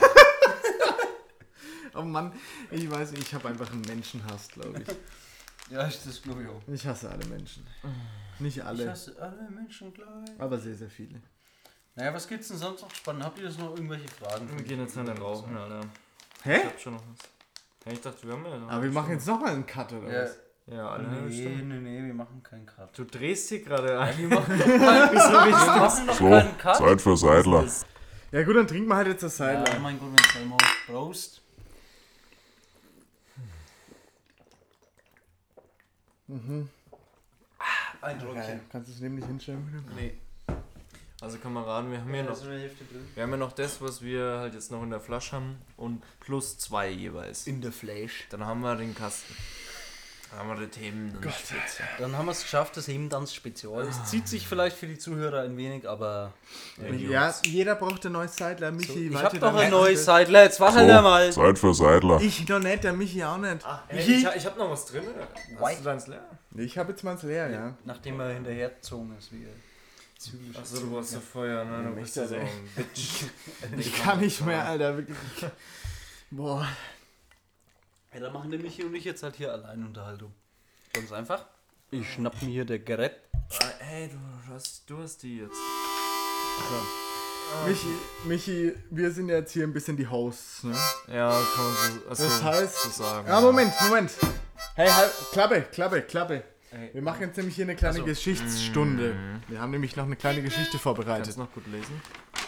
[1.93, 2.31] Oh Mann,
[2.71, 4.87] ich weiß nicht, ich habe einfach einen Menschenhass, glaube ich.
[5.73, 6.61] Ja, ich, das glaube ich auch.
[6.67, 7.67] Ich hasse alle Menschen.
[8.39, 10.29] Nicht Ich alle, hasse alle Menschen gleich.
[10.37, 11.21] aber sehr, sehr viele.
[11.95, 13.23] Naja, was gibt's denn sonst noch spannend?
[13.25, 14.47] Habt ihr jetzt noch irgendwelche Fragen?
[14.57, 15.81] Wir gehen jetzt an den Rauchen, Alter.
[16.39, 16.63] Ich Hä?
[16.65, 17.17] hab schon noch was.
[17.85, 18.69] Ja, ich dachte, wir haben ja noch.
[18.69, 20.37] Aber wir machen jetzt nochmal einen Cut, oder Ja, was?
[20.67, 21.75] Ja, alle nee, Stunde.
[21.75, 22.97] nee, nee, wir machen keinen Cut.
[22.97, 24.17] Du drehst hier gerade ein.
[24.17, 26.75] Wir machen, wir machen noch So, keinen Cut.
[26.75, 27.65] Zeit für Seidler.
[28.33, 29.63] Ja gut, dann trinken wir halt jetzt das Seil.
[29.65, 30.57] Ja, mein Gott, wenn Selmo.
[30.85, 31.41] Prost.
[38.01, 38.59] Ein Drückchen.
[38.71, 39.85] Kannst du es nämlich hinstellen?
[39.95, 40.13] Nee.
[41.19, 44.53] Also Kameraden, wir haben ja Da noch, wir haben ja noch das, was wir halt
[44.53, 47.47] jetzt noch in der Flasche haben und plus zwei jeweils.
[47.47, 48.27] In der Flash.
[48.29, 49.33] Dann haben wir den Kasten.
[50.29, 51.17] Dann haben wir die Themen.
[51.21, 51.33] Gott.
[51.99, 53.87] Dann haben wir es geschafft, das Hemdanz-Spezial.
[53.87, 56.33] Es zieht sich vielleicht für die Zuhörer ein wenig, aber.
[56.97, 58.71] Ja, jeder braucht ein neues Seidler.
[58.71, 61.01] Michi, ich warte hab doch ein neues Seidler, jetzt warte so.
[61.01, 61.31] mal.
[61.31, 62.19] Zeit für Seidler.
[62.21, 63.65] Ich noch nicht, der Michi auch nicht.
[63.87, 65.03] Hey, ich, ich hab noch was drin.
[65.59, 66.25] Hast du deins leer?
[66.55, 67.77] Ich habe jetzt mal leer, ja.
[67.85, 69.53] Nachdem er hinterhergezogen ist, wie er
[70.17, 71.89] zügig Achso, du brauchst ja Feuer, ne?
[71.89, 73.25] Du bist ja so ein Bitch.
[73.77, 75.17] Ich kann nicht mehr, Alter, wirklich.
[76.31, 76.67] Boah.
[78.13, 80.33] Ja, dann machen der Michi und ich jetzt halt hier Alleinunterhaltung.
[80.93, 81.45] Ganz einfach.
[81.91, 83.13] Ich schnapp mir hier der Gerät.
[83.61, 84.15] Ah, Hey, du,
[84.47, 85.55] du, hast, du hast die jetzt.
[87.65, 87.87] Michi,
[88.25, 90.75] Michi, wir sind jetzt hier ein bisschen die Hosts, ne?
[91.07, 93.27] Ja, kann man so, also, Das heißt- so sagen.
[93.27, 94.11] Ja, Moment, Moment.
[94.75, 96.43] Hey, halt, Klappe, Klappe, Klappe.
[96.93, 99.15] Wir machen jetzt nämlich hier eine kleine Geschichtsstunde.
[99.47, 101.37] Wir haben nämlich noch eine kleine Geschichte Kannst du vorbereitet.
[101.37, 102.01] noch gut lesen?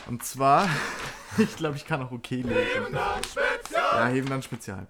[0.08, 0.68] Und zwar,
[1.38, 2.94] ich glaube, ich kann auch okay lesen.
[3.74, 4.88] Ja, heben dann Spezial.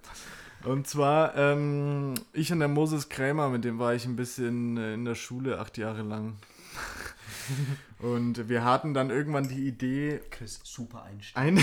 [0.63, 4.93] Und zwar, ähm, ich und der Moses Krämer, mit dem war ich ein bisschen äh,
[4.93, 6.35] in der Schule acht Jahre lang.
[7.99, 11.37] Und wir hatten dann irgendwann die Idee, Chris, super Einstieg.
[11.37, 11.61] eine,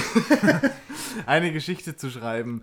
[1.26, 2.62] eine Geschichte zu schreiben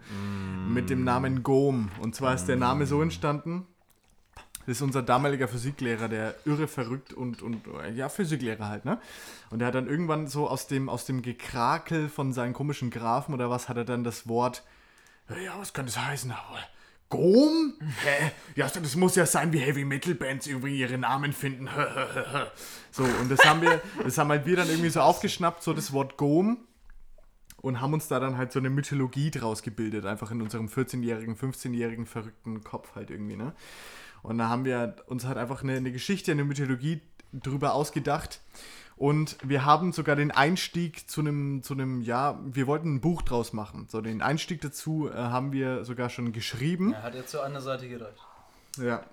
[0.69, 1.89] mit dem Namen Gom.
[1.99, 3.65] Und zwar ist der Name so entstanden.
[4.65, 8.99] Das ist unser damaliger Physiklehrer, der irre verrückt und, und äh, ja, Physiklehrer halt, ne?
[9.49, 13.33] Und der hat dann irgendwann so aus dem, aus dem Gekrakel von seinen komischen Grafen
[13.33, 14.63] oder was, hat er dann das Wort,
[15.29, 16.33] ja, was kann das heißen?
[17.09, 17.73] Gom?
[18.03, 18.31] Hä?
[18.55, 21.69] Ja, das muss ja sein, wie Heavy Metal Bands irgendwie ihre Namen finden.
[22.91, 25.93] so, und das haben wir, das haben halt wir dann irgendwie so aufgeschnappt, so das
[25.93, 26.57] Wort Gom
[27.61, 31.37] und haben uns da dann halt so eine Mythologie draus gebildet, einfach in unserem 14-jährigen,
[31.37, 33.53] 15-jährigen verrückten Kopf halt irgendwie, ne?
[34.21, 37.01] Und da haben wir uns halt einfach eine, eine Geschichte, eine Mythologie
[37.31, 38.41] drüber ausgedacht.
[38.95, 43.21] Und wir haben sogar den Einstieg zu einem, zu einem, ja, wir wollten ein Buch
[43.21, 43.87] draus machen.
[43.89, 46.93] So, den Einstieg dazu äh, haben wir sogar schon geschrieben.
[46.93, 48.21] Er hat jetzt zur anderen Seite gereicht.
[48.77, 49.03] Ja.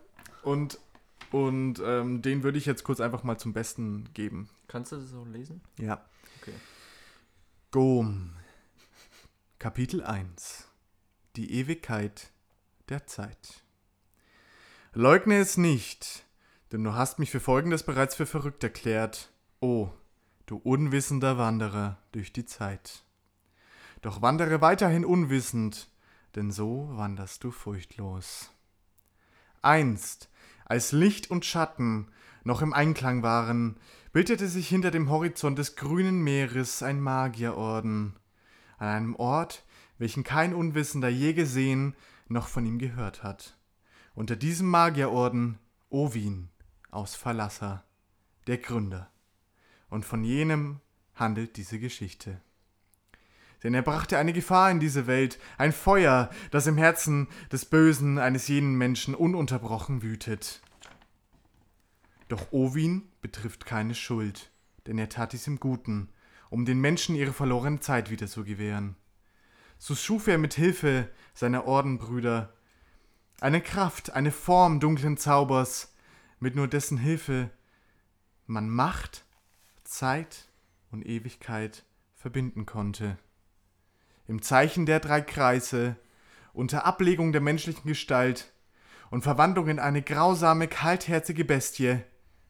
[0.43, 0.79] Und,
[1.31, 4.49] und ähm, den würde ich jetzt kurz einfach mal zum Besten geben.
[4.69, 5.63] Kannst du das auch lesen?
[5.79, 6.05] Ja.
[6.41, 6.55] Okay.
[7.71, 8.33] Gom.
[9.59, 10.69] Kapitel 1.
[11.37, 12.31] Die Ewigkeit
[12.89, 13.63] der Zeit.
[14.93, 16.25] Leugne es nicht,
[16.73, 19.30] denn du hast mich für Folgendes bereits für verrückt erklärt.
[19.63, 19.91] O,
[20.47, 23.05] du unwissender Wanderer durch die Zeit.
[24.01, 25.91] Doch wandere weiterhin unwissend,
[26.35, 28.51] denn so wanderst du furchtlos.
[29.61, 30.31] Einst,
[30.65, 32.09] als Licht und Schatten
[32.43, 33.77] noch im Einklang waren,
[34.15, 38.17] bildete sich hinter dem Horizont des grünen Meeres ein Magierorden,
[38.79, 39.65] an einem Ort,
[39.99, 41.95] welchen kein Unwissender je gesehen
[42.29, 43.59] noch von ihm gehört hat.
[44.15, 45.59] Unter diesem Magierorden
[45.91, 46.49] Ovin
[46.91, 47.85] aus Falassa,
[48.47, 49.11] der Gründer.
[49.91, 50.81] Und von jenem
[51.15, 52.41] handelt diese Geschichte.
[53.63, 58.19] Denn er brachte eine Gefahr in diese Welt, ein Feuer, das im Herzen des Bösen
[58.19, 60.63] eines jeden Menschen ununterbrochen wütet.
[62.29, 64.51] Doch Ovin betrifft keine Schuld,
[64.87, 66.09] denn er tat dies im Guten,
[66.49, 68.97] um den Menschen ihre verlorene Zeit wieder zu gewähren.
[69.79, 72.55] So schuf er mit Hilfe seiner Ordenbrüder
[73.41, 75.95] eine Kraft, eine Form dunklen Zaubers,
[76.39, 77.51] mit nur dessen Hilfe
[78.47, 79.25] man Macht,
[79.91, 80.47] Zeit
[80.93, 81.85] und Ewigkeit
[82.15, 83.19] verbinden konnte.
[84.29, 85.97] Im Zeichen der drei Kreise,
[86.53, 88.53] unter Ablegung der menschlichen Gestalt
[89.11, 91.99] und Verwandlung in eine grausame, kaltherzige Bestie,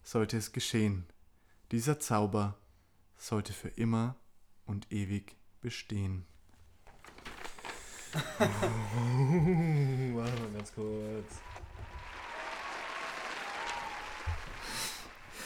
[0.03, 1.07] sollte es geschehen.
[1.73, 2.59] Dieser Zauber
[3.17, 4.17] sollte für immer
[4.67, 6.27] und ewig bestehen.
[8.39, 8.53] Warte
[10.15, 11.41] mal ganz kurz.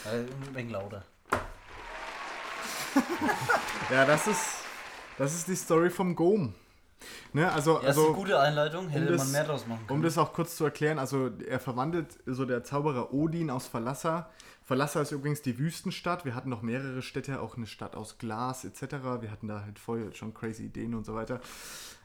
[0.05, 1.05] Äh, ein wenig lauter.
[3.91, 4.41] Ja, das ist,
[5.17, 6.53] das ist die Story vom Gom.
[7.33, 9.99] Ne, also, Ja, ist eine also gute Einleitung, hätte das- man mehr draus machen können.
[9.99, 14.29] um das auch kurz zu erklären, also er verwandelt so der Zauberer Odin aus Verlasser.
[14.63, 16.25] Verlasser ist übrigens die Wüstenstadt.
[16.25, 18.81] Wir hatten noch mehrere Städte, auch eine Stadt aus Glas etc.
[19.21, 21.39] Wir hatten da halt voll schon crazy Ideen und so weiter.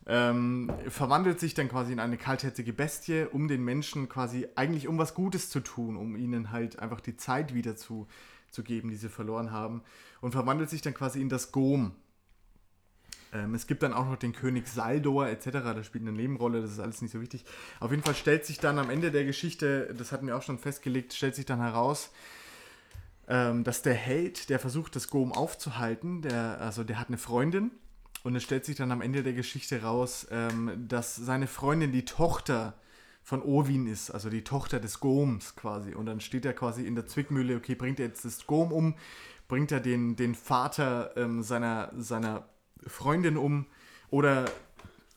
[0.06, 4.98] Ähm, verwandelt sich dann quasi in eine kaltherzige Bestie, um den Menschen quasi eigentlich um
[4.98, 8.06] was Gutes zu tun, um ihnen halt einfach die Zeit wieder zu,
[8.50, 9.82] zu geben, die sie verloren haben.
[10.20, 11.94] Und verwandelt sich dann quasi in das Gom.
[13.32, 16.72] Ähm, es gibt dann auch noch den König Saldor etc., der spielt eine Nebenrolle, das
[16.72, 17.44] ist alles nicht so wichtig.
[17.78, 20.58] Auf jeden Fall stellt sich dann am Ende der Geschichte, das hatten wir auch schon
[20.58, 22.10] festgelegt, stellt sich dann heraus,
[23.28, 27.70] ähm, dass der Held, der versucht, das Gom aufzuhalten, der, also der hat eine Freundin
[28.24, 32.04] und es stellt sich dann am Ende der Geschichte raus, ähm, dass seine Freundin die
[32.04, 32.74] Tochter
[33.22, 35.94] von Orwin ist, also die Tochter des Goms quasi.
[35.94, 38.94] Und dann steht er quasi in der Zwickmühle, okay, bringt er jetzt das Gom um,
[39.48, 42.48] bringt er den, den Vater ähm, seiner, seiner
[42.86, 43.66] Freundin um
[44.10, 44.46] oder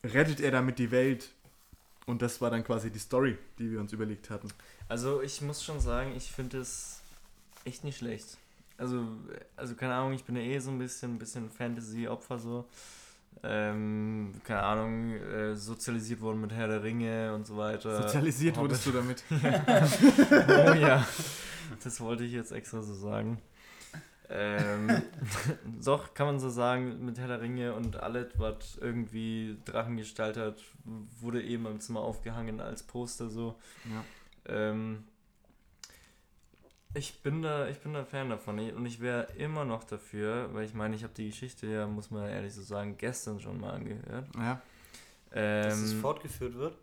[0.03, 1.31] rettet er damit die Welt?
[2.05, 4.49] Und das war dann quasi die Story, die wir uns überlegt hatten.
[4.89, 7.01] Also ich muss schon sagen, ich finde es
[7.63, 8.37] echt nicht schlecht.
[8.77, 9.07] Also,
[9.55, 12.65] also keine Ahnung, ich bin ja eh so ein bisschen, bisschen Fantasy-Opfer so.
[13.41, 18.03] Ähm, keine Ahnung, äh, sozialisiert worden mit Herr der Ringe und so weiter.
[18.03, 19.23] Sozialisiert wurdest du damit.
[19.31, 21.05] Oh ja,
[21.83, 23.41] das wollte ich jetzt extra so sagen.
[24.29, 24.89] Ähm,
[25.83, 30.57] doch, kann man so sagen, mit Herr der Ringe und alles, was irgendwie Drachengestalt hat,
[31.19, 33.55] wurde eben im Zimmer aufgehangen als Poster so.
[33.85, 34.03] Ja.
[34.55, 35.03] Ähm,
[36.95, 40.65] ich bin da, ich bin da Fan davon und ich wäre immer noch dafür, weil
[40.65, 43.71] ich meine, ich habe die Geschichte ja, muss man ehrlich so sagen, gestern schon mal
[43.73, 44.27] angehört.
[44.37, 44.61] Ja.
[45.31, 46.77] Dass es Ähm, fortgeführt wird.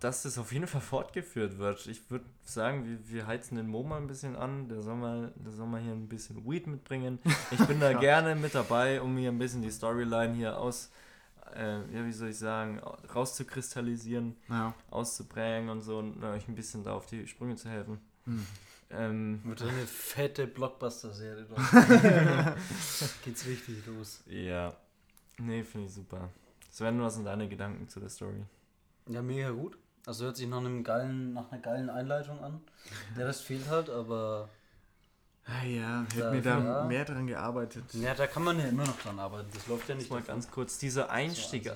[0.00, 1.86] dass das auf jeden Fall fortgeführt wird.
[1.86, 4.68] Ich würde sagen, wir, wir heizen den Mo mal ein bisschen an.
[4.70, 7.18] Der soll mal, der soll mal hier ein bisschen Weed mitbringen.
[7.50, 10.90] Ich bin da gerne mit dabei, um mir ein bisschen die Storyline hier aus,
[11.54, 12.80] äh, ja, wie soll ich sagen,
[13.14, 14.72] rauszukristallisieren, ja.
[14.90, 18.00] auszuprägen und so und euch ein bisschen da auf die Sprünge zu helfen.
[18.24, 18.46] Hm.
[18.90, 21.46] Ähm, Wird eine fette Blockbuster-Serie.
[21.48, 21.56] doch.
[23.24, 24.20] Geht's richtig los.
[24.26, 24.74] ja.
[25.38, 26.28] Nee, finde ich super.
[26.70, 28.44] Sven, was sind deine Gedanken zu der Story?
[29.08, 29.78] Ja, mega gut.
[30.06, 32.60] Also hört sich nach einem geilen, nach einer geilen Einleitung an.
[33.16, 34.48] Der Rest fehlt halt, aber
[35.46, 36.84] Ah ja, hätte mir da ja.
[36.84, 37.84] mehr dran gearbeitet.
[37.94, 39.48] ja, da kann man ja immer noch dran arbeiten.
[39.54, 40.34] Das läuft ja nicht Mal davon.
[40.34, 41.74] ganz kurz, dieser Einstieg, äh,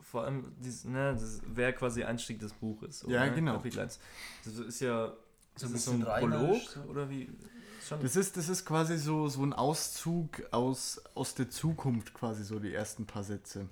[0.00, 3.04] vor allem, dies, ne, das wäre quasi Einstieg des Buches.
[3.08, 3.34] Ja, ne?
[3.34, 3.54] genau.
[3.54, 3.98] Kapitel 1.
[4.44, 5.12] Das ist ja
[5.62, 6.80] das ein ist so ein Prolog, so.
[6.90, 7.30] oder wie?
[8.02, 12.58] Das ist, das ist quasi so, so ein Auszug aus, aus der Zukunft, quasi so
[12.58, 13.66] die ersten paar Sätze.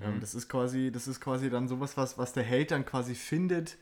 [0.00, 3.14] Ähm, das ist quasi, das ist quasi dann sowas, was, was der Held dann quasi
[3.14, 3.76] findet.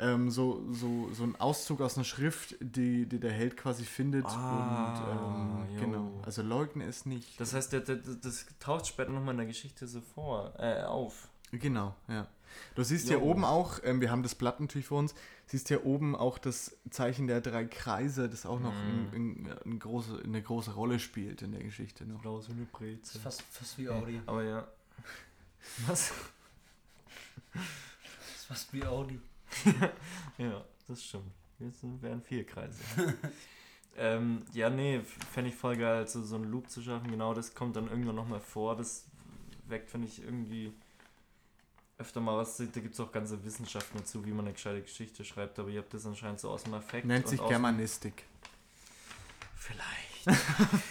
[0.00, 4.26] Ähm, so, so, so ein Auszug aus einer Schrift, die, die der Held quasi findet.
[4.26, 6.20] Ah, und ähm, genau.
[6.24, 7.40] Also leugne es nicht.
[7.40, 10.82] das heißt, der, der, der- das taucht später nochmal in der Geschichte so vor, äh,
[10.82, 11.28] auf.
[11.52, 12.28] Genau, ja.
[12.74, 13.16] Du siehst Jo.
[13.18, 15.14] hier oben auch, ähm, wir haben das Blatt natürlich vor uns,
[15.50, 19.78] siehst hier oben auch das Zeichen der drei Kreise, das auch noch ein, ein, ein
[19.78, 22.04] große, eine große Rolle spielt in der Geschichte.
[22.06, 22.24] Noch.
[22.24, 23.20] Raus wie eine Das Brezel.
[23.20, 24.20] fast, fast wie Audi.
[24.26, 24.68] Aber ja.
[25.86, 26.12] Was?
[27.54, 29.20] Das ist fast wie Audi.
[30.38, 31.32] Ja, das stimmt.
[31.58, 32.78] Jetzt sind- wären vier Kreise.
[33.96, 35.00] ähm, ja, nee,
[35.32, 37.10] fände ich voll geil, so, so einen Loop zu schaffen.
[37.10, 38.76] Genau, das kommt dann irgendwann nochmal vor.
[38.76, 39.06] Das
[39.66, 40.72] weckt, finde ich, irgendwie
[41.98, 42.56] öfter mal was.
[42.56, 45.58] Da gibt es auch ganze Wissenschaften dazu, wie man eine gescheite Geschichte schreibt.
[45.58, 47.06] Aber ihr habt das anscheinend so aus dem Affekt.
[47.06, 48.24] Nennt und sich Germanistik.
[49.56, 50.40] Vielleicht.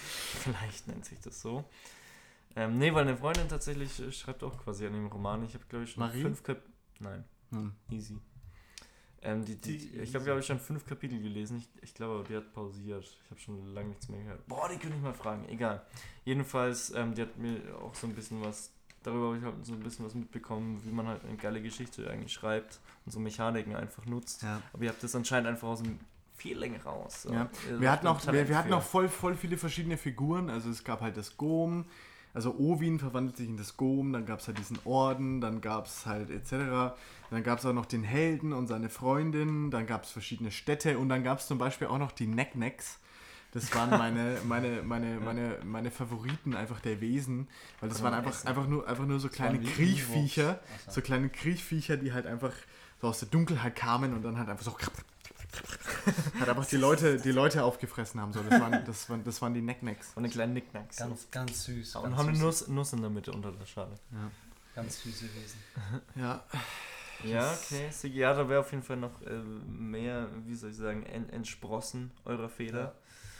[0.43, 1.63] Vielleicht nennt sich das so.
[2.55, 5.43] Ähm, nee, weil eine Freundin tatsächlich äh, schreibt auch quasi an dem Roman.
[5.43, 6.21] Ich habe, glaube ich, schon Marie?
[6.21, 6.61] fünf Kap
[6.99, 7.71] Nein, Hm.
[7.91, 8.17] easy.
[9.21, 11.57] Ähm, die, die, Die ich habe, glaube ich, schon fünf Kapitel gelesen.
[11.57, 13.03] Ich, ich glaube, die hat pausiert.
[13.05, 14.47] Ich habe schon lange nichts mehr gehört.
[14.47, 15.47] Boah, die könnte ich mal fragen.
[15.49, 15.85] Egal.
[16.25, 18.71] Jedenfalls, ähm, die hat mir auch so ein bisschen was,
[19.07, 22.09] darüber habe ich halt so ein bisschen was mitbekommen, wie man halt eine geile Geschichte
[22.09, 24.43] eigentlich schreibt und so Mechaniken einfach nutzt.
[24.43, 24.61] Ja.
[24.73, 25.99] Aber ihr habt das anscheinend einfach aus dem
[26.35, 27.23] Feeling raus.
[27.23, 27.34] so.
[27.34, 27.49] Ja.
[27.79, 30.49] Wir hatten auch, wir, wir hatten auch voll, voll viele verschiedene Figuren.
[30.49, 31.85] Also es gab halt das Gom,
[32.34, 35.88] also Owin verwandelt sich in das Gom, dann gab es halt diesen Orden, dann gab
[35.88, 36.95] es halt etc.
[37.31, 40.99] Dann gab es auch noch den Helden und seine Freundin, dann gab es verschiedene Städte
[40.99, 42.99] und dann gab es zum Beispiel auch noch die Necknecks.
[43.53, 47.47] Das waren meine, meine, meine, meine, meine Favoriten einfach der Wesen,
[47.79, 48.47] weil das Kann waren man einfach, essen.
[48.47, 50.91] einfach, nur, einfach nur so kleine waren Kriechviecher, so.
[50.91, 52.51] so kleine Kriechviecher, die halt einfach
[53.01, 54.75] so aus der Dunkelheit kamen und dann halt einfach so
[56.39, 58.33] hat einfach die Leute, die Leute aufgefressen haben.
[58.33, 60.11] So, das, waren, das, waren, das waren die Necknecks.
[60.15, 60.97] Und eine kleine Nicknacks.
[60.97, 61.95] Ganz, ganz süß.
[61.95, 62.37] und ganz haben eine.
[62.37, 63.95] Nuss, Nuss in der Mitte unter der Schale.
[64.75, 65.59] Ganz süße Wesen.
[66.15, 66.43] Ja,
[67.23, 67.89] Ja, okay.
[67.91, 71.29] Sigi, ja, da wäre auf jeden Fall noch äh, mehr, wie soll ich sagen, en
[71.29, 72.93] entsprossen eurer Fehler.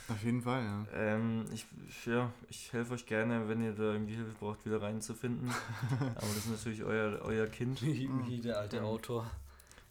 [0.08, 0.86] Auf jeden Fall, ja.
[0.94, 1.66] Ähm, ich,
[2.06, 5.48] ja, ich helfe euch gerne, wenn ihr da irgendwie Hilfe braucht, wieder reinzufinden.
[6.00, 7.82] Aber das ist natürlich euer, euer Kind.
[7.82, 9.30] Michi, Michi, der alte Autor.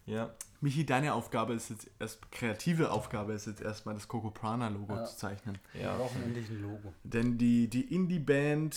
[0.06, 0.30] Ja,
[0.62, 4.94] Michi, deine Aufgabe ist jetzt erst, kreative Aufgabe ist jetzt erstmal das Coco Prana Logo
[4.94, 5.04] Ja.
[5.04, 5.58] zu zeichnen.
[5.74, 5.96] Wir ja.
[5.96, 6.94] brauchen endlich ein Logo.
[7.04, 8.74] Denn die, die Indie-Band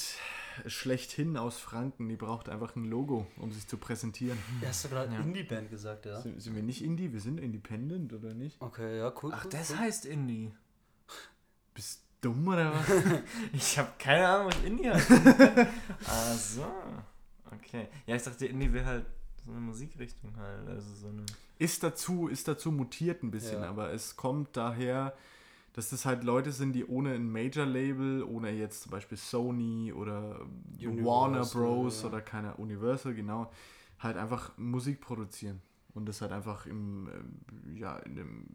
[0.67, 4.37] schlechthin aus Franken, die braucht einfach ein Logo, um sich zu präsentieren.
[4.61, 5.21] Ja, hast du gerade Ja.
[5.21, 6.19] Indie-Band gesagt, ja?
[6.19, 7.13] Sind, sind wir nicht Indie?
[7.13, 8.61] Wir sind Independent, oder nicht?
[8.61, 9.31] Okay, ja, cool.
[9.33, 9.79] Ach, cool, das cool.
[9.79, 10.51] heißt Indie.
[11.73, 12.85] Bist du dumm oder was?
[13.53, 15.11] Ich habe keine Ahnung, was Indie heißt.
[16.07, 16.65] Ach so.
[17.51, 17.87] Okay.
[18.05, 19.05] Ja, ich dachte, Indie wäre halt
[19.45, 20.67] so eine Musikrichtung halt.
[20.67, 21.25] Also so eine.
[21.57, 23.69] ist dazu, ist dazu mutiert ein bisschen, Ja.
[23.69, 25.13] aber es kommt daher,
[25.73, 30.41] dass das halt Leute sind, die ohne ein Major-Label, ohne jetzt zum Beispiel Sony oder
[30.77, 32.01] Universal, Warner Bros.
[32.01, 32.09] ja.
[32.09, 33.51] oder keine Universal, genau,
[33.99, 35.61] halt einfach Musik produzieren.
[35.93, 38.45] Und das halt einfach im, ähm, ja, in dem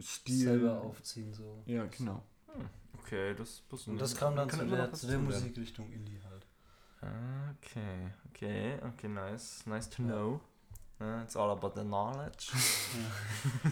[0.00, 0.44] Stil.
[0.44, 1.62] Selber aufziehen so.
[1.66, 2.22] Ja, genau.
[3.02, 5.18] Okay, das muss Und das kam dann zu der, zu der.
[5.18, 6.46] Musikrichtung Indie halt.
[7.60, 9.66] Okay, okay, okay, nice.
[9.66, 10.40] Nice to know.
[11.24, 12.52] It's all about the knowledge.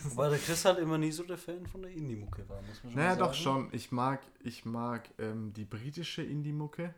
[0.03, 2.93] Wobei der Chris halt immer nie so der Fan von der Indie-Mucke war, muss man
[2.93, 3.43] schon Naja, mal doch sagen.
[3.43, 3.69] schon.
[3.71, 6.93] Ich mag, ich mag ähm, die britische Indie-Mucke.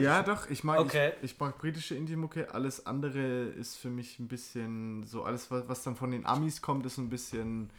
[0.00, 1.12] ja, doch, ich mag, Okay.
[1.22, 2.54] ich, ich mag britische Indie-Mucke.
[2.54, 6.62] Alles andere ist für mich ein bisschen so, alles, was, was dann von den Amis
[6.62, 7.70] kommt, ist ein bisschen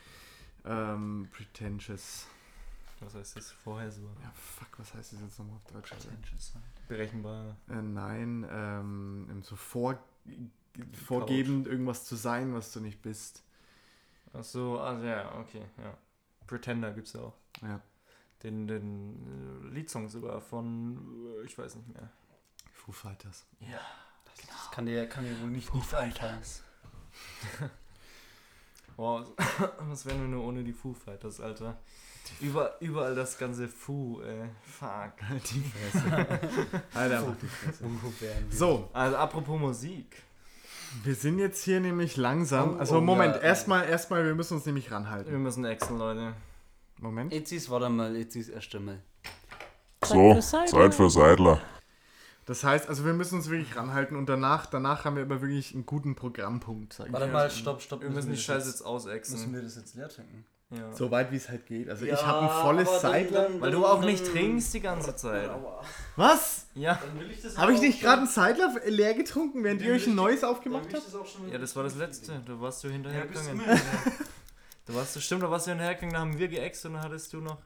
[0.65, 2.27] ähm, pretentious.
[2.99, 4.03] Was heißt das vorher so?
[4.21, 5.91] Ja, fuck, was heißt das jetzt nochmal auf Deutsch?
[5.91, 6.09] Alter?
[6.09, 6.87] Pretentious halt.
[6.87, 7.57] Berechenbar.
[7.69, 9.97] Äh, nein, ähm, so vor,
[10.93, 13.43] vorgebend irgendwas zu sein, was du nicht bist.
[14.33, 15.97] Ach so, also ja, okay, ja.
[16.45, 17.33] Pretender gibt's auch.
[17.61, 17.81] Ja.
[18.43, 20.97] Den, den äh, Liedsong sogar von,
[21.41, 22.09] äh, ich weiß nicht mehr.
[22.71, 23.45] Foo Fighters.
[24.47, 26.41] Das kann dir, kann dir wohl nicht, nicht einfallen.
[28.97, 29.25] Wow,
[29.89, 31.77] was wären wir nur ohne die Foo Fighters, Alter?
[32.39, 35.13] Über, überall das ganze Foo, äh, fuck.
[35.51, 36.39] Die Fresse.
[36.93, 37.83] Alter, mach die Fresse.
[38.19, 38.31] Wir?
[38.51, 40.21] So, Also apropos Musik.
[41.03, 42.75] wir sind jetzt hier nämlich langsam.
[42.75, 45.41] Oh, Also oh, Moment, ja, erstmal, erstmal, wir müssen uns nämlich Wir ranhalten.
[45.41, 46.33] müssen exen, Leute.
[46.99, 47.33] Moment.
[47.33, 49.01] Jetzt ist, warte mal, jetzt ist erst einmal.
[50.05, 51.59] So, Zeit für Seidler.
[52.45, 55.73] Das heißt, also wir müssen uns wirklich ranhalten und danach, danach haben wir aber wirklich
[55.73, 57.31] einen guten Programmpunkt, sag ich Warte dir.
[57.33, 58.01] mal, stopp, stopp.
[58.01, 59.35] Wir müssen die Scheiße jetzt, jetzt ausexen.
[59.35, 60.45] Müssen wir das jetzt leer trinken?
[60.71, 60.91] Ja.
[60.93, 61.89] So weit wie es halt geht.
[61.89, 65.49] Also Ja, ich habe ein volles dann- Weil du auch nicht trinkst die ganze Zeit.
[66.15, 66.65] Was?
[66.75, 66.95] Ja.
[67.05, 70.05] Dann will ich das Habe ich nicht gerade ein Seidler leer getrunken, während ihr euch
[70.07, 71.51] ein ich- neues aufgemacht ich habt?
[71.51, 72.41] Ja, das war das letzte.
[72.45, 73.57] Da warst du Ja, hinterhergegangen.
[73.57, 73.65] mit.
[74.87, 77.31] Da warst du, stimmt, da warst du hinterhergegangen, da haben wir geäxt und dann hattest
[77.33, 77.59] du noch.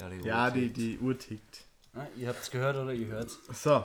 [0.00, 0.76] Ja, die Ja, Uhr die, tickt.
[0.78, 1.64] die Uhr tickt.
[1.94, 3.38] Ah, ihr habt's gehört oder ihr hört's?
[3.52, 3.84] So.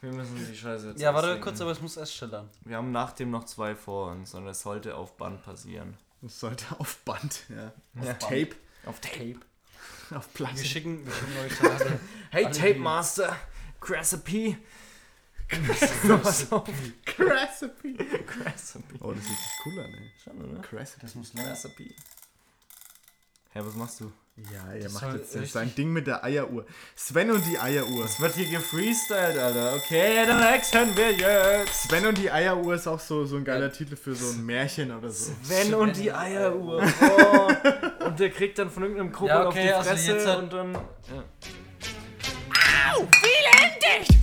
[0.00, 1.44] Wir müssen die Scheiße jetzt Ja, warte austrinken.
[1.44, 2.48] kurz, aber es muss erst schillern.
[2.64, 5.96] Wir haben nach dem noch zwei vor uns und es sollte auf Band passieren.
[6.20, 7.72] Das sollte auf Band, ja.
[7.98, 8.14] Auf Ja.
[8.14, 8.50] Tape,
[8.86, 9.36] Auf Tape.
[10.14, 10.64] auf Wir Platte.
[10.64, 12.00] schicken, wir schicken euch da alle-
[12.30, 13.90] Hey, Alle Tape Master, auf.
[13.90, 14.56] Recipe.
[17.18, 17.96] Recipe.
[19.00, 20.10] Oh, das sieht sich cool an, ey.
[20.22, 20.72] Schon, oder?
[20.72, 21.00] Recipe.
[21.02, 21.50] Das muss leer.
[21.50, 21.94] Recipe.
[23.52, 24.12] Hä, was machst du?
[24.36, 26.64] Ja, er Das macht soll jetzt richtig- sein Ding mit der Eieruhr.
[26.96, 28.06] Sven und die Eieruhr.
[28.06, 29.74] Es wird hier gefreestylt, Alter.
[29.76, 31.82] Okay, dann exen wir jetzt.
[31.88, 34.90] Sven und die Eieruhr ist auch so, so ein geiler Titel für so ein Märchen
[34.90, 35.32] oder so.
[35.44, 36.82] Sven und die Eieruhr.
[37.02, 38.04] Oh.
[38.06, 40.38] Und der kriegt dann von irgendeinem Kobold Ja, okay, auf die also Fresse jetzt hat-
[40.38, 40.72] und dann.
[40.74, 41.24] Ja.
[42.94, 44.18] Au, viele dicht!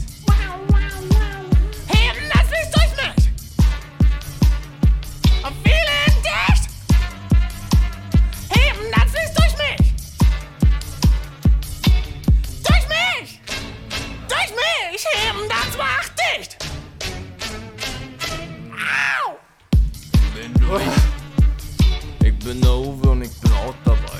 [14.99, 15.07] Mich!
[15.13, 16.57] Heben das Wach dicht!
[18.73, 19.38] Au!
[22.23, 24.19] Ich bin der Uwe und ich bin auch dabei.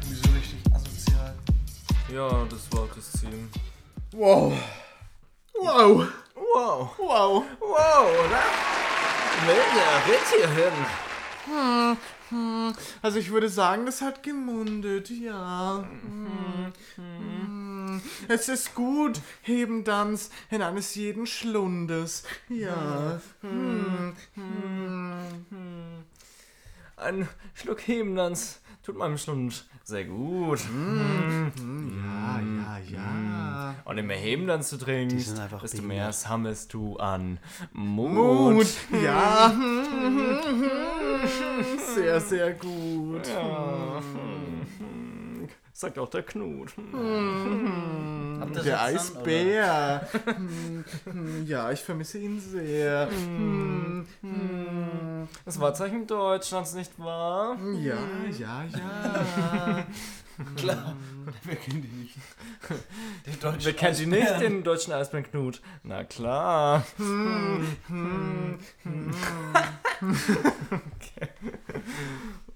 [0.00, 1.34] Wieso richtig asozial?
[2.12, 3.48] Ja, das war das Ziel.
[4.12, 4.52] Wow.
[5.54, 6.08] Wow.
[6.34, 6.90] Wow.
[6.98, 7.44] Wow.
[7.60, 8.42] Wow, oder?
[9.46, 10.86] Milder, geht hier hin.
[13.02, 15.84] Also ich würde sagen, das hat gemundet, ja.
[15.88, 16.72] Hm.
[16.96, 18.00] Hm.
[18.28, 22.24] Es ist gut, heben Danz in eines jeden Schlundes.
[22.48, 23.20] Ja.
[23.42, 24.14] Hm.
[26.96, 30.60] Ein Schluck Hebenlands tut meinem Schlund sehr gut.
[30.60, 33.74] Ja, ja, ja.
[33.84, 37.38] Und je mehr Hebenlands du trinkst, sind einfach desto mehr sammelst du an
[37.72, 38.54] Mut.
[38.54, 38.66] Mut.
[39.02, 39.52] Ja.
[41.94, 43.28] Sehr, sehr gut.
[43.28, 44.02] Ja.
[45.74, 46.72] Sagt auch der Knut.
[48.40, 50.06] Habt ihr Der Eisbär.
[50.24, 53.08] Hm, hm, Ja, ich vermisse ihn sehr.
[53.10, 55.28] Hm, hm.
[55.44, 57.56] Das Wahrzeichen Deutschlands, nicht wahr?
[57.80, 57.96] Ja,
[58.38, 59.86] ja, ja.
[60.56, 60.96] Klar.
[61.44, 62.16] Wir kennen die nicht.
[63.26, 65.60] Die deutschen Wer kennt die nicht, den deutschen Eisbären Knut?
[65.84, 66.84] Na klar.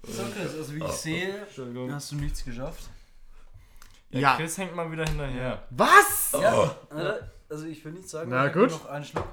[0.03, 1.93] So, Chris, also wie ich sehe, Entschuldigung.
[1.93, 2.89] hast du nichts geschafft.
[4.11, 4.35] Der Ja.
[4.37, 5.63] Chris hängt mal wieder hinterher.
[5.69, 6.31] Was?
[6.39, 7.29] Ja, oder?
[7.49, 8.71] also ich will nicht sagen, Na ich gut.
[8.71, 9.27] noch einen Schluck.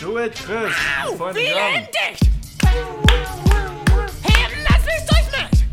[0.00, 0.72] Do it, Chris.
[1.16, 1.88] Voll Viele dran.
[1.88, 2.24] dicht!
[4.24, 5.64] Heben das Licht durch mich!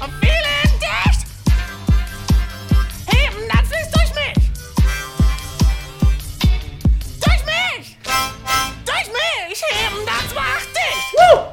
[0.00, 1.20] Und viele dicht!
[3.06, 4.50] Heben das Licht durch mich!
[7.20, 7.96] Durch mich!
[8.84, 9.62] Durch mich!
[9.70, 11.10] Heben das Wach dicht!
[11.20, 11.50] Au!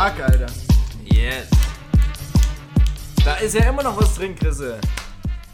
[0.00, 0.46] Mark, Alter.
[1.04, 1.50] Yes.
[3.22, 4.80] Da ist ja immer noch was drin, Chrisse.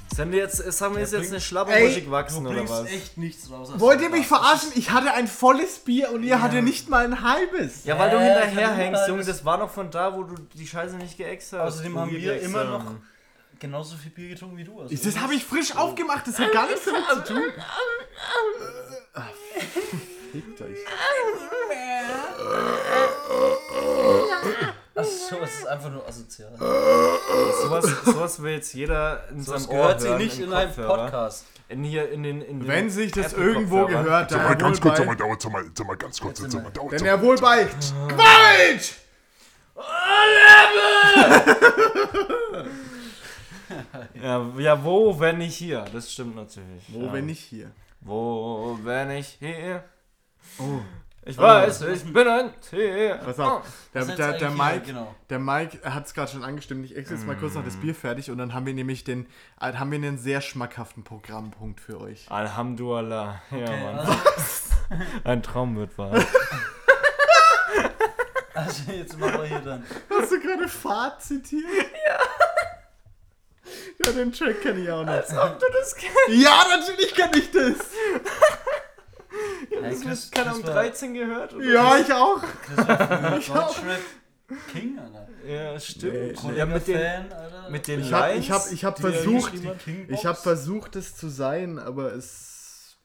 [0.09, 2.87] Das haben wir jetzt, das haben wir jetzt, jetzt eine Schlabbermuschel gewachsen, oder was?
[2.87, 3.73] echt nichts raus.
[3.75, 4.71] Wollt ihr mich verarschen?
[4.77, 6.43] Ich hatte ein volles Bier und ihr ja.
[6.43, 7.87] hattet nicht mal ein halbes.
[7.87, 9.25] Ja, weil du hinterherhängst, Junge.
[9.25, 11.63] Das war noch von da, wo du die Scheiße nicht geäxt hast.
[11.63, 12.85] Außerdem haben wir immer noch
[13.59, 14.81] genauso viel Bier getrunken wie du.
[14.81, 15.79] Also das habe ich frisch so.
[15.79, 17.43] aufgemacht, das hat gar nichts damit zu tun.
[20.31, 20.79] Fickt euch.
[24.95, 26.53] Achso, es ist einfach nur asozial.
[27.63, 30.69] Sowas, sowas will jetzt jeder in Das seinem Ohr gehört sich hören, nicht in einem
[30.69, 30.97] Kopfhörer.
[31.05, 31.45] Podcast.
[31.69, 34.05] In hier in den, in den Wenn sich das irgendwo Kopfhörern.
[34.05, 35.97] gehört, Sag dann mal wohl ganz kurz, sag mal, bei, dauert, sag mal, sag mal
[35.97, 37.65] ganz kurz, Jetzt sag mal, dauert, denn sag er wohl bei
[38.09, 38.95] Gewalt!
[44.23, 45.85] Ja, ja, wo, wenn nicht hier?
[45.93, 46.85] Das stimmt natürlich.
[46.89, 47.13] Wo, ja.
[47.13, 47.71] wenn nicht hier?
[48.01, 49.85] Wo, wenn ich hier?
[50.59, 50.81] Oh.
[51.29, 53.17] Ich weiß, ich bin ein Tier.
[53.17, 53.63] Pass auf,
[53.93, 55.13] der, Was der, der hier, Mike, genau.
[55.29, 56.85] der Mike hat es gerade schon angestimmt.
[56.85, 59.27] Ich esse jetzt mal kurz noch das Bier fertig und dann haben wir nämlich den,
[59.61, 62.31] äh, haben wir einen sehr schmackhaften Programmpunkt für euch.
[62.31, 63.43] Alhamdulillah.
[63.51, 63.99] Ja, Okay, Mann.
[63.99, 64.17] also,
[65.25, 66.13] Ein Traum wird wahr.
[68.55, 69.85] also jetzt machen wir hier dann.
[70.09, 71.65] Hast du gerade Fahrt zitiert?
[72.07, 72.21] Ja.
[74.05, 75.13] Ja, den Track kenne ich auch noch.
[75.13, 76.15] Als ob du das kennst.
[76.41, 77.75] Ja, natürlich kenne ich das.
[79.71, 81.55] Hey, Das Chris, keine um Chris war- 13 gehört?
[81.55, 81.65] Oder?
[81.65, 82.43] Ja, ich auch.
[82.63, 84.01] Chris war früher Deutschrap
[84.73, 85.29] King, Alter.
[85.47, 86.45] Ja, stimmt.
[86.45, 86.57] Nee.
[86.57, 87.71] ja, mit den, Fan, Alter.
[87.71, 89.53] mit den Ich habe ich hab, ich hab er versucht,
[90.09, 92.97] ich habe versucht, es zu sein, aber es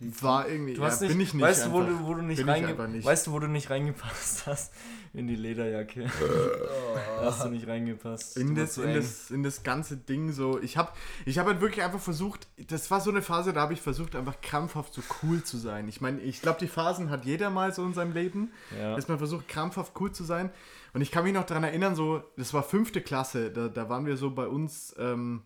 [0.00, 1.98] war irgendwie, Du hast ja, nicht, bin ich nicht weißt du, wo einfach.
[1.98, 3.04] du, wo du nicht, Bin ich reinge einfach nicht.
[3.04, 4.72] weißt du, wo du nicht reingepasst hast?
[5.18, 6.04] In die Lederjacke.
[6.04, 8.36] Da hast du nicht reingepasst.
[8.36, 10.60] in das, in, das, in das ganze Ding so.
[10.60, 10.92] Ich habe
[11.26, 14.14] ich hab halt wirklich einfach versucht, das war so eine Phase, da habe ich versucht,
[14.14, 15.88] einfach krampfhaft so cool zu sein.
[15.88, 18.94] Ich meine, ich glaube, die Phasen hat jeder mal so in seinem Leben, Ja.
[18.94, 20.50] dass man versucht, krampfhaft cool zu sein.
[20.94, 24.06] Und ich kann mich noch daran erinnern, so, das war fünfte Klasse, da, da waren
[24.06, 25.42] wir so bei uns, ähm,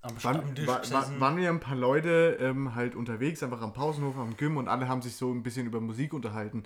[0.00, 4.36] am waren, war, waren wir ein paar Leute ähm, halt unterwegs, einfach am Pausenhof, am
[4.36, 6.64] Gym und alle haben sich so ein bisschen über Musik unterhalten.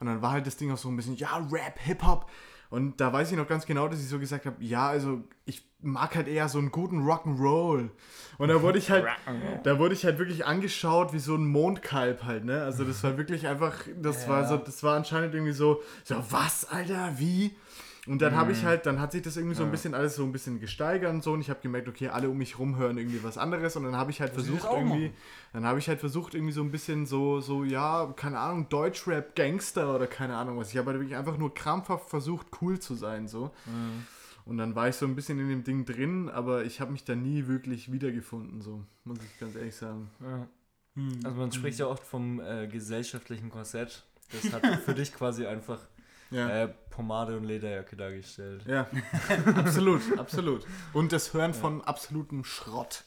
[0.00, 2.28] Und dann war halt das Ding auch so ein bisschen, ja, Rap, Hip-Hop.
[2.70, 5.68] Und da weiß ich noch ganz genau, dass ich so gesagt habe, ja, also ich
[5.80, 7.90] mag halt eher so einen guten Rock'n'Roll.
[8.38, 9.06] Und da wurde ich halt,
[9.64, 12.62] da wurde ich halt wirklich angeschaut wie so ein Mondkalb halt, ne?
[12.62, 16.64] Also das war wirklich einfach, das war so, das war anscheinend irgendwie so, so was,
[16.64, 17.56] Alter, wie?
[18.06, 20.24] Und dann habe ich halt, dann hat sich das irgendwie so ein bisschen alles so
[20.24, 22.96] ein bisschen gesteigert und so und ich habe gemerkt, okay, alle um mich rum hören
[22.96, 25.16] irgendwie was anderes und dann habe ich halt das versucht irgendwie, machen.
[25.52, 29.36] dann habe ich halt versucht irgendwie so ein bisschen so, so, ja, keine Ahnung, Deutschrap,
[29.36, 30.70] Gangster oder keine Ahnung was.
[30.70, 33.50] Ich habe halt wirklich einfach nur krampfhaft versucht, cool zu sein, so.
[34.46, 37.04] Und dann war ich so ein bisschen in dem Ding drin, aber ich habe mich
[37.04, 40.10] da nie wirklich wiedergefunden, so, muss ich ganz ehrlich sagen.
[40.20, 40.48] Ja.
[40.96, 41.20] Hm.
[41.22, 44.04] Also man spricht ja oft vom äh, gesellschaftlichen Korsett.
[44.32, 45.80] Das hat für dich quasi einfach
[46.30, 46.64] Ja.
[46.64, 48.62] äh, Pomade und Lederjacke dargestellt.
[48.66, 48.86] Ja,
[49.56, 50.66] absolut, absolut.
[50.92, 53.04] Und das Hören von absolutem Schrott.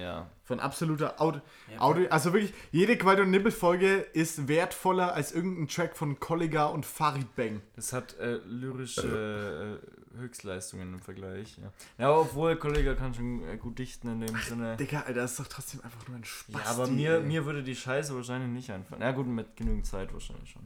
[0.00, 0.30] Ja.
[0.44, 1.40] Von absoluter Audio.
[1.72, 6.66] Ja, Audio also wirklich, jede Qual- und Nippel-Folge ist wertvoller als irgendein Track von Kollega
[6.66, 7.62] und Farid Bang.
[7.74, 11.58] Das hat äh, lyrische äh, Höchstleistungen im Vergleich.
[11.58, 14.76] Ja, ja aber obwohl Kollege kann schon äh, gut dichten in dem Sinne.
[14.76, 16.62] Digga, Alter, das ist doch trotzdem einfach nur ein Spaß.
[16.64, 19.02] Ja, aber mir, mir würde die Scheiße wahrscheinlich nicht einfallen.
[19.02, 20.62] Ja gut, mit genügend Zeit wahrscheinlich schon.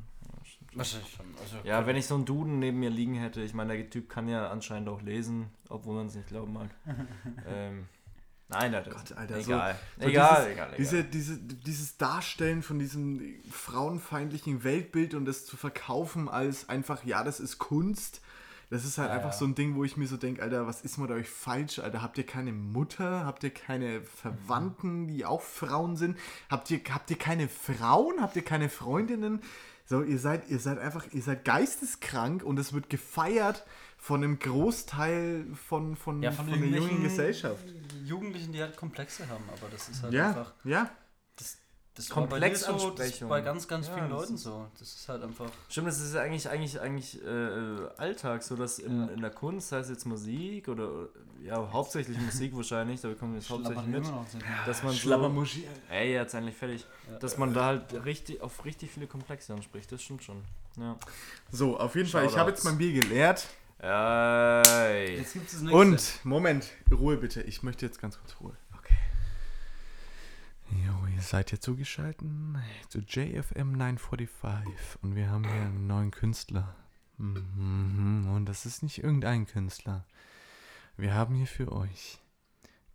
[0.75, 1.27] Wahrscheinlich schon.
[1.43, 4.09] Also, Ja, wenn ich so einen Duden neben mir liegen hätte, ich meine, der Typ
[4.09, 6.71] kann ja anscheinend auch lesen, obwohl man es nicht glauben mag.
[7.49, 7.87] ähm,
[8.49, 8.93] nein, Alter.
[8.93, 9.77] Gott, Alter, egal.
[9.99, 10.75] so egal, dieses, egal, egal.
[10.79, 13.21] Diese, diese, dieses Darstellen von diesem
[13.51, 18.21] frauenfeindlichen Weltbild und das zu verkaufen als einfach, ja, das ist Kunst.
[18.73, 19.37] Das ist halt Ja, einfach ja.
[19.37, 21.81] so ein Ding, wo ich mir so denke, Alter, was ist mit euch falsch?
[21.81, 23.27] Alter, habt ihr keine Mutter?
[23.27, 26.17] Habt ihr keine Verwandten, die auch Frauen sind?
[26.49, 28.21] Habt ihr, habt ihr keine Frauen?
[28.21, 29.43] Habt ihr keine Freundinnen?
[29.91, 33.67] So, ihr seid, ihr seid einfach, ihr seid geisteskrank und es wird gefeiert
[33.99, 37.65] von einem Großteil von, von, Ja, von von der jungen Gesellschaft.
[38.05, 40.53] Jugendlichen, die halt Komplexe haben, aber das ist halt Ja, einfach.
[40.63, 40.89] ja.
[41.95, 43.29] Das dir so, das ist Komplexansprechung.
[43.29, 44.67] bei ganz, ganz Ja, vielen Leuten ist- so.
[44.79, 45.51] Das ist halt einfach.
[45.69, 49.69] Stimmt, das ist ja eigentlich, eigentlich, eigentlich äh, Alltag, so dass in, in der Kunst,
[49.69, 51.09] sei es jetzt Musik oder
[51.43, 54.43] ja, hauptsächlich Musik wahrscheinlich, da bekommen wir es hauptsächlich mit, immer noch sind.
[54.67, 55.45] dass man so,
[55.91, 56.87] ey, jetzt endlich fertig,
[57.21, 60.43] dass man da halt richtig auf richtig viele Komplexe anspricht, das stimmt schon.
[60.77, 60.97] Ja.
[61.51, 63.47] So, auf jeden Fall, ich habe jetzt mein Bier geleert.
[63.83, 65.17] Ey.
[65.17, 65.77] Jetzt gibt es das nächste.
[65.79, 67.41] Und, Moment, Ruhe bitte.
[67.43, 68.55] Ich möchte jetzt ganz kurz Ruhe.
[68.79, 68.95] Okay.
[70.71, 72.27] Jo, ihr seid jetzt zugeschaltet
[72.89, 74.65] zu JFM 945
[75.03, 76.75] und wir haben hier einen neuen Künstler.
[77.19, 80.05] Mhm, Und das ist nicht irgendein Künstler.
[80.97, 82.19] Wir haben hier für euch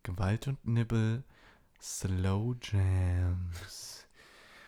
[0.03, 1.23] Gewalt und Nibbel
[1.81, 4.07] Slow Jams.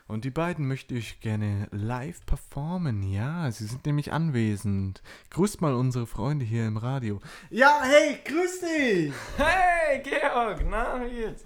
[0.06, 3.02] Und die beiden möchte ich gerne live performen.
[3.02, 5.02] Ja, sie sind nämlich anwesend.
[5.30, 7.20] Grüßt mal unsere Freunde hier im Radio.
[7.50, 9.12] Ja, hey, grüß dich!
[9.36, 11.44] Hey, Georg, na, wie geht's?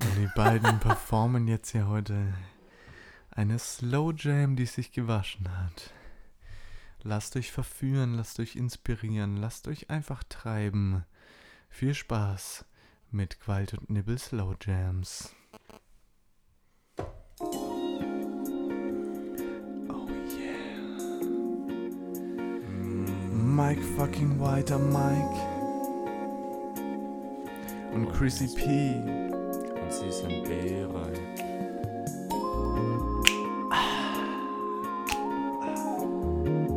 [0.00, 2.34] Und die beiden performen jetzt hier heute
[3.30, 5.92] eine Slow Jam, die sich gewaschen hat.
[7.02, 11.04] Lasst euch verführen, lasst euch inspirieren, lasst euch einfach treiben.
[11.68, 12.64] Viel Spaß
[13.10, 15.34] mit Qualt und Nibbel Slow Jams.
[19.88, 21.20] Oh yeah.
[23.32, 25.58] Mike fucking Whiter Mike.
[27.94, 29.27] Und Chrissy P.
[29.88, 31.18] Und sie ein B-Reich.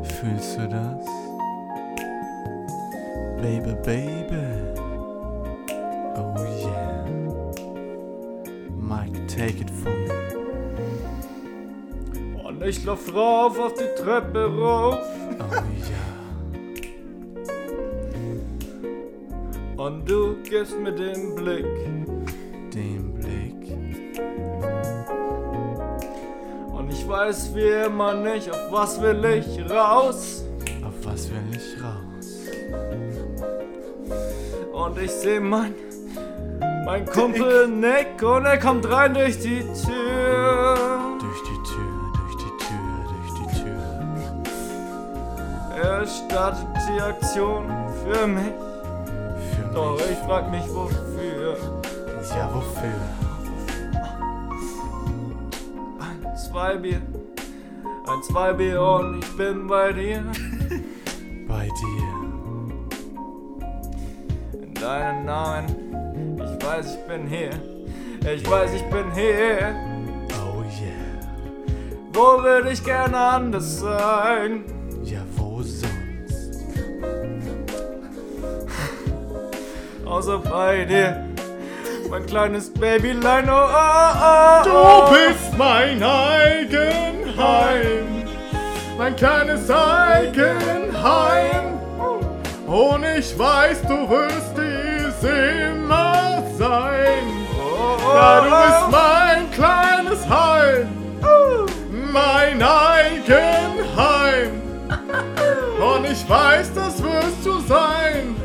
[0.03, 1.05] Fühlst du das?
[3.41, 4.45] Baby, baby.
[6.15, 7.05] Oh yeah.
[8.77, 10.13] Mike, take it from me.
[12.45, 15.05] Und ich lauf rauf auf die Treppe rauf.
[15.37, 15.55] Oh
[19.75, 19.83] ja.
[19.83, 22.00] Und du gibst mir den Blick.
[27.31, 30.43] Weiß wie immer nicht, auf was will ich raus.
[30.83, 32.27] Auf was will ich raus?
[34.73, 35.73] Und ich seh mein,
[36.85, 40.75] mein Kumpel Nick und er kommt rein durch die Tür.
[41.21, 43.79] Durch die Tür, durch die Tür, durch die Tür.
[45.81, 47.63] Er startet die Aktion
[48.03, 48.53] für mich.
[49.55, 50.11] Für Doch mich.
[50.11, 51.55] ich frag mich wofür.
[52.35, 53.01] Ja, wofür?
[55.99, 57.01] Ein, zwei Bier,
[58.07, 60.23] ein, zwei Bier und ich bin bei dir.
[61.47, 62.03] Bei dir.
[64.53, 67.51] In deinem Namen, ich weiß, ich bin hier.
[68.33, 69.75] Ich weiß, ich bin hier.
[70.41, 71.19] Oh yeah.
[72.13, 74.63] Wo würde ich gerne anders sein?
[75.03, 75.91] Ja, wo sonst?
[80.05, 81.25] Außer bei dir.
[82.09, 85.09] Mein kleines Babylein, oh, oh, oh, Du oh.
[85.11, 86.01] bist mein
[87.37, 88.25] Eigenheim,
[88.97, 91.77] mein kleines Eigenheim.
[92.67, 97.23] Und ich weiß, du wirst dies immer sein.
[98.13, 100.87] Ja, du bist mein kleines Heim,
[102.11, 104.61] mein Eigenheim.
[105.79, 108.35] Und ich weiß, das wirst du sein.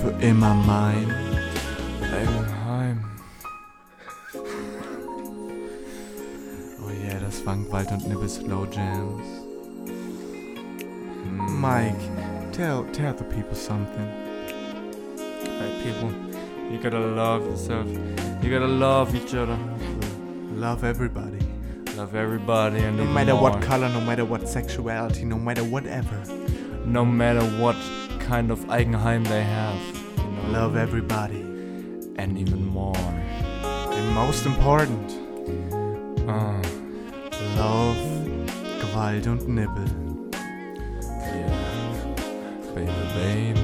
[0.00, 1.25] Für immer mein.
[7.46, 9.22] Yeah, das waren Wald und Nibbel Slow Jams.
[11.50, 11.94] Mike,
[12.52, 14.08] tell tell the people something.
[15.44, 16.10] Hey people,
[16.70, 17.86] you gotta love yourself.
[18.42, 19.58] You gotta love each other.
[20.54, 21.38] Love everybody.
[21.96, 23.50] Love everybody and No matter more.
[23.50, 26.22] what color, no matter what sexuality, no matter whatever.
[26.84, 27.76] No matter what
[28.20, 29.78] kind of Eigenheim they have.
[30.18, 30.50] You know?
[30.60, 31.42] Love everybody.
[32.18, 32.96] and even more.
[32.96, 35.12] And most important,
[36.28, 36.60] Ah,
[37.56, 37.96] love
[38.80, 39.84] Gewalt und Nibbel.
[41.10, 41.50] yeah.
[42.74, 43.60] Baby, baby.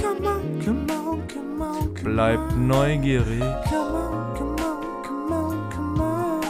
[0.00, 3.40] Come on, come on, come on, come Bleib neugierig.
[3.70, 6.40] Come on, come on, come on, come on.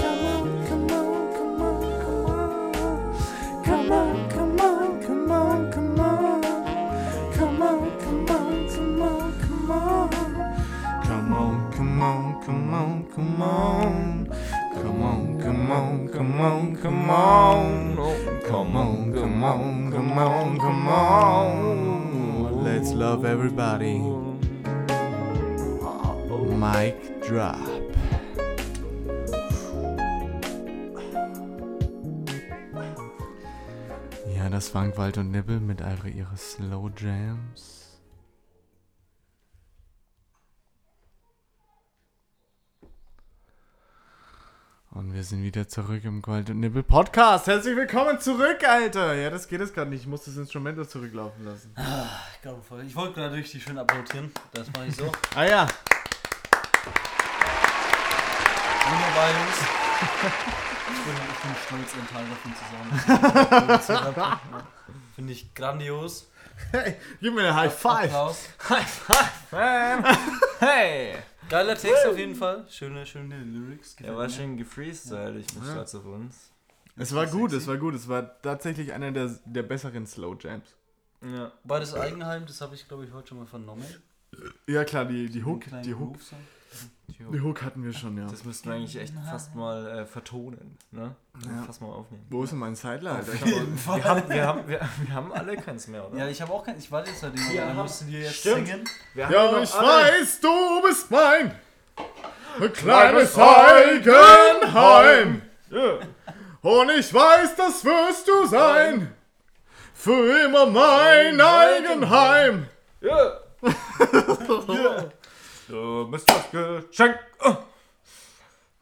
[0.00, 2.98] Come on, come on, come on, come on.
[3.64, 6.40] Come on, come on, come on, come on.
[7.36, 10.10] Come on, come on, come on, come on.
[11.04, 14.19] Come on, come on, come on, come on.
[16.20, 17.96] Come on, come on,
[18.46, 19.90] come on, come on.
[19.90, 22.62] Come on, come on.
[22.62, 24.00] Let's love everybody.
[26.58, 27.56] Mic drop.
[34.36, 37.79] Ja, das waren Wald und Nibbel mit einer ihrer Slow Jams.
[44.92, 47.46] Und wir sind wieder zurück im Gold und Nibbel Podcast.
[47.46, 49.14] Herzlich willkommen zurück, Alter.
[49.14, 50.00] Ja, das geht jetzt gerade nicht.
[50.00, 51.72] Ich muss das Instrument da zurücklaufen lassen.
[52.68, 52.84] Voll.
[52.84, 54.32] Ich wollte gerade richtig schön applaudieren.
[54.52, 55.04] Das mache ich so.
[55.36, 55.68] Ah ja.
[58.88, 59.58] Wunderbar, Jungs.
[60.92, 62.52] Ich bin, ich bin stolz, ein Teil davon
[63.78, 64.38] zu sein.
[65.14, 66.28] Finde ich grandios.
[66.72, 68.04] Hey, gib mir eine High Five.
[68.06, 68.48] Applaus.
[70.58, 71.14] Hey!
[71.50, 72.64] Geiler Text auf jeden Fall.
[72.70, 73.96] Schöne, schöne Lyrics.
[74.00, 76.52] Er war schön gefreestylt, ich bin stolz auf uns.
[76.96, 77.94] Es war gut, es war gut.
[77.94, 80.76] Es war tatsächlich einer der, der besseren Slow Jams.
[81.22, 81.50] Ja.
[81.64, 83.84] Bei das Eigenheim, das habe ich glaube ich heute schon mal vernommen.
[84.66, 86.14] Ja klar, die, die Hook, die Hook.
[86.14, 86.32] Groove
[87.32, 88.26] Die Hook hatten wir schon, ja.
[88.26, 91.14] Das müssten wir eigentlich echt fast mal äh, vertonen, ne?
[91.44, 91.62] Ja.
[91.66, 92.24] Fast mal aufnehmen.
[92.30, 93.34] Wo ist denn mein Seidler, Alter?
[93.34, 93.98] Ich jeden Fall.
[93.98, 96.16] Wir haben, wir, haben, wir, wir haben alle keins mehr, oder?
[96.18, 96.78] Ja, ich habe auch kein.
[96.78, 97.50] Ich warte jetzt halt immer.
[97.52, 98.66] Wir dann musst du dir jetzt Stimmt.
[98.68, 98.84] singen.
[99.14, 99.88] Wir haben Ja, ich alle-
[100.20, 101.54] weiß, du bist mein
[102.72, 105.42] kleines Eigenheim.
[105.70, 105.98] Ja.
[106.62, 109.12] Und ich weiß, das wirst du sein.
[109.94, 112.66] Für immer mein Eigenheim.
[113.02, 113.32] Ja.
[115.70, 117.16] Du bist das Geschenk.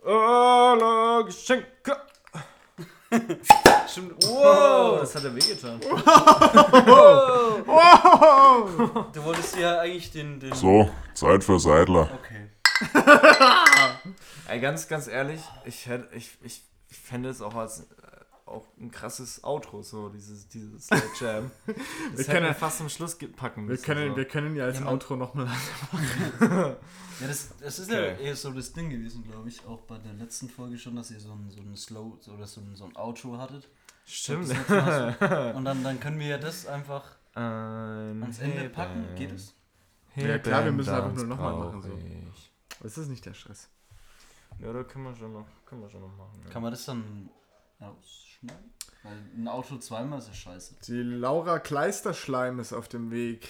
[0.03, 1.97] Alle Geschenke.
[3.87, 4.25] Stimmt.
[4.25, 5.81] Wow, das hat er wehgetan.
[9.13, 10.41] Du wolltest ja eigentlich den.
[10.41, 12.09] den So, Zeit für Seidler.
[12.23, 12.49] Okay.
[14.49, 17.87] Ey, ganz, ganz ehrlich, ich hätte, ich, ich, ich fände es auch als
[18.49, 21.51] auch ein krasses Outro, so dieses, dieses Slow Jam.
[21.67, 23.85] Das Wir hätten können- wir fast zum Schluss packen Wir müssen.
[23.85, 24.17] können, so.
[24.17, 25.49] wir können ja als Ja, Outro nochmal.
[27.21, 28.13] Ja, das, das ist Okay.
[28.13, 31.11] ja eher so das Ding gewesen, glaube ich, auch bei der letzten Folge schon, dass
[31.11, 33.69] ihr so ein, so ein Slow oder so ein, so ein Outro hattet.
[34.07, 34.49] Stimmt.
[34.71, 39.05] Und dann, dann können wir ja das einfach Ein ans Ende packen.
[39.17, 39.53] Geht es?
[40.15, 41.91] Ja, klar, wir müssen einfach nur nochmal machen, so.
[42.83, 43.69] Das ist nicht der Stress.
[44.61, 46.41] Ja, da können wir schon noch, können wir schon noch machen.
[46.45, 46.51] Ja.
[46.51, 47.29] Kann man das dann
[48.43, 50.75] Weil ein Auto zweimal ist ja scheiße.
[50.87, 53.49] Die Laura Kleister-Schleim ist auf dem Weg.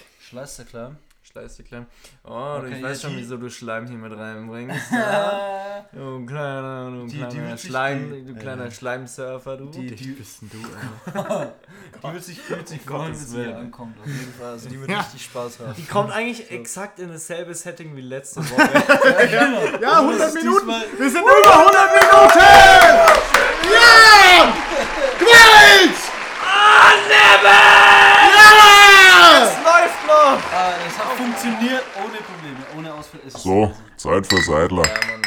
[1.59, 1.87] Dir klein.
[2.25, 4.91] Oh, Okay, ich weiß ja, schon, die- wieso du Schleim hier mit reinbringst.
[4.93, 5.85] Ja.
[5.93, 9.67] Du kleiner, du Die- die kleiner sich Schleim, die- du kleiner Schleimsurfer, du.
[9.67, 10.59] Die, Dicht die, bist denn du,
[11.19, 11.55] Alter.
[12.03, 13.97] die wird sich, die wird sich freuen, wenn sie hier ankommt.
[14.01, 14.51] Auf jeden Fall.
[14.53, 15.01] Also die wird Ja.
[15.01, 15.75] richtig Spaß haben.
[15.77, 19.79] Die kommt eigentlich exakt in dasselbe Setting wie letzte Woche.
[19.81, 20.67] Ja, 100 Das ist Minuten!
[20.67, 22.39] diesmal- Wir sind über 100 Minuten!
[23.73, 24.55] Ja!
[25.19, 25.99] Gewalt!
[28.35, 29.45] Ja!
[29.65, 30.41] läuft noch!
[30.53, 31.17] Ah, das hat
[31.49, 33.21] funktioniert ohne Probleme, ohne Ausfall.
[33.27, 34.87] Es ist So, Zeit für Seidler.
[34.87, 35.23] Ja, Mann.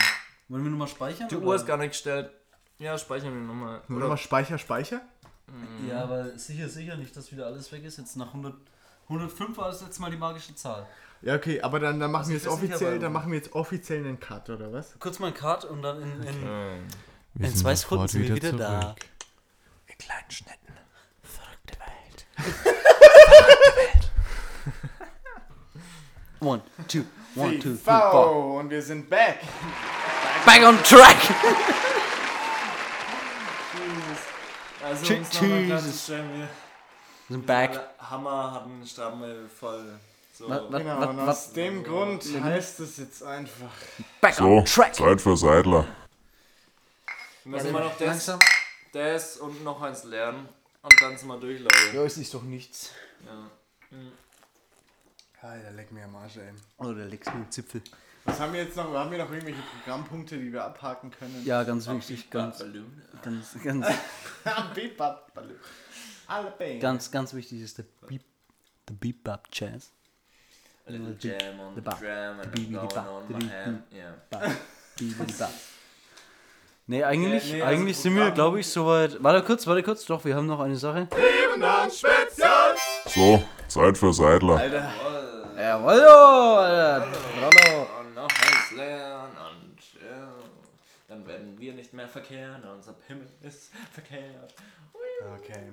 [0.49, 1.27] Wollen wir nochmal speichern?
[1.30, 1.48] Die oder?
[1.48, 2.30] Uhr ist gar nicht gestellt.
[2.77, 3.81] Ja, speichern wir nochmal.
[3.88, 5.02] Nur mal Speicher, Speicher?
[5.88, 7.98] Ja, aber sicher, sicher nicht, dass wieder alles weg ist.
[7.98, 8.56] Jetzt nach 100,
[9.10, 10.88] 105 war das letzte Mal die magische Zahl.
[11.22, 13.99] Ja, okay, aber dann, dann machen Also wir jetzt offiziell, dann machen wir jetzt offiziell
[13.99, 14.98] einen Cut, oder was?
[14.99, 16.88] Kurz mal ein Cut und dann in, in, Ähm,
[17.38, 18.95] in zwei Sekunden sind wir wieder da.
[19.88, 20.73] in kleinen Schnitten.
[21.22, 22.26] Verrückte Welt.
[26.41, 27.03] One, two,
[27.35, 27.77] one, two, three,
[28.11, 28.59] four.
[28.59, 29.39] und wir sind back.
[30.45, 31.18] Back on track!
[34.84, 35.68] Also, Je- um es nochmal Jesus.
[35.69, 36.49] klarzustellen, wir
[37.30, 37.80] sind back.
[37.99, 39.99] Hammer hatten Stammel voll.
[40.34, 40.49] So.
[40.49, 43.72] Was- was- Genau, was- und was- aus dem Grund heißt es jetzt einfach.
[44.19, 44.95] Back So, on track!
[44.95, 45.85] Zeit für Seidler.
[47.43, 48.39] Wir müssen mal noch das, Langsam.
[48.93, 50.49] das und noch eins lernen.
[50.81, 51.76] Und dann sind wir durch, Leute.
[51.93, 52.89] Ja, es ist doch nichts.
[53.26, 53.97] Ja.
[55.41, 56.53] Alter, leck mir am Arsch, ey.
[56.77, 57.81] Oh, der legst mir den Zipfel.
[58.26, 58.93] Was haben wir jetzt noch?
[58.93, 61.41] Haben wir noch irgendwelche Programmpunkte, die wir abhaken können?
[61.43, 62.63] Ja, ganz wichtig, ganz,
[63.23, 63.88] ganz, ganz,
[64.76, 65.55] Bebop, Balloon.
[66.27, 66.80] Alle Bang.
[66.80, 68.22] ganz, ganz wichtig ist der Beep,
[68.88, 69.91] der Bebop Jazz.
[70.88, 73.34] A little The- jam on the the The and beep, I'm the going on The
[73.34, 73.84] my ham.
[73.91, 74.51] Yeah.
[76.88, 79.23] Nee, eigentlich, nee, also eigentlich sind wir, glaube ich, soweit.
[79.23, 81.07] Warte kurz, warte kurz, doch, wir haben noch eine Sache.
[81.89, 82.76] Spezial!
[83.07, 84.57] So, Zeit für Seidler.
[84.57, 84.91] Alter.
[85.61, 87.07] Jawoll, Alter.
[87.39, 87.88] Hallo.
[87.99, 90.33] Und noch eins lernen und ja.
[91.07, 92.63] Dann werden wir nicht mehr verkehren.
[92.63, 94.55] Unser Himmel ist verkehrt.
[95.39, 95.71] Okay.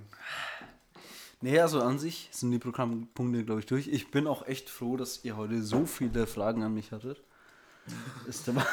[1.40, 3.88] Nee, also an sich sind die Programmpunkte, glaube ich, durch.
[3.88, 7.22] Ich bin auch echt froh, dass ihr heute so viele Fragen an mich hattet.
[8.26, 8.56] Ist der,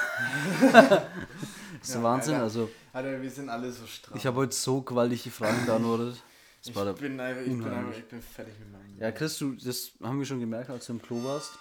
[1.81, 2.33] ist der Ja, Wahnsinn.
[2.33, 2.43] Alter.
[2.43, 4.17] Also, Alter, wir sind alle so stramm.
[4.17, 6.21] ich habe heute so gewaltige Fragen beantwortet.
[6.65, 9.37] Das ich war bin einfach, ich bin einfach, ich bin fertig mit meinem ja, Chris,
[9.37, 11.51] du, das haben wir schon gemerkt, als du im Klo warst.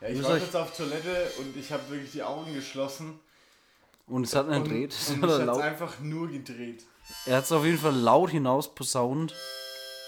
[0.00, 3.18] Ja, ich war euch- jetzt auf Toilette und ich habe wirklich die Augen geschlossen.
[4.06, 4.94] Und es hat einen Und, gedreht.
[5.22, 5.48] laut.
[5.48, 6.84] hab's einfach nur gedreht.
[7.26, 9.34] Er hat es auf jeden Fall laut hinaus posaunt,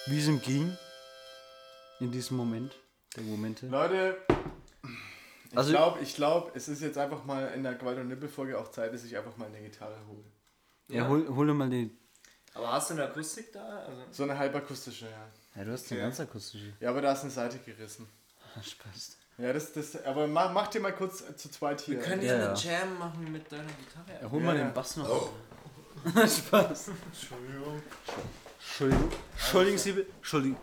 [0.06, 0.76] wie es ihm ging.
[1.98, 2.72] In diesem Moment.
[3.16, 3.66] Der Momente.
[3.66, 4.16] Leute,
[5.50, 8.56] ich Also- glaube, ich glaub, es ist jetzt einfach mal in der Gewalt- und Nippelfolge
[8.58, 10.24] auch Zeit, dass ich einfach mal eine Gitarre hole.
[10.88, 11.90] Ja, hol, hol dir mal die.
[12.54, 13.60] Aber hast du eine Akustik da?
[13.86, 15.26] Also, So eine halbakustische, ja.
[15.56, 16.08] Ja, du hast eine Okay.
[16.08, 16.72] ganz akustische.
[16.80, 18.08] Ja, aber da ist eine Seite gerissen.
[18.62, 19.16] Spaß.
[19.38, 21.96] Ja, das, das, aber mach, mach dir mal kurz äh, zu zweit hier.
[21.98, 22.48] wir können Ja, ja, ja.
[22.50, 24.22] eine Jam machen mit deiner Gitarre.
[24.22, 24.64] Ja, hol Ja, mal ja.
[24.64, 25.30] den Bass noch.
[26.14, 26.88] Spaß.
[27.12, 27.82] Entschuldigung.
[28.58, 29.10] Entschuldigung.
[29.38, 30.10] Entschuldigen Sie bitte.
[30.16, 30.58] Entschuldigung.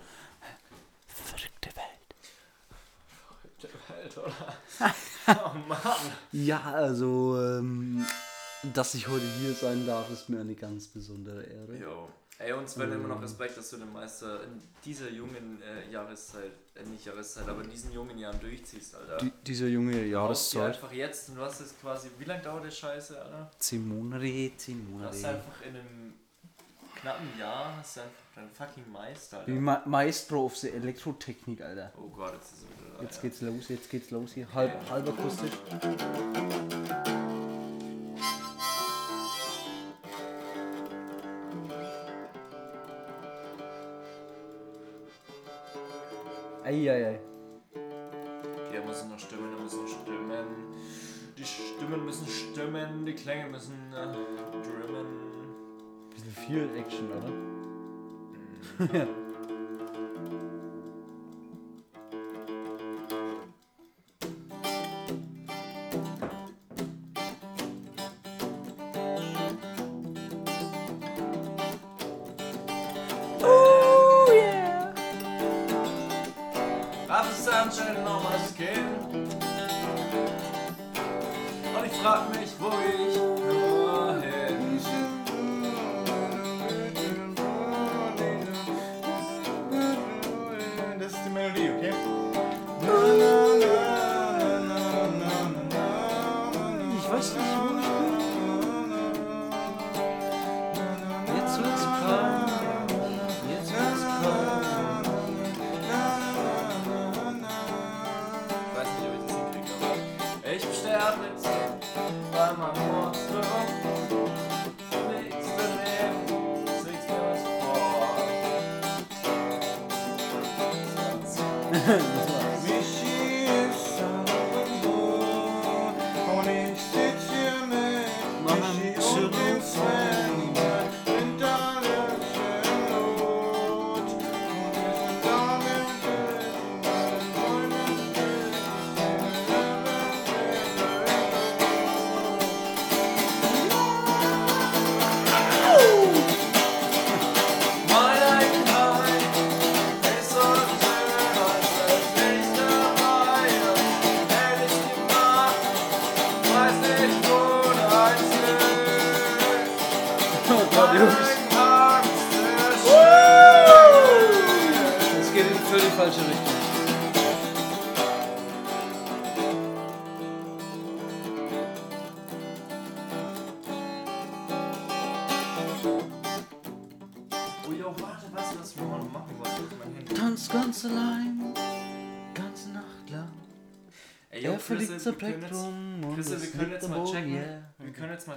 [1.07, 3.73] Verrückte Welt.
[3.89, 4.95] Alter, oder?
[5.53, 5.79] oh Mann.
[6.31, 8.05] Ja, also, ähm,
[8.73, 11.77] Dass ich heute hier sein darf, ist mir eine ganz besondere Ehre.
[11.77, 12.09] Jo.
[12.39, 16.51] Ey, uns werden immer noch Respekt, dass du den Meister in dieser jungen äh, Jahreszeit,
[16.75, 19.17] äh, nicht Jahreszeit, aber in diesen jungen Jahren durchziehst, Alter.
[19.17, 20.75] Die, dieser junge Brauchst du Jahreszeit.
[20.75, 23.51] einfach jetzt, und du hast jetzt quasi, wie lange dauert der Scheiße, Alter?
[23.57, 25.35] Zehn Monate, zehn Du hast Monate.
[25.35, 26.13] einfach in einem
[26.95, 29.61] knappen Jahr, hast du einfach deinen fucking Meister, Wie Alter.
[29.61, 31.91] Ma Maestro of the Elektrotechnik, Alter.
[31.97, 33.03] Oh Gott, jetzt ist er wieder da.
[33.03, 33.21] Jetzt ja.
[33.23, 34.53] geht's los, jetzt geht's los hier.
[34.53, 35.51] Halb, halb akustisch.
[56.97, 57.31] Viel Action, oder?
[58.99, 59.26] Have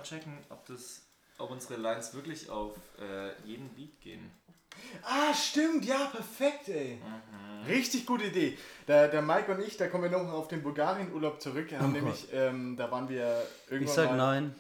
[0.01, 1.03] mal checken, ob das,
[1.39, 4.31] ob unsere Lines wirklich auf äh, jeden Beat gehen.
[5.03, 6.97] Ah, stimmt, ja, perfekt, ey.
[6.97, 7.67] Mhm.
[7.67, 8.57] Richtig gute Idee.
[8.89, 11.71] Der, der Mike und ich, da kommen wir noch auf den Bulgarien-Urlaub zurück.
[11.71, 14.55] Wir haben Oh nämlich, ähm, da waren wir irgendwann Ich sag mal nein.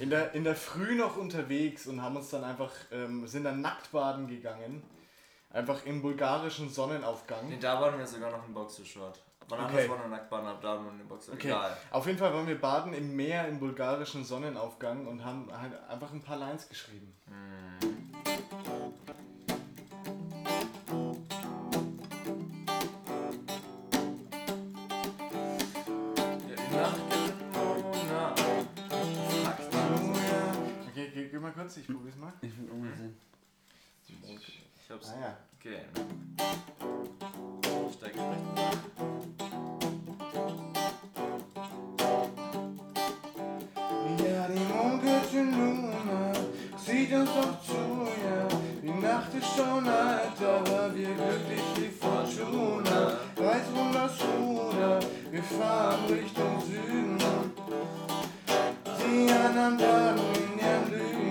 [0.00, 3.60] In, der, in der Früh noch unterwegs und haben uns dann einfach, ähm, sind dann
[3.60, 4.82] nackt baden gegangen.
[5.50, 7.48] Einfach im bulgarischen Sonnenaufgang.
[7.48, 9.20] Nee, da waren wir sogar noch im Boxershort.
[9.50, 9.66] Aber Okay.
[9.66, 11.32] anders war noch Nacktbahn, ab da in den Boxer.
[11.34, 11.48] Okay.
[11.48, 11.76] Egal.
[11.90, 16.12] Auf jeden Fall waren wir baden im Meer im bulgarischen Sonnenaufgang und haben halt einfach
[16.12, 17.14] ein paar Lines geschrieben.
[26.48, 28.34] Ja, die Nacht geht Mona.
[29.44, 29.58] Fuck.
[30.88, 32.32] Okay, geh, geh mal kurz, ich probier's mal.
[32.40, 33.16] Ich will auch mal sehen.
[34.06, 35.10] Ich hab's.
[35.10, 35.36] Ah ja.
[35.58, 35.80] Okay.
[37.88, 39.23] Ich steig recht.
[47.12, 48.48] Uns doch zu, ja.
[48.82, 53.18] Die Nacht ist schon alt, aber wir glücklich wie Fortuna.
[53.36, 55.00] Reiß um das Ruder,
[55.30, 57.18] wir fahren Richtung Süden.
[59.00, 61.23] Die anderen baden in ihren Lügen,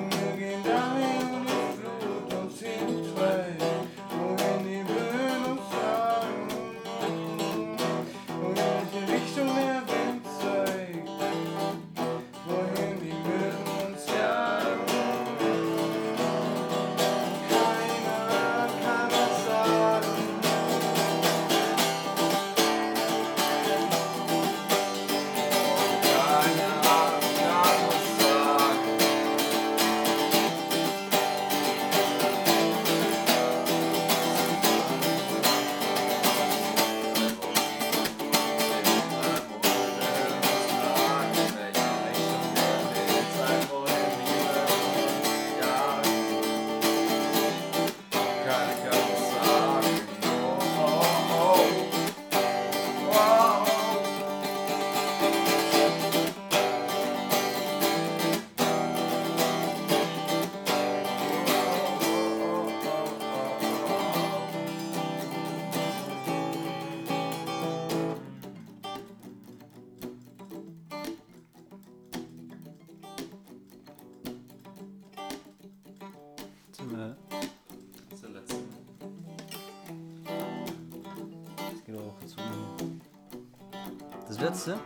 [84.54, 84.78] Letzte?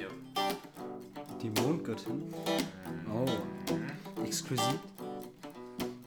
[0.00, 0.06] Ja.
[1.42, 2.32] Die Mondgöttin.
[3.12, 4.22] Oh.
[4.24, 4.80] Exquisit.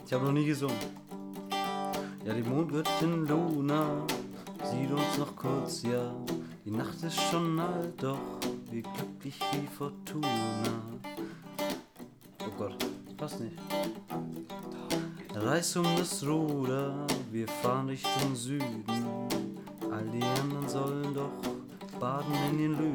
[0.04, 0.76] Ich habe noch nie gesungen.
[2.26, 4.02] Ja, die Mondgöttin Luna
[4.64, 6.12] sieht uns noch kurz, ja.
[6.66, 8.18] Die Nacht ist schon alt, doch
[8.72, 10.28] wir glücklich wie Fortuna.
[12.40, 13.60] Oh Gott, das passt nicht.
[15.36, 18.84] Reiß um das Ruder, wir fahren Richtung Süden.
[19.92, 21.58] All die anderen sollen doch
[22.00, 22.87] baden in den Lügen.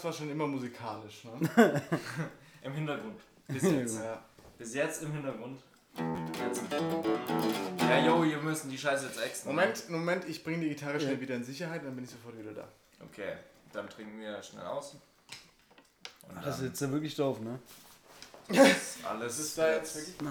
[0.00, 1.82] Podcast war schon immer musikalisch, ne?
[2.62, 3.20] Im Hintergrund.
[3.48, 3.98] Bis jetzt.
[3.98, 4.22] ja.
[4.56, 5.60] Bis jetzt im Hintergrund.
[7.78, 9.50] Ja, yo, wir müssen die Scheiße jetzt extra.
[9.50, 12.52] Moment, Moment, ich bringe die Gitarre schnell wieder in Sicherheit, dann bin ich sofort wieder
[12.52, 12.68] da.
[13.02, 13.36] Okay,
[13.72, 14.96] dann trinken wir schnell aus.
[16.28, 17.58] Und Das ist jetzt ja wirklich doof, ne?
[18.48, 19.36] ist alles.
[19.36, 20.28] Das ist da jetzt wirklich.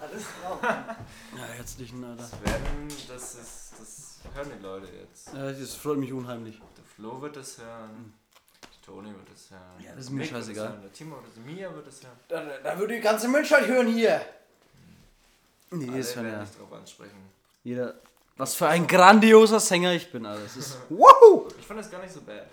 [0.00, 0.58] Alles drauf.
[0.62, 2.22] Ja, herzlichen, Alter.
[2.22, 5.32] Das werden, das ist, das hören die Leute jetzt.
[5.32, 6.60] Ja, das freut mich unheimlich.
[6.76, 8.14] Der Flo wird es hören.
[8.84, 9.60] Toni wird es hören.
[9.84, 10.78] Ja, das ist mir scheißegal.
[10.92, 12.16] Timo wird es Mia wird es hören.
[12.28, 14.20] Da, da würde die ganze Menschheit hören hier.
[15.70, 16.40] Nee, Alle ist schon werden ja.
[16.42, 17.16] nicht drauf ansprechen.
[17.64, 17.94] Jeder.
[18.36, 20.42] Was für ein grandioser Sänger ich bin, Alter.
[20.42, 20.76] Das ist.
[20.88, 21.48] Woohoo!
[21.58, 22.46] Ich fand das gar nicht so bad.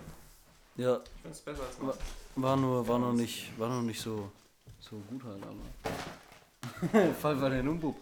[0.76, 1.98] Ja, Ich finde es besser als Wa- was.
[2.36, 4.30] war nur, war noch nicht, war noch nicht so,
[4.78, 7.12] so gut halt, aber.
[7.20, 7.96] Fall war der Umbub.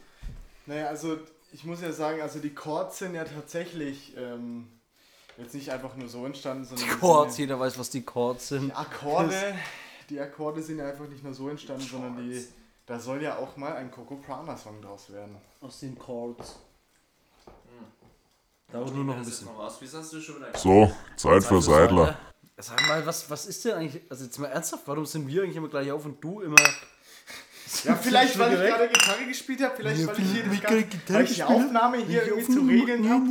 [0.66, 1.18] Naja, also
[1.52, 4.68] ich muss ja sagen, also die Chords sind ja tatsächlich ähm,
[5.39, 8.02] jetzt nicht einfach nur so entstanden, sondern Die die Chords, sind jeder weiß, was die
[8.02, 8.69] Chords ja, sind.
[8.69, 9.55] die Akkorde,
[10.10, 12.44] die Akkorde sind ja einfach nicht nur so entstanden, sondern die,
[12.86, 15.36] da soll ja auch mal ein Coco Prana Song draus werden.
[15.60, 16.59] Aus den Chords.
[18.70, 19.47] Dauert nur noch ein bisschen.
[19.47, 19.81] Noch was.
[19.81, 22.19] Wie hast du schon wieder So, Zeit für Seidler.
[22.59, 25.56] Sag mal, was, was ist denn eigentlich, also jetzt mal ernsthaft, warum sind wir eigentlich
[25.56, 26.56] immer gleich auf und du immer...
[27.85, 30.81] Ja, vielleicht weil ich gerade Gitarre gespielt habe, vielleicht weil ich hier das ganze, weil
[30.81, 31.51] ich die gespielt hab.
[31.57, 33.24] Aufnahme hier irgendwie zu regeln habe.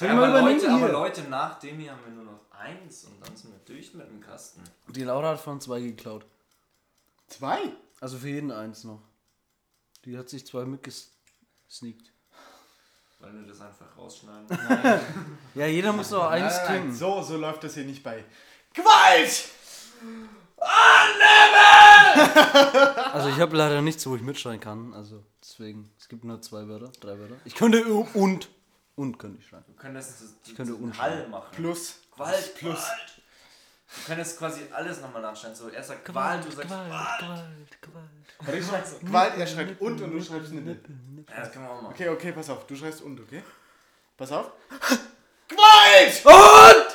[0.00, 0.88] Ja, aber, Leute, aber hier?
[0.88, 4.08] Leute, nach dem hier haben wir nur noch eins und dann sind wir durch mit
[4.08, 4.62] dem Kasten.
[4.88, 6.26] Die Laura hat von zwei geklaut.
[7.28, 7.58] Zwei?
[8.00, 9.00] Also für jeden eins noch.
[10.04, 12.12] Die hat sich zwei mitgesneakt.
[13.20, 14.46] Wollen wir das einfach rausschneiden?
[15.54, 16.94] Ja, jeder muss noch eins Nein, nein, nein, trinken.
[16.96, 18.24] so, so läuft das hier nicht bei
[18.72, 19.44] Gewalt!
[23.12, 24.94] Also ich habe leider nichts, wo ich mitschreien kann.
[24.94, 27.36] Also deswegen, es gibt nur zwei Wörter, drei Wörter.
[27.44, 28.48] Ich könnte und,
[28.96, 29.64] und könnte ich schreien.
[29.66, 31.18] Du könntest das, das, könnte diesen unschreiben.
[31.18, 31.48] Hall machen.
[31.52, 31.96] Plus.
[32.14, 32.80] Gewalt, plus.
[33.94, 35.56] Du könntest quasi alles nochmal nachschneiden.
[35.56, 36.90] So, er sagt Gewalt, du sagst Gewalt.
[37.20, 38.08] Gewalt, Gewalt.
[38.40, 40.94] Warte, ich schreib Gewalt, er schreibt und und du schreibst Nippel.
[41.28, 41.94] Ja, das können wir auch machen.
[41.94, 43.42] Okay, okay, pass auf, du schreibst und, okay?
[44.16, 44.52] Pass auf.
[45.48, 46.24] Gewalt!
[46.24, 46.34] Und!
[46.34, 46.87] Und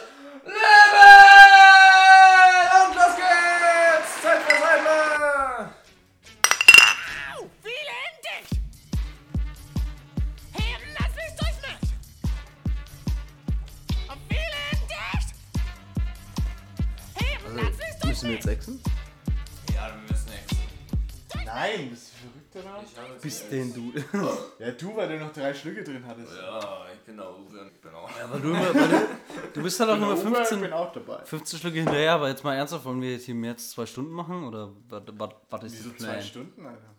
[23.23, 23.29] oder?
[23.29, 24.27] Ich habe jetzt Bis echt- den du.
[24.59, 26.33] Ja, du, weil du noch drei Schlücke drin hattest.
[26.35, 28.09] Ja, ich bin Uwe und ich bin auch.
[28.17, 29.07] Ja, weil du immer, weil du,
[29.53, 31.19] Du bist halt auch nur Ich 15, bin auch dabei.
[31.25, 34.11] 15 Stücke hinterher, aber jetzt mal ernsthaft, wollen wir jetzt hier mehr als zwei Stunden
[34.11, 34.43] machen?
[34.47, 36.21] Oder was, ist Wieso zwei?
[36.21, 36.92] Stunden, Alter?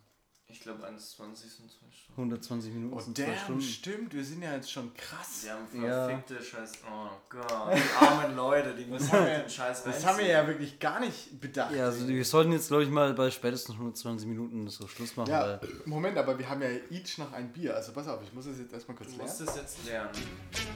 [0.54, 2.12] Ich glaube 21 sind zwei Stunden.
[2.32, 3.60] 120 Minuten Oh, sind zwei damn, Stunden.
[3.60, 4.14] stimmt.
[4.14, 5.42] Wir sind ja jetzt schon krass.
[5.42, 6.06] Sie haben Ja.
[6.08, 6.72] verfickte Scheiß.
[6.88, 7.76] Oh Gott.
[7.76, 11.00] Die armen Leute, die müssen haben wir- den Scheiß Das haben wir ja wirklich gar
[11.00, 11.74] nicht bedacht.
[11.74, 15.30] Ja, also wir sollten jetzt, glaube ich, mal bei spätestens 120 Minuten so Schluss machen.
[15.30, 17.74] Ja, Weil Moment, aber wir haben ja each noch ein Bier.
[17.74, 19.50] Also pass auf, ich muss es jetzt erstmal kurz Du musst lernen.
[19.56, 20.10] es jetzt lernen.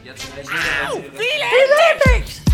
[0.04, 1.16] Jetzt rechnet er Au, direkt.
[1.18, 2.47] viele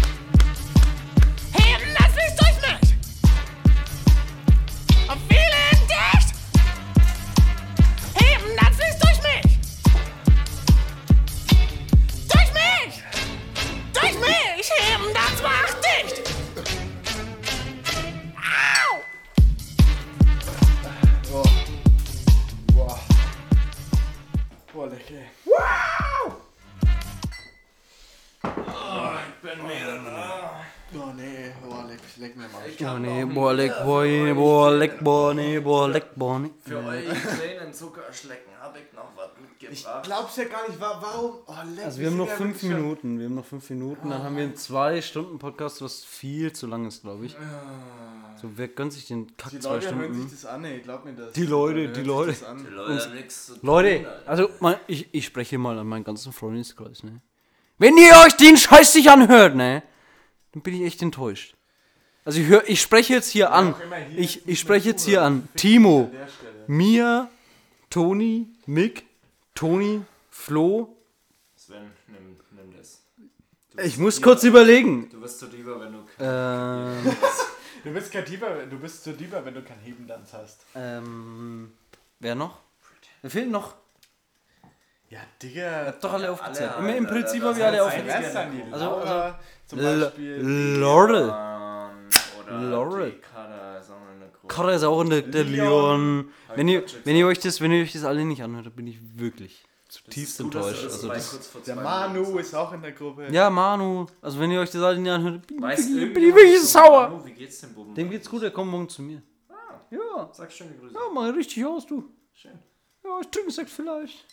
[34.08, 36.50] boy, boah, leck, boah, nee, boah, leck, boah, nee.
[36.60, 37.04] Für euch
[37.38, 40.04] kleinen Zuckerschlecken habe ich noch was Ich mitgebracht.
[40.04, 41.32] glaub's ja gar nicht, wa- warum?
[41.46, 44.36] Oh, leck, Also wir haben noch fünf Minuten, wir haben noch fünf Minuten, dann haben
[44.36, 47.36] wir einen zwei Stunden Podcast, was viel zu lang ist, glaube ich.
[48.40, 50.30] So, wer gönnt sich den Kack Die zwei Leute hören sich Stunden?
[50.30, 51.32] das an, ey, glaub mir das.
[51.32, 52.30] Die Leute, die Leute.
[52.32, 52.66] das an.
[52.70, 53.10] Leute
[53.62, 54.22] Leute, Alter.
[54.28, 57.20] also mal, ich, ich spreche mal an meinen ganzen Freundeskreis, ne?
[57.78, 59.82] Wenn ihr euch den Scheiß nicht anhört, ne?
[60.52, 61.53] Dann bin ich echt enttäuscht.
[62.24, 63.74] Also ich, hör, ich spreche jetzt hier an.
[64.16, 65.48] Ich, ich spreche jetzt hier an.
[65.56, 66.10] Timo.
[66.66, 67.28] Mia,
[67.90, 69.04] Toni, Mick,
[69.54, 70.96] Toni, Flo.
[71.56, 73.02] Sven, nimm, nimm das.
[73.84, 75.10] Ich muss kurz überlegen.
[75.10, 75.98] Du wirst so lieber, wenn du.
[76.18, 77.16] Ähm,
[77.84, 80.64] Du bist kein Dieber, du bist so Dieber, wenn du keinen Hebendanz hast.
[80.74, 81.70] ähm,
[82.18, 82.60] wer noch?
[83.20, 83.74] Wer fehlt noch?
[85.10, 85.92] Ja, Digga.
[86.00, 86.70] Doch alle aufgezählt.
[86.70, 88.72] alle, Im, Im Alter, Prinzip das habe ich alle aufgezählt.
[88.72, 90.40] Also- Beispiel.
[90.80, 91.28] Laurel.
[92.62, 93.20] Laurel.
[93.20, 94.46] Kada ist auch eine große.
[94.48, 95.64] Kara ist auch in der, der Leon.
[96.24, 96.28] Leon.
[96.54, 98.86] Wenn ihr, wenn ihr euch das, wenn ihr euch das alle nicht anhört, dann bin
[98.86, 100.84] ich wirklich zutiefst enttäuscht.
[100.84, 101.08] Also
[101.66, 103.28] Der Manu ist auch in der Gruppe.
[103.30, 104.06] ja, Manu.
[104.20, 107.08] Also wenn ihr euch das alle nicht anhört, bin, Weißt bin, bin ich wirklich sauer.
[107.10, 107.94] Manu, wie geht's dem Buben?
[107.94, 109.22] Dem geht's gut, er kommt morgen zu mir.
[109.90, 110.94] Ja, Sag schöne Grüße.
[110.94, 112.04] ja, mach richtig aus, du.
[112.32, 112.58] Schön.
[113.04, 114.24] Ja, ich trinke Sekt vielleicht.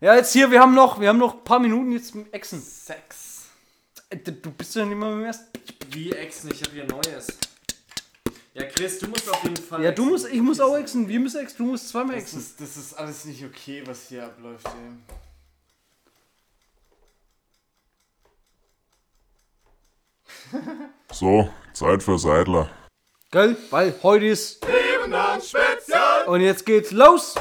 [0.00, 2.60] Ja, jetzt hier, wir haben noch, wir haben noch ein paar Minuten jetzt mit Echsen.
[2.60, 3.48] Sex.
[4.10, 5.46] Äh, Du bist ja nicht mal im ersten.
[5.90, 7.26] Wie Exen, ich habe hier Neues.
[8.54, 9.82] Ja, Chris, du musst auf jeden Fall.
[9.82, 10.08] Ja, du exen.
[10.12, 11.08] musst, ich muss auch Echsen.
[11.08, 12.40] Wir müssen Echsen, du musst zweimal Das Echsen.
[12.40, 14.66] ist, das ist alles nicht okay, was hier abläuft.
[14.66, 14.72] Ey.
[21.12, 22.68] So, Zeit für Seidler.
[23.30, 23.56] Gell?
[23.70, 24.64] Weil heute ist.
[26.26, 27.34] Und jetzt geht's los.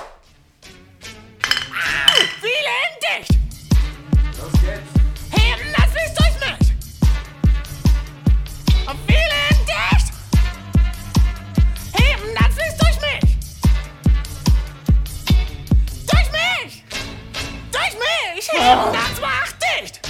[18.65, 20.01] Heben, das macht dicht!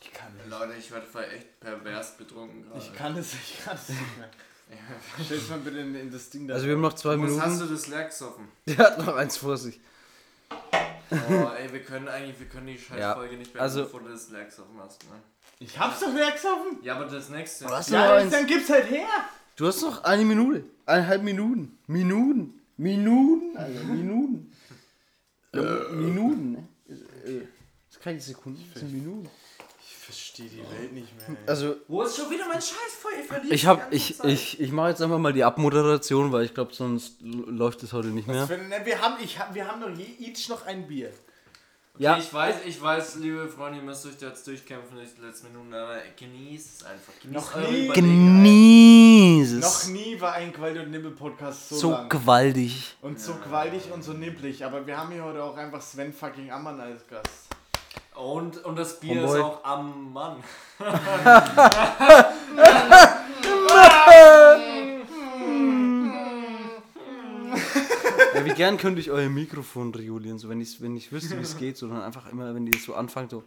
[0.00, 0.48] Ich kann nicht.
[0.48, 2.78] Leute, ich werde voll echt pervers betrunken gerade.
[2.78, 4.28] Ich kann es, ich kann es nicht mehr.
[5.24, 6.54] Stell's mal bitte in, in das Ding da.
[6.54, 7.58] Also wir haben noch zwei Was hast Minuten.
[7.68, 8.48] du das leer gesoffen?
[8.66, 9.78] Der hat noch eins vor sich.
[10.50, 14.30] Oh, ey, wir können eigentlich, wir können die Scheißfolge nicht beenden, also- bevor du das
[14.30, 15.16] leer gesoffen hast, ne?
[15.58, 16.78] ich hab's doch leer gesoffen.
[16.82, 17.66] Ja, aber das nächste.
[17.66, 17.90] Was?
[17.90, 18.30] Ja, eins.
[18.32, 19.06] dann gib's halt her.
[19.56, 20.64] Du hast noch eine Minute.
[20.86, 21.78] Eineinhalb Minuten.
[21.86, 22.60] Minuten.
[22.78, 23.56] Minuten.
[23.58, 24.52] Also Minuten.
[25.54, 26.68] Ja, Minuten, ne?
[26.88, 27.40] Äh,
[27.88, 29.28] Das ist keine Sekunde, das sind Minuten.
[29.80, 31.28] Ich verstehe die Welt nicht mehr.
[31.28, 31.36] ey.
[31.46, 33.52] Also, Wo ist schon wieder mein Scheißfeuer verliebt?
[33.52, 37.16] ich hab, ich, ich, ich mache jetzt einfach mal die Abmoderation, weil ich glaube, sonst
[37.22, 38.46] läuft es heute nicht mehr.
[38.46, 41.12] Für- ne, wir, haben, ich, wir haben doch je, each noch ein Bier.
[41.98, 45.20] Ja, Ich weiß, ich weiß, liebe Freunde, ihr müsst euch da jetzt durchkämpfen durch die
[45.26, 47.12] letzten Minuten, aber genießt es einfach.
[47.20, 47.86] Genießt Noch nie.
[47.86, 48.42] Überlegenheit.
[49.44, 52.08] Genieß Noch nie war ein Quality und Nibbel Podcast so, So lang.
[52.08, 52.96] gewaltig.
[53.02, 54.64] Und so gewaltig und so nipplig.
[54.64, 57.48] Aber wir haben hier heute auch einfach Sven fucking Ammann als Gast.
[58.14, 59.38] Und, und das Bier Homeboy.
[59.38, 60.36] ist auch am Mann.
[68.34, 71.42] Ja, wie gern könnte ich euer Mikrofon regulieren, so wenn ich, wenn ich wüsste, wie
[71.42, 73.42] es geht, sondern einfach immer, wenn die so anfangen, so.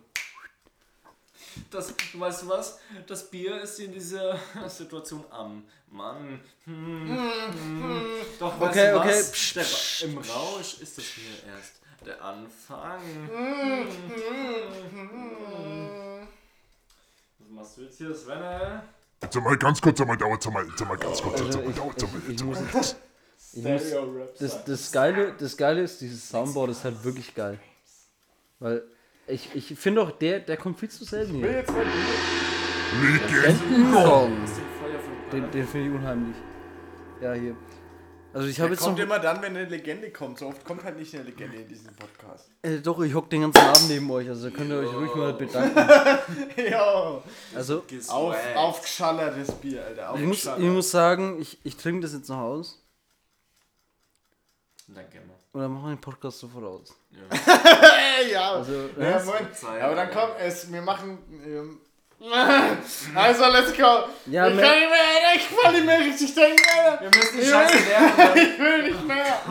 [1.69, 2.79] Das, du weißt du was?
[3.07, 6.39] Das Bier ist in dieser Situation am Mann.
[6.65, 8.05] Hm, hm.
[8.39, 9.31] Doch, weißt Okay, du okay, was?
[9.31, 11.73] pst, Der, pst, Im Rausch ist das Bier erst
[12.05, 13.01] der Anfang.
[17.39, 18.83] Was machst du jetzt hier, Svenne?
[19.21, 22.01] Jetzt mal ganz kurz einmal, dauert mal, jetzt mal ganz kurz, jetzt Also mal, dauert
[22.01, 22.21] mal.
[22.27, 22.95] jetzt, ich muss,
[24.39, 27.59] das, das, Geile, das Geile ist, dieses Soundboard ist halt wirklich geil.
[28.59, 28.83] Weil
[29.27, 31.59] ich, ich finde auch, der, der kommt viel zu selten Ich will hier.
[31.59, 31.85] jetzt mal
[33.01, 34.37] Legenden-Song.
[35.31, 36.35] Den, den finde ich unheimlich.
[37.21, 37.55] Ja, hier.
[38.33, 39.03] Also ich habe jetzt kommt noch...
[39.03, 40.39] immer dann, wenn eine Legende kommt.
[40.39, 42.49] So oft kommt halt nicht eine Legende in diesem Podcast.
[42.61, 45.13] Äh, doch, ich hock den ganzen Abend neben euch, also da könnt ihr euch ruhig
[45.15, 45.77] mal bedanken.
[46.71, 47.21] ja.
[47.53, 50.13] Also, Auf, aufgeschallertes Bier, Alter.
[50.15, 52.81] ich muss, ich muss sagen, ich, ich trinke das jetzt noch aus.
[54.87, 55.40] Danke, Mann.
[55.53, 56.95] Oder machen wir den Podcast sofort aus.
[57.29, 58.51] Hey, ja.
[58.55, 59.19] Also, ja?
[59.23, 59.55] Moment.
[59.55, 60.71] Zeit, Aber dann kommt es.
[60.71, 61.17] Wir machen.
[61.45, 61.79] Ähm,
[63.15, 64.05] also, let's go.
[64.27, 65.35] Ja, ich kann nicht mehr.
[65.35, 67.01] Ich kann nicht mehr richtig denken, Alter.
[67.01, 68.31] Wir müssen die Scheiße will- lernen.
[68.35, 69.41] Ich will nicht mehr.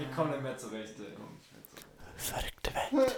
[0.00, 0.94] Ich komme nicht mehr zurecht.
[0.98, 1.16] ey.
[2.16, 3.16] Verrückte Welt.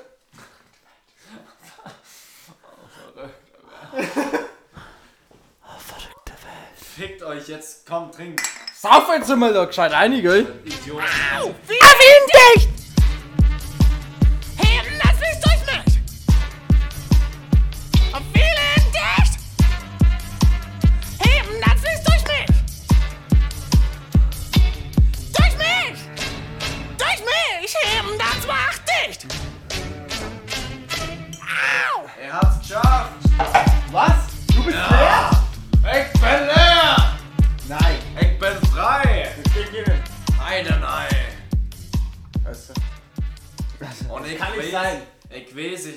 [5.78, 6.76] Verrückte Welt.
[6.76, 8.42] Fickt euch jetzt, komm, trinkt.
[8.82, 10.46] Sauf jetzt mal da gescheit ein, gell?
[10.64, 11.02] Idiot.
[11.68, 12.79] Erwin dicht!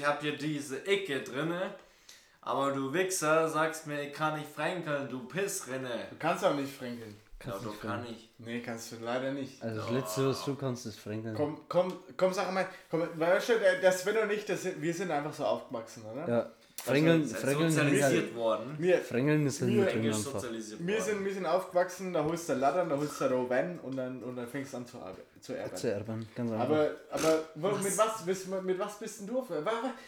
[0.03, 1.73] Ich weiß, ich hab hier diese Icke drinne.
[2.41, 6.07] Aber du Wichser sagst mir, ich kann nicht fränkeln, du Pissrinne.
[6.09, 7.15] Du kannst auch nicht fränkeln.
[7.45, 8.29] Ja, du kann ich.
[8.37, 9.61] Nee, kannst du leider nicht.
[9.61, 11.35] Also das letzte, was du kannst, ist Frankeln.
[11.35, 14.93] Komm, komm, komm, sag mal, komm, weißt du, der, der Sven und ich, das wir
[14.93, 16.27] sind einfach so aufgewachsen, oder?
[16.27, 16.51] Ja.
[16.85, 18.75] Fränkeln, Seid Fränkeln, ist sozialisiert halt, worden.
[18.77, 20.31] Wir, Fränkeln ist halt Wir- mit Englisch einfach.
[20.33, 21.05] sozialisiert wir, worden.
[21.05, 24.35] sind, wir sind aufgewachsen, da holst du Laddern, da holst du Rowan und dann, und
[24.35, 24.97] dann fängst du an zu,
[25.39, 25.75] zu erben.
[25.77, 26.65] Zu erben, ganz einfach.
[26.65, 29.47] Aber, aber wo, mit, was, bist, mit was bist denn du?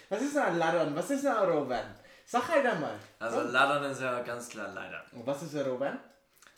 [0.09, 0.95] Was ist denn ein Laddern?
[0.95, 1.85] Was ist denn ein Rowan?
[2.25, 2.95] Sag halt einmal.
[3.19, 5.01] Also Laddern ist ja ganz klar leider.
[5.13, 5.97] Und was ist ein Rowan?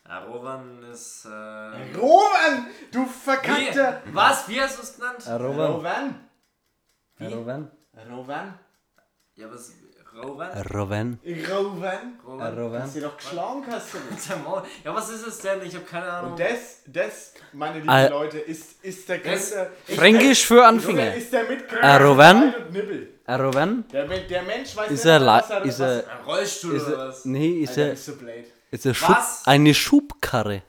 [0.07, 1.25] Ja, Rowan ist.
[1.25, 2.67] Äh, Rowan!
[2.91, 4.01] Du verkackter!
[4.05, 4.15] wie?
[4.15, 4.47] Was?
[4.47, 5.27] Wie hast du es genannt?
[5.27, 5.71] Rowan.
[5.73, 6.29] Rowan?
[7.19, 7.71] Rowan.
[8.09, 8.59] Rowan?
[9.35, 9.73] Ja, was?
[10.23, 10.49] Rowan?
[10.73, 11.19] Rowan.
[11.49, 12.19] Rowan?
[12.27, 12.57] Rowan?
[12.57, 12.81] Rowan.
[12.83, 14.29] Hast du doch geschlagen, hast du nicht.
[14.83, 15.61] Ja, was ist es denn?
[15.63, 16.31] Ich habe keine Ahnung.
[16.31, 19.69] Und das, das, meine lieben Äh, Leute, ist, ist der größte.
[19.95, 21.13] Fränkisch für Anfänger.
[21.15, 21.85] Ist der Mitgrößte.
[21.85, 22.53] Äh, Rowan?
[22.55, 23.13] und Nibbel.
[23.29, 23.83] Rowan.
[23.91, 26.97] Der, der Mensch weiß Ist nicht, er, was la- ist er, Ein Rollstuhl ist oder
[26.97, 27.25] er, was?
[27.25, 28.45] nee, ist Alter, er, ist so blöd.
[28.71, 29.41] ist er Schub, Was?
[29.45, 30.61] eine Schubkarre.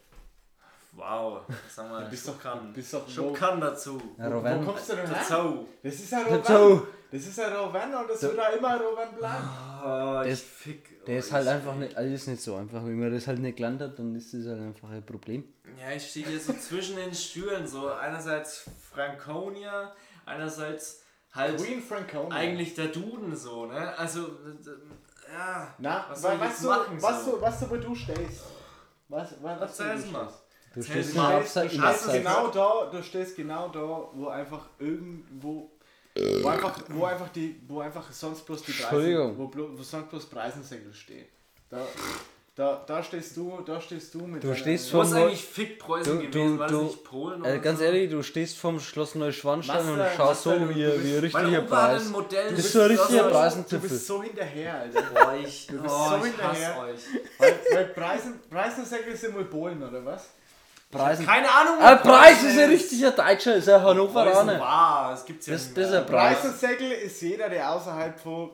[1.10, 1.40] Wow,
[1.74, 2.72] sag mal, bist doch- Schubkarren.
[2.72, 4.00] bist doch wo- Schubkarren dazu.
[4.18, 4.64] Ja, Wo Rowan.
[4.64, 5.16] kommst du denn her?
[5.26, 5.66] Dazu.
[5.82, 6.82] Das ist ein Rowan.
[7.10, 9.48] Das ist ein Rowan und das wird auch immer ein Rowan bleiben.
[9.82, 12.84] Oh, ist- fick Der ist halt einfach nicht, alles nicht so einfach.
[12.84, 15.44] Wenn man das halt nicht gelernt hat, dann ist das halt einfach ein Problem.
[15.80, 17.66] Ja, ich stehe hier so zwischen den Stühlen.
[17.66, 19.94] So einerseits Franconia,
[20.26, 21.00] einerseits
[21.32, 22.36] halt Queen Franconia.
[22.36, 23.96] eigentlich der Duden so, ne?
[23.96, 24.28] Also,
[25.32, 25.74] ja.
[25.78, 27.30] Na, was was, soll ich was, jetzt du, machen, was, so?
[27.32, 28.44] du, was du, wo du stehst.
[29.08, 30.24] Was, was, was Erzähl's du mal.
[30.28, 30.44] stehst.
[30.78, 31.24] Du stehst mal.
[31.24, 32.24] im Du Abseits, stehst, du stehst Abseits.
[32.24, 35.70] genau da, du stehst genau da, wo einfach irgendwo,
[36.42, 39.38] wo einfach, wo einfach die, wo einfach sonst bloß die Entschuldigung.
[39.38, 41.26] wo, wo sonst bloß Preisensegel stehen.
[41.70, 41.86] Da,
[42.54, 46.18] da, da stehst du, da stehst du mit Du stehst Vom- eigentlich Fick Preußen Du-
[46.26, 46.56] gewesen?
[46.56, 47.84] du- War du- nicht Polen Äh, oder ganz so?
[47.84, 51.60] ehrlich, du stehst vom Schloss Neuschwanstein und Master, schaust so wie, du wie bist- richtiger
[51.62, 52.06] Preis.
[52.06, 52.48] ein Modell.
[52.50, 55.02] Du ist so ein bist- richtiger Du bist so hinterher, Alter.
[55.14, 56.78] Boah, ich, bist oh, so ich hasse hinterher.
[56.82, 57.00] euch.
[57.38, 60.30] weil, weil Preisen, Preisensegel sind wohl Polen, oder was?
[60.90, 61.26] Preisen.
[61.26, 61.74] Keine Ahnung.
[61.80, 62.80] Ah, was Preis ist ein ist.
[62.82, 64.58] richtiger Deutscher, ist ein Hannoveraner.
[65.10, 66.40] das gibt's ja Das, nicht das ist ein Preis.
[66.40, 68.50] Preisensegel ist jeder, der außerhalb von,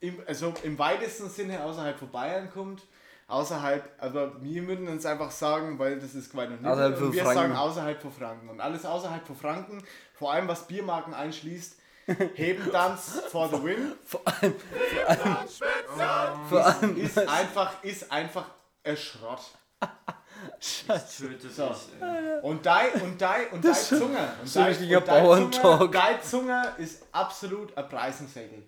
[0.00, 2.82] im, also im weitesten Sinne außerhalb von Bayern kommt.
[3.28, 7.02] Außerhalb, aber wir würden uns einfach sagen, weil das ist Quatsch und Nibbel, Außerhalb und
[7.02, 7.40] von wir Franken.
[7.40, 8.48] sagen außerhalb von Franken.
[8.50, 9.84] Und alles außerhalb von Franken,
[10.14, 11.76] vor allem was Biermarken einschließt,
[12.34, 14.22] heben Tanz for the win, Vor
[16.66, 18.44] allem, ist einfach, ist einfach
[18.84, 19.40] ein Schrott.
[20.60, 21.68] Ich töte So.
[21.68, 21.76] dich.
[22.00, 22.40] ey.
[22.42, 24.18] Und dein, und dein, und dein Zunge.
[24.40, 25.78] Und so ein dein- richtiger dein Bauerntalk.
[25.80, 28.62] Zunge, dein Zunge ist absolut ein Preisensegel.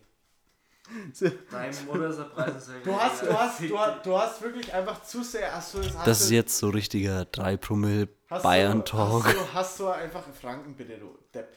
[1.51, 2.83] Deine Mutter ist ein Preisensegel.
[2.83, 6.07] Du hast, du hast, du hast, du hast wirklich einfach zu sehr, hast du, hast
[6.07, 9.25] das ist jetzt so richtiger 3 Promille hast Bayern-Talk.
[9.25, 11.57] Du, hast, du, hast du einfach einen Franken, bitte, du Depp.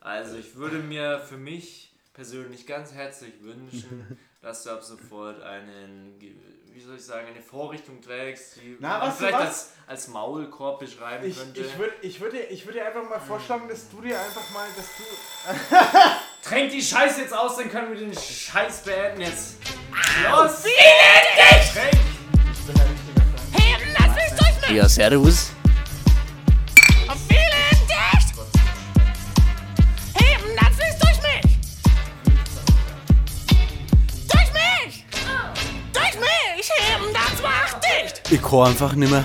[0.00, 6.18] Also ich würde mir für mich persönlich ganz herzlich wünschen, dass du ab sofort einen,
[6.74, 9.40] wie soll ich sagen, eine Vorrichtung trägst, die Na, man vielleicht was?
[9.46, 11.60] als, als Maulkorb beschreiben Ich, könnte.
[11.60, 14.50] ich würde ich würd, dir- ich würd dir einfach mal vorschlagen, dass du dir einfach
[14.50, 15.04] mal, dass du...
[16.48, 19.54] Tränk die Scheiße jetzt aus, dann können wir den Scheiß beenden jetzt.
[20.28, 20.62] Los!
[20.64, 21.84] Durch
[24.68, 24.76] mich!
[24.76, 25.52] Ja, servus.
[38.34, 39.24] Ich kann einfach nicht mehr.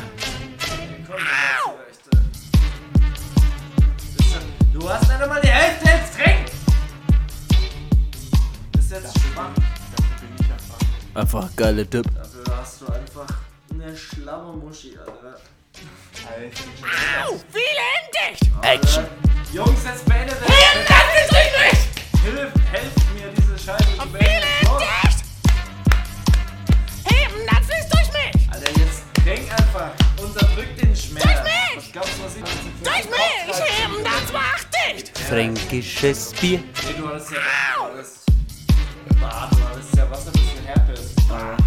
[4.71, 6.45] Du hast nicht einmal die Hälfte jetzt trinken!
[8.71, 9.49] Bist jetzt schwach.
[11.15, 12.05] Einfach ein geiler Typ.
[12.13, 13.27] Dafür hast du einfach
[13.73, 15.39] eine Schlammermuschi, Alter.
[17.51, 18.51] Viele dicht!
[18.61, 19.05] Action.
[19.51, 20.49] Jungs, jetzt beendet ist
[21.33, 21.79] richtig!
[22.21, 24.48] Hilf, helft mir, diese Scheiße zu beenden.
[29.29, 29.91] Trink einfach.
[30.21, 31.23] Unterdrück den Schmerz.
[31.23, 31.77] Durch mich!
[31.77, 32.43] Was glaubst du, was ich
[32.83, 33.59] Durch mich!
[33.59, 35.17] Heben, das macht dicht!
[35.17, 36.59] Fränkisches Bier.
[36.59, 37.37] Nee, du hattest ja.
[37.77, 38.25] Du hattest.
[39.21, 41.15] Bah, du hattest ja was ein bisschen Herpes.
[41.27, 41.57] Boah.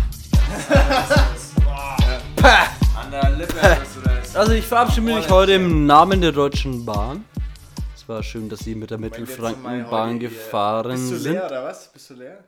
[3.00, 4.36] An der Lippe hattest du das.
[4.36, 7.24] Also ich verabschiede mich heute im Namen der Deutschen Bahn.
[7.94, 11.32] Es war schön, dass Sie mit der Mittelfrankenbahn gefahren Bist du sind.
[11.34, 11.92] leer oder was?
[11.92, 12.38] Bist du leer?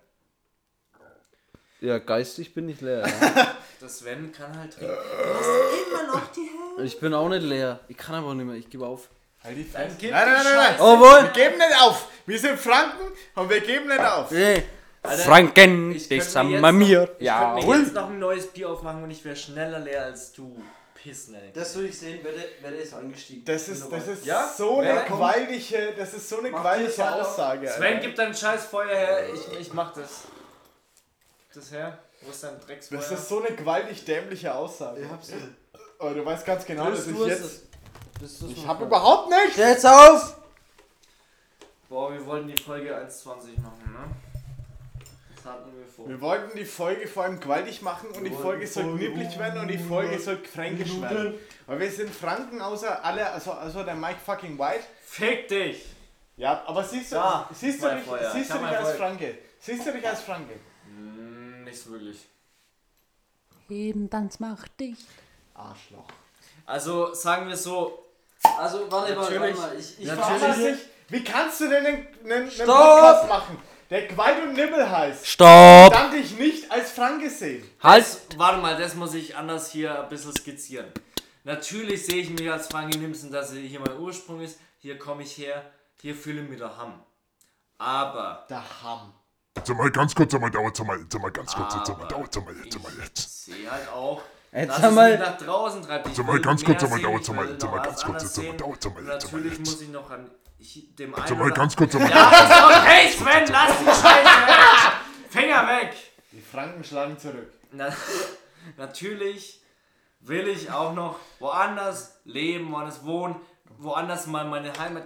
[1.85, 3.07] Ja, geistig bin ich leer.
[3.07, 3.57] Ja.
[3.81, 4.97] Das Sven kann halt trinken.
[6.85, 7.81] Ich bin auch nicht leer.
[7.89, 8.57] Ich kann aber nicht mehr.
[8.57, 9.09] Ich gebe auf.
[9.43, 9.79] Halt die Fresse.
[9.79, 10.45] Nein, nein, die nein, nein.
[10.45, 10.79] Scheiße.
[10.79, 11.31] Wir Obwohl.
[11.35, 12.09] geben nicht auf.
[12.25, 14.31] Wir sind Franken und wir geben nicht auf.
[14.31, 14.63] Hey,
[15.03, 17.01] Franken, Ich das mir wir jetzt mir.
[17.01, 20.05] noch- Ich könnte mir jetzt noch ein neues Bier aufmachen und ich wäre schneller leer
[20.05, 20.57] als du.
[20.95, 21.53] Pissneck.
[21.53, 22.33] Das will ich sehen, wer,
[22.63, 23.45] wer ist angestiegen.
[23.45, 24.49] Das ist, das ist Ja?
[24.57, 27.69] so eine gewaltige, das ist so eine gewaltige Halt Aussage.
[27.69, 27.99] Sven, Alter.
[28.07, 29.19] gib dein scheiß Feuer her.
[29.35, 30.23] Ich, ich mach das.
[31.55, 31.99] Das her.
[32.23, 32.99] Wo ist dein Drecksfeuer?
[32.99, 35.03] Das ist so eine gewaltig dämliche Aussage.
[35.03, 35.33] Ich hab's.
[35.99, 37.63] Aber du weißt ganz genau, dass ich jetzt.
[38.21, 38.89] Bist du's Ich hab dran?
[38.89, 39.57] überhaupt nicht.
[39.57, 40.37] Jetzt auf!
[41.89, 45.05] Boah, wir wollten die Folge 1,20 machen, ne?
[45.37, 46.09] Das hatten wir vor.
[46.09, 49.69] Wir wollten die Folge vor allem gewaltig machen und die Folge soll knipplig werden und
[49.69, 51.35] die Folge soll fränkisch werden.
[51.67, 54.85] Weil wir sind Franken außer alle, also, also der Mike fucking White.
[55.05, 55.85] Fick dich!
[56.37, 58.31] Ja, aber siehst du, Da, siehst du Feuer.
[58.33, 58.93] siehst du mein als.
[58.97, 59.39] Franke?
[59.61, 60.55] Siehst du dich als Franke?
[61.75, 62.19] Nicht so wirklich.
[63.67, 65.09] Heben, dann macht dicht.
[65.55, 66.07] Arschloch.
[66.67, 68.07] Also, sagen wir so.
[68.57, 69.77] Also, warte mal, warte mal.
[69.77, 70.43] Ich, ich Natürlich.
[70.43, 70.79] Was ich,
[71.09, 72.67] wie kannst du denn einen, einen, einen!
[72.67, 73.59] Podcast machen,
[73.91, 75.27] der Gewalt und Nibbel heißt?
[75.27, 75.93] Stopp!
[75.93, 77.69] Dann dich nicht als Franke sehen.
[77.83, 78.05] Halt!
[78.05, 80.87] Das, warte mal, das muss ich anders hier ein bisschen skizzieren.
[81.43, 84.61] Natürlich sehe ich mich als Frankie Nimsen, dass hier mein Ursprung ist.
[84.79, 85.69] Hier komme ich her.
[86.01, 87.01] Hier fühle ich mich daheim.
[87.79, 88.63] Aber Der
[89.63, 92.09] Sag mal ganz kurz, sag mal, dauert, sag mal, sag mal ganz kurz, sag mal,
[92.09, 93.45] dauert, sag mal, ich sag mal jetzt.
[93.45, 94.21] sehe halt auch,
[94.53, 96.07] Jetzt dass es mal- mich nach draußen treibt.
[96.09, 98.35] Ich Sag mal ganz kurz, sag mal, dauert, ich sag mal, sag mal ganz kurz,
[98.35, 99.71] sag mal, dauert, sag mal, mal Natürlich jetzt.
[99.71, 102.85] muss ich noch an ich, dem einen Sag mal ganz kurz, sag mal, Ja, ist
[102.87, 104.93] hey Sven, lass die Scheiße weg!
[105.31, 105.95] Finger weg!
[106.33, 107.53] Die Franken schlagen zurück.
[107.71, 107.89] Na,
[108.77, 109.63] natürlich
[110.21, 113.37] will ich auch noch woanders leben, woanders wohnen,
[113.79, 115.05] woanders mal meine Heimat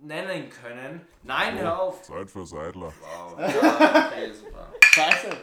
[0.00, 1.06] nennen können.
[1.22, 2.02] Nein, hör auf.
[2.02, 2.92] Zeit für Seidler.
[3.00, 3.38] Wow.
[3.38, 4.72] Ja, okay, super.
[4.84, 5.36] Scheiße.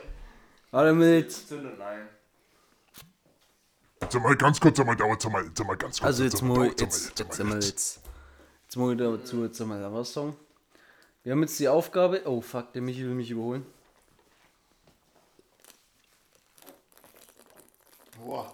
[0.72, 1.48] Warte mal jetzt.
[1.48, 2.08] Zündet nein.
[4.10, 6.08] Sag mal ganz kurz, sag mal, dauert, mal, sag mal ganz kurz.
[6.08, 8.02] Also jetzt mal, mal, mal, jetzt, jetzt mal einmal jetzt.
[8.64, 10.36] Jetzt muss ich dazu jetzt einmal was sagen.
[11.24, 12.22] Wir haben jetzt die Aufgabe.
[12.26, 13.66] Oh fuck, der Michi will mich überholen.
[18.24, 18.54] Boah.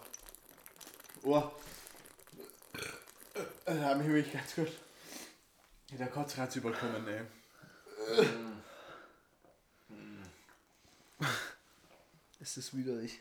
[1.22, 1.52] Boah.
[3.64, 4.68] Da habe ich mich ganz gut.
[5.98, 7.20] Der Kotzreiz überkommen, ey.
[12.40, 13.20] Es ist widerlich.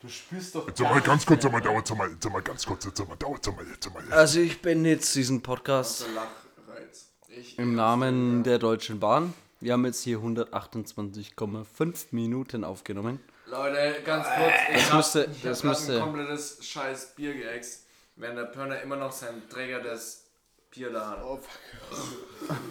[0.00, 0.68] Du spürst doch.
[0.74, 3.44] Sag mal ganz kurz, sag mal, dauert, mal, sag mal ganz kurz, sag mal, dauert,
[3.44, 4.12] sag mal, sag mal jetzt.
[4.12, 7.06] Also ich beende jetzt diesen Podcast Lachreiz.
[7.28, 9.34] Ich, im Namen der Deutschen Bahn.
[9.60, 13.20] Wir haben jetzt hier 128,5 Minuten aufgenommen.
[13.46, 14.54] Leute, ganz kurz.
[14.74, 17.85] Ich hab, müsste- ich das hab grad müsste- ein komplettes scheiß Bier geäxt,
[18.16, 20.24] während der Pörner immer noch seinen Träger des
[20.70, 21.22] Bier da hat.
[21.24, 21.38] Oh,
[21.90, 22.56] fuck.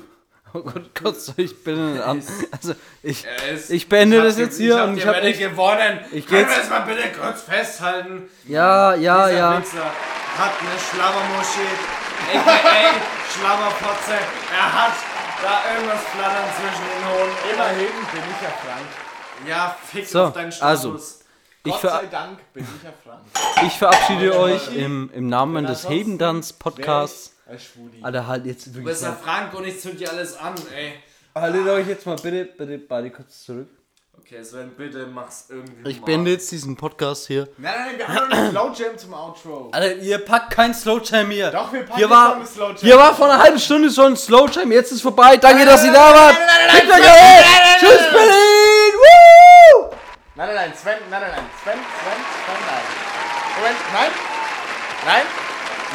[0.53, 2.23] Oh Gott, Gott, soll ich beenden an.
[2.51, 5.39] Also ich, ist, ich beende das jetzt hier hab und ich habe echt...
[5.39, 5.99] gewonnen.
[6.13, 8.29] Ich geh Können wir jetzt- das mal bitte kurz festhalten?
[8.45, 9.59] Ja, ja, Dieser ja.
[9.59, 12.93] Wichser hat eine Schlabbermoschee, a.k.a.
[13.37, 14.13] Schlabberpotze.
[14.57, 14.93] Er hat
[15.43, 17.53] da irgendwas flattern zwischen den Hoden.
[17.53, 19.49] Immerhin bin ich ja Frank.
[19.49, 20.85] Ja, fick So, auf deinen Status.
[20.85, 21.24] also.
[21.65, 23.67] Ich, Gott sei Dank bin ich ja Frank.
[23.67, 27.33] ich verabschiede euch im, im Namen des Hebendanz Podcasts.
[28.01, 29.13] Alter, halt jetzt Du wirklich bist ja.
[29.13, 30.93] Frank und ich zünd dir alles an, ey.
[31.33, 33.67] Haltet euch jetzt mal bitte, bitte beide kurz zurück.
[34.17, 36.05] Okay, Sven, bitte mach's irgendwie Ich mal.
[36.05, 37.47] beende jetzt diesen Podcast hier.
[37.57, 39.69] Nein, nein, wir haben noch einen Slow Jam zum Outro.
[39.71, 41.51] Alter, ihr packt kein Slowjam hier.
[41.51, 42.77] Doch, wir packen hier war, noch einen Slow Jam.
[42.77, 44.71] hier war vor einer halben Stunde schon ein Slowjam.
[44.71, 45.37] Jetzt ist vorbei.
[45.37, 46.35] Danke, dass ihr da wart.
[47.79, 48.64] Tschüss, Berlin.
[50.35, 52.85] Nein, nein, nein, Sven, nein, nein, nein, Sven, Sven, Sven, nein.
[53.55, 54.11] Moment, nein,
[55.05, 55.25] nein,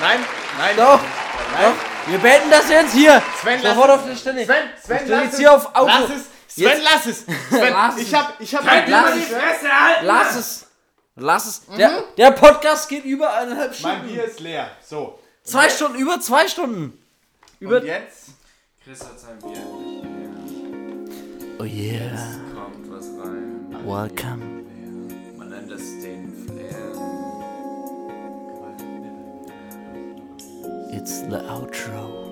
[0.00, 0.20] nein,
[0.58, 0.76] nein.
[0.76, 1.00] Doch,
[1.52, 1.72] nein.
[2.06, 3.22] Wir beenden das jetzt hier.
[3.40, 3.96] Sven, lass Sofort es.
[4.00, 4.44] auf der Stelle.
[4.46, 5.38] Sven, Sven, Ich lass jetzt es.
[5.38, 5.86] hier auf Auto.
[5.86, 6.24] Lass es.
[6.54, 7.18] Sven, Jetzt- lass es!
[7.48, 8.14] Sven, Lass ich es.
[8.18, 8.64] hab, ich hab...
[8.88, 9.30] Lass es.
[10.02, 10.66] Lass es.
[11.16, 11.66] Lass es.
[11.76, 14.08] Der, der Podcast geht über eineinhalb Mein Stunden.
[14.08, 14.70] Bier ist leer.
[14.84, 15.20] So.
[15.44, 17.00] Zwei Stunden, über zwei Stunden.
[17.60, 17.76] Über.
[17.76, 18.30] Und jetzt?
[18.82, 19.62] Chris hat sein Bier.
[21.60, 22.00] Oh yeah.
[22.00, 22.49] Kommt was rein.
[23.84, 24.66] Welcome.
[25.36, 26.76] Man nennt es den Flair.
[30.92, 32.29] It's the outro.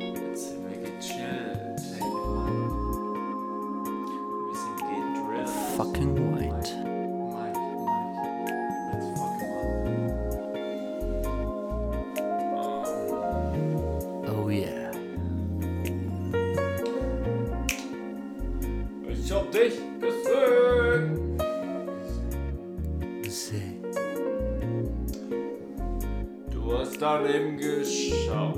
[27.21, 28.55] Daneben geschaut.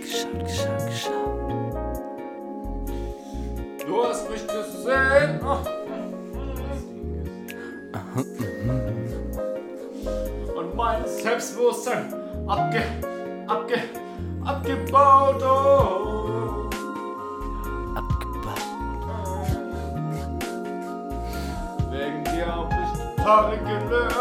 [0.00, 2.00] Geschaut, geschaut, geschaut.
[3.86, 5.40] Du hast mich gesehen.
[5.44, 5.58] Oh.
[10.58, 12.12] Und mein Selbstbewusstsein
[12.48, 12.82] abge,
[13.46, 13.82] abge,
[14.44, 15.42] abgebaut.
[15.42, 16.68] Oh.
[17.94, 18.60] Abgebaut.
[21.92, 23.90] Wegen dir hab ich Gitarre gelernt.
[23.90, 24.15] Gitarre